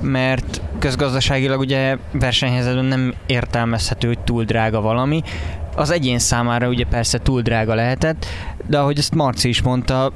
mert 0.00 0.60
közgazdaságilag 0.78 1.60
ugye 1.60 1.96
versenyhelyzetben 2.12 2.84
nem 2.84 3.14
értelmezhető, 3.26 4.06
hogy 4.06 4.18
túl 4.18 4.44
drága 4.44 4.80
valami. 4.80 5.22
Az 5.74 5.90
egyén 5.90 6.18
számára 6.18 6.68
ugye 6.68 6.84
persze 6.84 7.18
túl 7.18 7.42
drága 7.42 7.74
lehetett, 7.74 8.26
de 8.66 8.78
ahogy 8.78 8.98
ezt 8.98 9.14
Marci 9.14 9.48
is 9.48 9.62
mondta, 9.62 10.12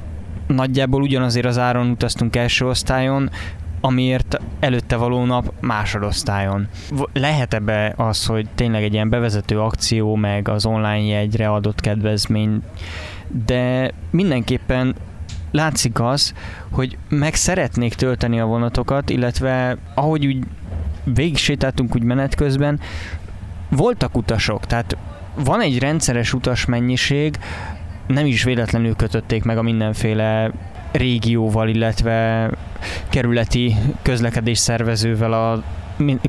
nagyjából 0.47 1.01
ugyanazért 1.01 1.45
az 1.45 1.57
áron 1.57 1.89
utaztunk 1.89 2.35
első 2.35 2.65
osztályon, 2.65 3.29
amiért 3.81 4.37
előtte 4.59 4.95
való 4.95 5.25
nap 5.25 5.53
másodosztályon. 5.59 6.67
Lehet 7.13 7.53
ebbe 7.53 7.93
az, 7.97 8.25
hogy 8.25 8.47
tényleg 8.55 8.83
egy 8.83 8.93
ilyen 8.93 9.09
bevezető 9.09 9.59
akció, 9.59 10.15
meg 10.15 10.47
az 10.47 10.65
online 10.65 11.01
jegyre 11.01 11.49
adott 11.49 11.81
kedvezmény, 11.81 12.61
de 13.45 13.91
mindenképpen 14.11 14.95
látszik 15.51 15.99
az, 15.99 16.33
hogy 16.71 16.97
meg 17.09 17.35
szeretnék 17.35 17.93
tölteni 17.93 18.39
a 18.39 18.45
vonatokat, 18.45 19.09
illetve 19.09 19.77
ahogy 19.93 20.25
úgy 20.25 20.43
végig 21.03 21.37
sétáltunk 21.37 21.95
úgy 21.95 22.03
menet 22.03 22.35
közben, 22.35 22.79
voltak 23.69 24.17
utasok, 24.17 24.65
tehát 24.65 24.97
van 25.35 25.61
egy 25.61 25.79
rendszeres 25.79 26.33
utas 26.33 26.65
mennyiség, 26.65 27.37
nem 28.07 28.25
is 28.25 28.43
véletlenül 28.43 28.95
kötötték 28.95 29.43
meg 29.43 29.57
a 29.57 29.61
mindenféle 29.61 30.51
régióval, 30.91 31.67
illetve 31.67 32.49
kerületi 33.09 33.75
közlekedés 34.01 34.57
szervezővel 34.57 35.33
a 35.33 35.63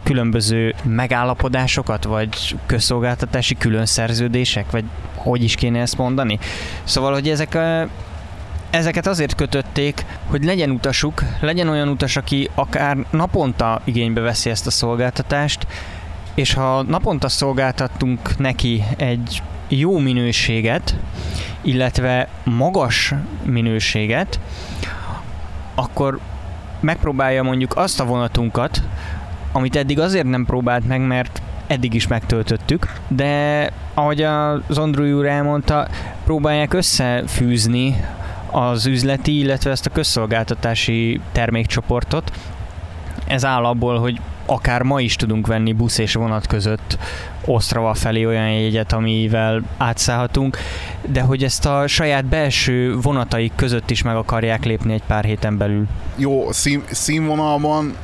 különböző 0.03 0.75
megállapodásokat, 0.83 2.05
vagy 2.05 2.57
közszolgáltatási 2.67 3.57
külön 3.57 3.87
szerződések, 3.87 4.71
vagy 4.71 4.85
hogy 5.15 5.43
is 5.43 5.55
kéne 5.55 5.81
ezt 5.81 5.99
mondani. 5.99 6.39
Szóval, 6.85 7.13
hogy 7.13 7.29
ezek 7.29 7.59
ezeket 8.71 9.07
azért 9.07 9.35
kötötték, 9.35 10.05
hogy 10.27 10.45
legyen 10.45 10.71
utasuk, 10.71 11.23
legyen 11.41 11.69
olyan 11.69 11.89
utas, 11.89 12.17
aki 12.17 12.51
akár 12.55 12.97
naponta 13.11 13.81
igénybe 13.85 14.21
veszi 14.21 14.51
ezt 14.51 14.67
a 14.67 14.71
szolgáltatást, 14.71 15.67
és 16.35 16.55
ha 16.55 16.83
naponta 16.83 17.29
szolgáltattunk 17.29 18.39
neki 18.39 18.85
egy 18.97 19.43
jó 19.69 19.99
minőséget, 19.99 20.97
illetve 21.63 22.29
magas 22.45 23.15
minőséget, 23.45 24.41
akkor 25.75 26.19
megpróbálja 26.81 27.43
mondjuk 27.43 27.77
azt 27.77 28.01
a 28.01 28.05
vonatunkat, 28.05 28.83
amit 29.53 29.77
eddig 29.77 30.01
azért 30.01 30.27
nem 30.27 30.45
próbált 30.45 30.87
meg, 30.87 31.01
mert 31.01 31.43
eddig 31.67 31.95
is 31.95 32.07
megtöltöttük, 32.07 32.93
de 33.09 33.71
ahogy 33.95 34.23
az 34.23 34.79
Andrew 34.79 35.19
úr 35.19 35.27
elmondta, 35.27 35.89
próbálják 36.25 36.75
összefűzni 36.75 38.05
az 38.51 38.87
üzleti, 38.87 39.39
illetve 39.39 39.71
ezt 39.71 39.87
a 39.87 39.91
közszolgáltatási 39.91 41.21
termékcsoportot. 41.33 42.33
Ez 43.27 43.45
áll 43.45 43.65
abból, 43.65 43.99
hogy 43.99 44.21
akár 44.47 44.83
ma 44.83 45.01
is 45.01 45.17
tudunk 45.17 45.47
venni 45.47 45.73
busz 45.73 45.99
és 45.99 46.15
vonat 46.15 46.47
között 46.47 46.99
Osztrava 47.45 47.95
felé 47.95 48.25
olyan 48.25 48.51
jegyet, 48.51 48.93
amivel 48.93 49.63
átszállhatunk, 49.77 50.59
de 51.07 51.21
hogy 51.21 51.45
ezt 51.45 51.67
a 51.67 51.87
saját 51.87 52.25
belső 52.25 52.97
vonataik 52.97 53.53
között 53.57 53.91
is 53.91 54.03
meg 54.03 54.17
akarják 54.17 54.65
lépni 54.65 54.93
egy 54.93 55.03
pár 55.07 55.25
héten 55.25 55.59
belül. 55.59 55.87
Jó, 56.17 56.53
szín, 56.53 56.83
színvonalban 56.91 57.95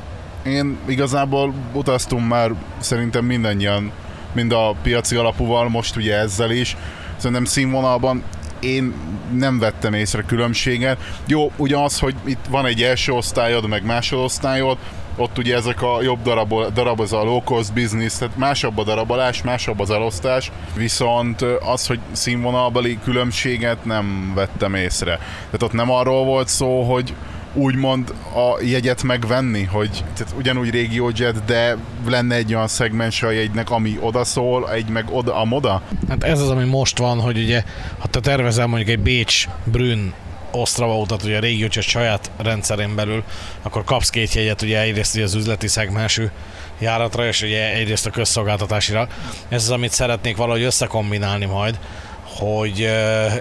én 0.46 0.78
igazából 0.86 1.52
utaztunk 1.72 2.28
már 2.28 2.50
szerintem 2.78 3.24
mindannyian, 3.24 3.90
mind 4.32 4.52
a 4.52 4.74
piaci 4.82 5.16
alapúval, 5.16 5.68
most 5.68 5.96
ugye 5.96 6.18
ezzel 6.18 6.50
is. 6.50 6.76
Szerintem 7.16 7.44
színvonalban 7.44 8.22
én 8.64 8.94
nem 9.32 9.58
vettem 9.58 9.94
észre 9.94 10.22
különbséget. 10.22 10.98
Jó, 11.26 11.52
ugye 11.56 11.76
az, 11.76 11.98
hogy 11.98 12.14
itt 12.24 12.44
van 12.48 12.66
egy 12.66 12.82
első 12.82 13.12
osztályod, 13.12 13.68
meg 13.68 13.84
másodosztályod, 13.84 14.78
ott 15.16 15.38
ugye 15.38 15.56
ezek 15.56 15.82
a 15.82 16.02
jobb 16.02 16.22
darab, 16.22 16.72
darab 16.72 17.00
az 17.00 17.12
a 17.12 17.22
low 17.22 17.42
cost 17.42 17.72
business, 17.72 18.18
tehát 18.18 18.36
másabb 18.36 18.78
a 18.78 18.84
darabolás, 18.84 19.42
másabb 19.42 19.80
az 19.80 19.90
elosztás, 19.90 20.52
viszont 20.76 21.42
az, 21.42 21.86
hogy 21.86 21.98
színvonalbeli 22.12 22.98
különbséget 23.04 23.84
nem 23.84 24.32
vettem 24.34 24.74
észre. 24.74 25.16
Tehát 25.16 25.62
ott 25.62 25.72
nem 25.72 25.90
arról 25.90 26.24
volt 26.24 26.48
szó, 26.48 26.82
hogy 26.82 27.14
úgymond 27.54 28.14
a 28.34 28.62
jegyet 28.62 29.02
megvenni, 29.02 29.62
hogy 29.62 30.04
tehát 30.16 30.34
ugyanúgy 30.36 30.70
régiójet, 30.70 31.44
de 31.44 31.76
lenne 32.08 32.34
egy 32.34 32.54
olyan 32.54 32.68
szegmens 32.68 33.22
a 33.22 33.30
jegynek, 33.30 33.70
ami 33.70 33.98
odaszól, 34.00 34.72
egy 34.72 34.88
meg 34.88 35.04
oda, 35.10 35.36
a 35.36 35.44
moda? 35.44 35.82
Hát 36.08 36.24
ez 36.24 36.40
az, 36.40 36.50
ami 36.50 36.64
most 36.64 36.98
van, 36.98 37.20
hogy 37.20 37.38
ugye, 37.38 37.62
ha 37.98 38.06
te 38.08 38.20
tervezel 38.20 38.66
mondjuk 38.66 38.90
egy 38.90 39.02
Bécs, 39.02 39.48
Brünn, 39.64 40.12
Ostrava 40.50 40.98
utat, 40.98 41.22
ugye 41.22 41.36
a 41.36 41.40
régiócset 41.40 41.82
saját 41.82 42.30
rendszerén 42.36 42.94
belül, 42.94 43.22
akkor 43.62 43.84
kapsz 43.84 44.10
két 44.10 44.32
jegyet, 44.32 44.62
ugye 44.62 44.80
egyrészt 44.80 45.14
ugye 45.14 45.24
az 45.24 45.34
üzleti 45.34 45.68
szegmensű 45.68 46.26
járatra, 46.78 47.26
és 47.26 47.42
ugye 47.42 47.74
egyrészt 47.74 48.06
a 48.06 48.10
közszolgáltatásira. 48.10 49.08
Ez 49.48 49.62
az, 49.62 49.70
amit 49.70 49.92
szeretnék 49.92 50.36
valahogy 50.36 50.62
összekombinálni 50.62 51.44
majd, 51.44 51.78
hogy 52.38 52.88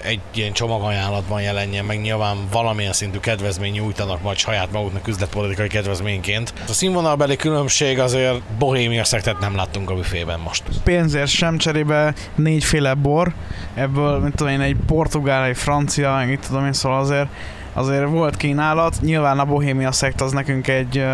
egy 0.03 0.19
ilyen 0.33 0.53
csomagajánlatban 0.53 1.41
jelenjen 1.41 1.85
meg, 1.85 2.01
nyilván 2.01 2.37
valamilyen 2.51 2.93
szintű 2.93 3.19
kedvezmény 3.19 3.71
nyújtanak 3.71 4.21
majd 4.21 4.37
saját 4.37 4.71
maguknak 4.71 5.07
üzletpolitikai 5.07 5.67
kedvezményként. 5.67 6.53
A 6.67 6.73
színvonalbeli 6.73 7.35
különbség 7.35 7.99
azért 7.99 8.41
bohémia 8.41 9.03
szektet 9.03 9.39
nem 9.39 9.55
láttunk 9.55 9.89
a 9.89 9.95
büfében 9.95 10.39
most. 10.39 10.63
Pénzért 10.83 11.29
sem 11.29 11.57
cserébe 11.57 12.13
négyféle 12.35 12.93
bor, 12.93 13.33
ebből, 13.73 14.19
mint 14.19 14.35
tudom 14.35 14.53
én, 14.53 14.61
egy 14.61 14.77
portugál, 14.87 15.45
egy 15.45 15.57
francia, 15.57 16.13
meg 16.13 16.29
itt 16.29 16.45
tudom 16.45 16.65
én, 16.65 16.73
szóval 16.73 16.99
azért 16.99 17.27
azért 17.73 18.09
volt 18.09 18.37
kínálat, 18.37 18.95
nyilván 19.01 19.39
a 19.39 19.45
Bohémia 19.45 19.91
szekt 19.91 20.21
az 20.21 20.31
nekünk 20.31 20.67
egy 20.67 21.05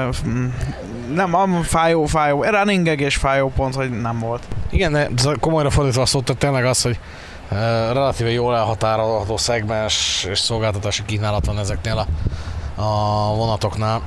nem, 1.14 1.36
am 1.36 1.62
fájó, 1.62 2.06
fájó, 2.06 2.44
running 2.44 3.02
és 3.02 3.16
fájó 3.16 3.52
pont, 3.56 3.76
hogy 3.76 4.02
nem 4.02 4.20
volt. 4.20 4.44
Igen, 4.70 4.92
de 4.92 5.36
komolyra 5.40 5.70
fordítva 5.70 6.02
azt 6.02 6.14
mondta, 6.14 6.34
tényleg 6.34 6.66
az, 6.66 6.82
hogy 6.82 7.00
relatíve 7.92 8.32
jól 8.32 8.56
elhatárolható 8.56 9.38
szegmens 9.38 10.24
és 10.24 10.40
szolgáltatási 10.40 11.06
kínálat 11.06 11.46
van 11.46 11.60
ezeknél 11.60 12.08
a, 12.76 12.82
a 12.82 13.36
vonatoknál, 13.36 14.02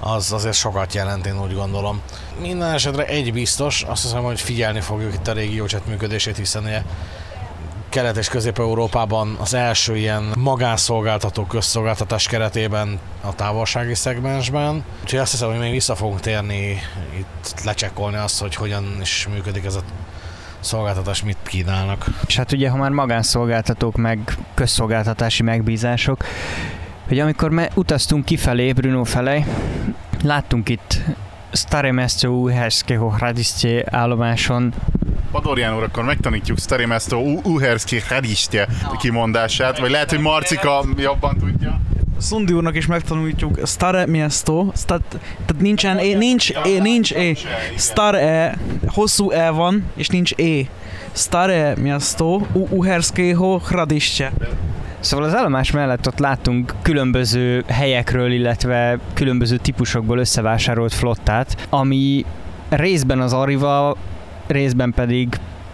az 0.00 0.32
azért 0.32 0.54
sokat 0.54 0.94
jelent, 0.94 1.26
én 1.26 1.40
úgy 1.40 1.54
gondolom. 1.54 2.00
Minden 2.40 2.72
esetre 2.72 3.04
egy 3.04 3.32
biztos, 3.32 3.82
azt 3.82 4.02
hiszem, 4.02 4.22
hogy 4.22 4.40
figyelni 4.40 4.80
fogjuk 4.80 5.14
itt 5.14 5.28
a 5.28 5.32
régiócset 5.32 5.86
működését, 5.86 6.36
hiszen 6.36 6.64
ugye 6.64 6.82
Kelet- 7.88 8.16
és 8.16 8.28
Közép-Európában 8.28 9.36
az 9.40 9.54
első 9.54 9.96
ilyen 9.96 10.32
magánszolgáltató 10.36 11.44
közszolgáltatás 11.44 12.26
keretében 12.26 13.00
a 13.20 13.34
távolsági 13.34 13.94
szegmensben. 13.94 14.84
Úgyhogy 15.02 15.18
azt 15.18 15.30
hiszem, 15.30 15.48
hogy 15.48 15.58
még 15.58 15.70
vissza 15.70 15.94
fogunk 15.94 16.20
térni 16.20 16.80
itt 17.18 17.64
lecsekkolni 17.64 18.16
azt, 18.16 18.40
hogy 18.40 18.54
hogyan 18.54 18.98
is 19.00 19.28
működik 19.32 19.64
ez 19.64 19.74
a 19.74 19.80
szolgáltatás, 20.60 21.22
mit 21.22 21.36
kínálnak. 21.42 22.06
És 22.26 22.36
hát 22.36 22.52
ugye, 22.52 22.68
ha 22.68 22.76
már 22.76 22.90
magánszolgáltatók, 22.90 23.96
meg 23.96 24.36
közszolgáltatási 24.54 25.42
megbízások, 25.42 26.24
hogy 27.08 27.18
amikor 27.18 27.50
me 27.50 27.68
utaztunk 27.74 28.24
kifelé, 28.24 28.72
Bruno 28.72 29.04
felé, 29.04 29.44
láttunk 30.22 30.68
itt 30.68 31.00
Stare 31.52 31.92
Mesto 31.92 32.28
Uherského 32.28 33.08
Hradistje 33.08 33.84
állomáson 33.90 34.74
Padorján 35.32 35.76
úr, 35.76 35.82
akkor 35.82 36.04
megtanítjuk 36.04 36.58
Stare 36.58 36.86
Mesto 36.86 37.16
Uherski 37.42 38.00
Hradistje 38.00 38.68
kimondását, 38.98 39.78
vagy 39.78 39.90
lehet, 39.90 40.10
hogy 40.10 40.20
Marcika 40.20 40.84
jobban 40.96 41.36
tudja. 41.38 41.80
Szundi 42.18 42.52
úrnak 42.52 42.76
is 42.76 42.86
megtanulítjuk 42.86 43.58
Stare 43.64 44.06
Miesto, 44.06 44.66
stat, 44.74 45.02
tehát 45.46 45.62
nincsen, 45.62 45.98
é, 45.98 46.14
nincs, 46.14 46.50
é, 46.50 46.78
nincs 46.78 47.12
é, 47.12 47.36
Stare, 47.76 48.58
hosszú 48.86 49.30
E 49.30 49.50
van, 49.50 49.84
és 49.96 50.08
nincs 50.08 50.32
E. 50.36 50.66
Stare 51.12 51.74
Miesto, 51.80 52.40
Uherského 52.52 53.58
Hradistje. 53.58 54.32
Szóval 55.00 55.26
az 55.26 55.34
állomás 55.34 55.70
mellett 55.70 56.06
ott 56.06 56.18
láttunk 56.18 56.74
különböző 56.82 57.64
helyekről, 57.66 58.32
illetve 58.32 58.98
különböző 59.14 59.56
típusokból 59.56 60.18
összevásárolt 60.18 60.94
flottát, 60.94 61.66
ami 61.68 62.24
részben 62.68 63.20
az 63.20 63.32
Arriva, 63.32 63.96
részben 64.46 64.92
pedig 64.92 65.28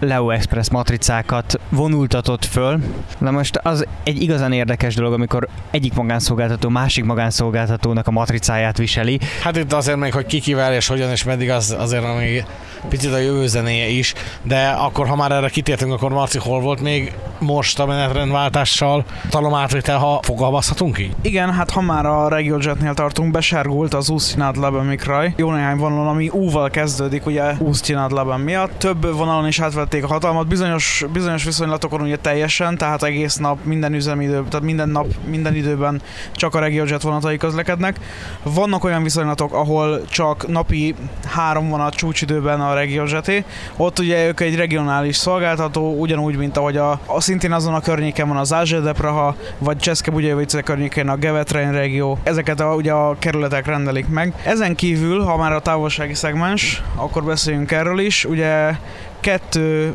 Leo 0.05 0.31
Express 0.31 0.69
matricákat 0.71 1.61
vonultatott 1.69 2.45
föl. 2.45 2.81
Na 3.19 3.31
most 3.31 3.57
az 3.63 3.87
egy 4.03 4.23
igazán 4.23 4.53
érdekes 4.53 4.95
dolog, 4.95 5.13
amikor 5.13 5.49
egyik 5.71 5.95
magánszolgáltató 5.95 6.69
másik 6.69 7.05
magánszolgáltatónak 7.05 8.07
a 8.07 8.11
matricáját 8.11 8.79
viseli. 8.79 9.19
Hát 9.43 9.57
itt 9.57 9.73
azért 9.73 9.99
még, 9.99 10.13
hogy 10.13 10.27
kikivel 10.27 10.75
és 10.75 10.87
hogyan 10.87 11.11
és 11.11 11.25
meddig, 11.25 11.51
az 11.51 11.77
azért 11.79 12.19
még 12.19 12.45
picit 12.89 13.13
a 13.13 13.19
jövő 13.19 13.47
zenéje 13.47 13.89
is, 13.89 14.15
de 14.43 14.69
akkor, 14.69 15.07
ha 15.07 15.17
már 15.17 15.33
erre 15.33 15.49
kitértünk, 15.49 15.93
akkor 15.93 16.13
Marci 16.13 16.39
hol 16.39 16.61
volt 16.61 16.81
még 16.81 17.13
most 17.39 17.81
a 17.81 17.87
menetrendváltással 17.87 19.05
talomátvétel, 19.31 19.99
ha 19.99 20.21
fogalmazhatunk 20.23 20.99
így? 20.99 21.15
Igen, 21.23 21.53
hát 21.53 21.71
ha 21.71 21.81
már 21.81 22.07
a 22.07 22.29
RegioJetnél 22.29 22.95
tartunk, 22.95 23.31
besárgult 23.31 23.95
az 23.95 24.11
Úsztinát 24.11 24.57
Lebemikraj. 24.57 25.35
Jó 25.37 25.51
néhány 25.51 25.77
vonalon, 25.77 26.09
ami 26.09 26.29
U-val 26.29 26.71
kezdődik, 26.71 27.27
ugye 27.27 27.53
Úsztinát 27.59 28.13
Leben 28.13 28.41
miatt. 28.41 28.79
Több 28.79 29.17
vonalon 29.17 29.47
is 29.47 29.59
átvették 29.95 30.11
a 30.11 30.13
hatalmat, 30.13 30.47
bizonyos, 30.47 31.05
bizonyos 31.13 31.45
viszonylatokon 31.45 32.01
ugye 32.01 32.17
teljesen, 32.17 32.77
tehát 32.77 33.03
egész 33.03 33.37
nap, 33.37 33.65
minden 33.65 33.95
üzemidő, 33.95 34.45
tehát 34.49 34.61
minden 34.61 34.89
nap, 34.89 35.07
minden 35.27 35.55
időben 35.55 36.03
csak 36.33 36.55
a 36.55 36.59
RegioJet 36.59 37.03
vonatai 37.03 37.37
közlekednek. 37.37 37.97
Vannak 38.43 38.85
olyan 38.85 39.03
viszonylatok, 39.03 39.53
ahol 39.53 40.05
csak 40.07 40.49
napi 40.49 40.95
három 41.27 41.69
vonat 41.69 41.95
csúcsidőben 41.95 42.61
a 42.61 42.75
RegioJeté. 42.75 43.45
Ott 43.77 43.99
ugye 43.99 44.27
ők 44.27 44.41
egy 44.41 44.57
regionális 44.57 45.17
szolgáltató, 45.17 45.95
ugyanúgy, 45.99 46.37
mint 46.37 46.57
ahogy 46.57 46.77
a, 46.77 47.01
a 47.07 47.21
szintén 47.21 47.53
azon 47.53 47.75
a 47.75 47.81
környéken 47.81 48.29
van 48.29 48.37
az 48.37 48.53
Ázsia 48.53 48.93
Praha, 48.93 49.37
vagy 49.59 49.77
Cseszke 49.77 50.11
Bugyajvice 50.11 50.63
környékén 50.63 51.09
a 51.09 51.17
Gevetrain 51.17 51.73
régió. 51.73 52.19
Ezeket 52.23 52.61
a, 52.61 52.75
ugye 52.75 52.93
a 52.93 53.17
kerületek 53.19 53.67
rendelik 53.67 54.09
meg. 54.09 54.33
Ezen 54.45 54.75
kívül, 54.75 55.21
ha 55.21 55.37
már 55.37 55.53
a 55.53 55.61
távolsági 55.61 56.15
szegmens, 56.15 56.83
akkor 56.97 57.25
beszéljünk 57.25 57.71
erről 57.71 57.99
is. 57.99 58.25
Ugye 58.25 58.77
kettő 59.25 59.95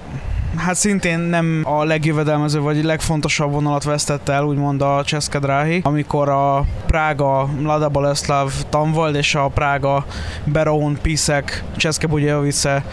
Hát 0.58 0.76
szintén 0.76 1.20
nem 1.20 1.62
a 1.64 1.84
legjövedelmező 1.84 2.60
vagy 2.60 2.84
legfontosabb 2.84 3.52
vonalat 3.52 3.84
vesztette 3.84 4.34
el, 4.34 4.44
úgymond 4.44 4.82
a 4.82 5.02
Cseszke 5.06 5.40
Dráhi, 5.40 5.82
amikor 5.84 6.30
a 6.30 6.66
Prága 6.88 7.46
Mlada 7.46 7.90
Boleslav 7.90 8.52
Tamvold 8.70 9.16
és 9.16 9.36
a 9.36 9.48
Prága 9.48 10.06
Beroun 10.44 10.98
Piszek 11.02 11.64
Cseszke 11.76 12.08
Bugyajvice 12.08 12.84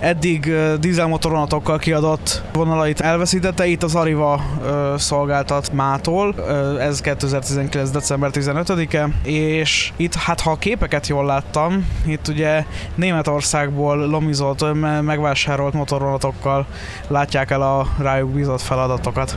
eddig 0.00 0.52
dízelmotorvonatokkal 0.80 1.78
kiadott 1.78 2.42
vonalait 2.52 3.00
elveszítette, 3.00 3.66
itt 3.66 3.82
az 3.82 3.94
Arriva 3.94 4.34
uh, 4.34 4.96
szolgáltat 4.96 5.72
mától, 5.72 6.34
ez 6.80 7.00
2019. 7.00 7.90
december 7.90 8.30
15-e, 8.32 9.08
és 9.30 9.92
itt 9.96 10.14
hát 10.14 10.40
ha 10.40 10.50
a 10.50 10.56
képeket 10.56 11.06
jól 11.06 11.24
láttam, 11.24 11.86
itt 12.06 12.28
ugye 12.28 12.64
Németországból 12.94 13.96
lomizolt, 13.96 14.74
me- 14.74 15.02
megvásárolt 15.02 15.72
motorvonatokkal 15.72 16.66
látják 17.08 17.50
el 17.50 17.62
a 17.62 17.86
rájuk 17.98 18.30
bízott 18.30 18.60
feladatokat. 18.60 19.36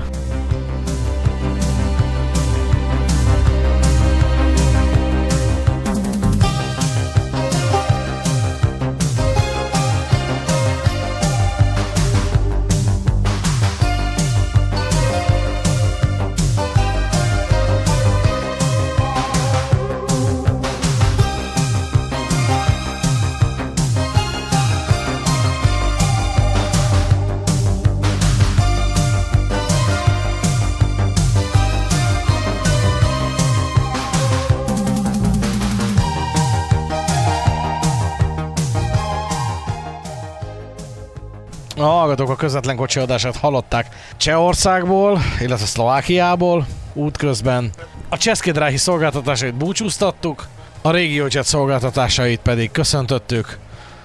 Közvetlen 42.39 42.75
kocsi 42.75 42.99
adását 42.99 43.37
hallották 43.37 43.95
Csehországból, 44.17 45.21
illetve 45.39 45.65
Szlovákiából 45.65 46.65
útközben. 46.93 47.71
A 48.09 48.17
Cseszkedráhi 48.17 48.77
szolgáltatásait 48.77 49.55
búcsúztattuk, 49.55 50.47
a 50.81 50.91
RegioJet 50.91 51.45
szolgáltatásait 51.45 52.39
pedig 52.39 52.71
köszöntöttük. 52.71 53.57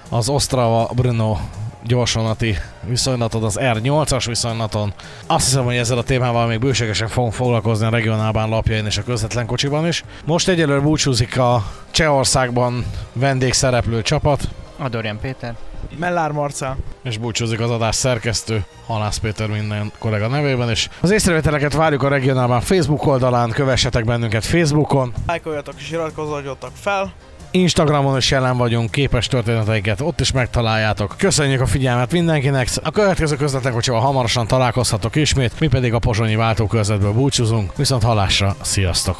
Az 0.09 0.29
Ostrava 0.29 0.89
Brno 0.95 1.37
gyorsvonati 1.83 2.57
viszonylaton, 2.83 3.43
az 3.43 3.57
R8-as 3.61 4.23
viszonylaton. 4.27 4.93
Azt 5.27 5.45
hiszem, 5.45 5.63
hogy 5.63 5.75
ezzel 5.75 5.97
a 5.97 6.03
témával 6.03 6.47
még 6.47 6.59
bőségesen 6.59 7.07
fogunk 7.07 7.33
foglalkozni 7.33 7.85
a 7.85 7.89
regionálbán 7.89 8.49
lapjain 8.49 8.85
és 8.85 8.97
a 8.97 9.03
közvetlen 9.03 9.45
kocsiban 9.45 9.87
is. 9.87 10.03
Most 10.25 10.47
egyelőre 10.47 10.79
búcsúzik 10.79 11.37
a 11.37 11.63
Csehországban 11.91 12.85
vendégszereplő 13.13 14.01
csapat, 14.01 14.47
Adorján 14.77 15.19
Péter. 15.19 15.55
Mellár 15.99 16.31
Marcel. 16.31 16.77
és 17.03 17.17
búcsúzik 17.17 17.59
az 17.59 17.69
adás 17.69 17.95
szerkesztő, 17.95 18.65
Halász 18.85 19.17
Péter 19.17 19.47
minden 19.47 19.91
kollega 19.99 20.27
nevében, 20.27 20.69
és 20.69 20.89
az 21.01 21.11
észrevételeket 21.11 21.73
várjuk 21.73 22.03
a 22.03 22.07
regionálban 22.07 22.61
Facebook 22.61 23.05
oldalán, 23.05 23.49
kövessetek 23.49 24.05
bennünket 24.05 24.45
Facebookon, 24.45 25.13
Lájkoljatok 25.27 25.73
és 25.77 25.91
iratkozzatok 25.91 26.71
fel. 26.73 27.13
Instagramon 27.51 28.17
is 28.17 28.31
jelen 28.31 28.57
vagyunk, 28.57 28.91
képes 28.91 29.27
történeteiket 29.27 30.01
ott 30.01 30.19
is 30.19 30.31
megtaláljátok. 30.31 31.15
Köszönjük 31.17 31.61
a 31.61 31.65
figyelmet 31.65 32.11
mindenkinek, 32.11 32.69
a 32.83 32.91
következő 32.91 33.35
közvetlen 33.35 33.73
kocsival 33.73 33.99
hamarosan 33.99 34.47
találkozhatok 34.47 35.15
ismét, 35.15 35.59
mi 35.59 35.67
pedig 35.67 35.93
a 35.93 35.99
pozsonyi 35.99 36.35
váltókörzetből 36.35 37.11
búcsúzunk, 37.11 37.75
viszont 37.75 38.03
halásra, 38.03 38.55
sziasztok! 38.61 39.17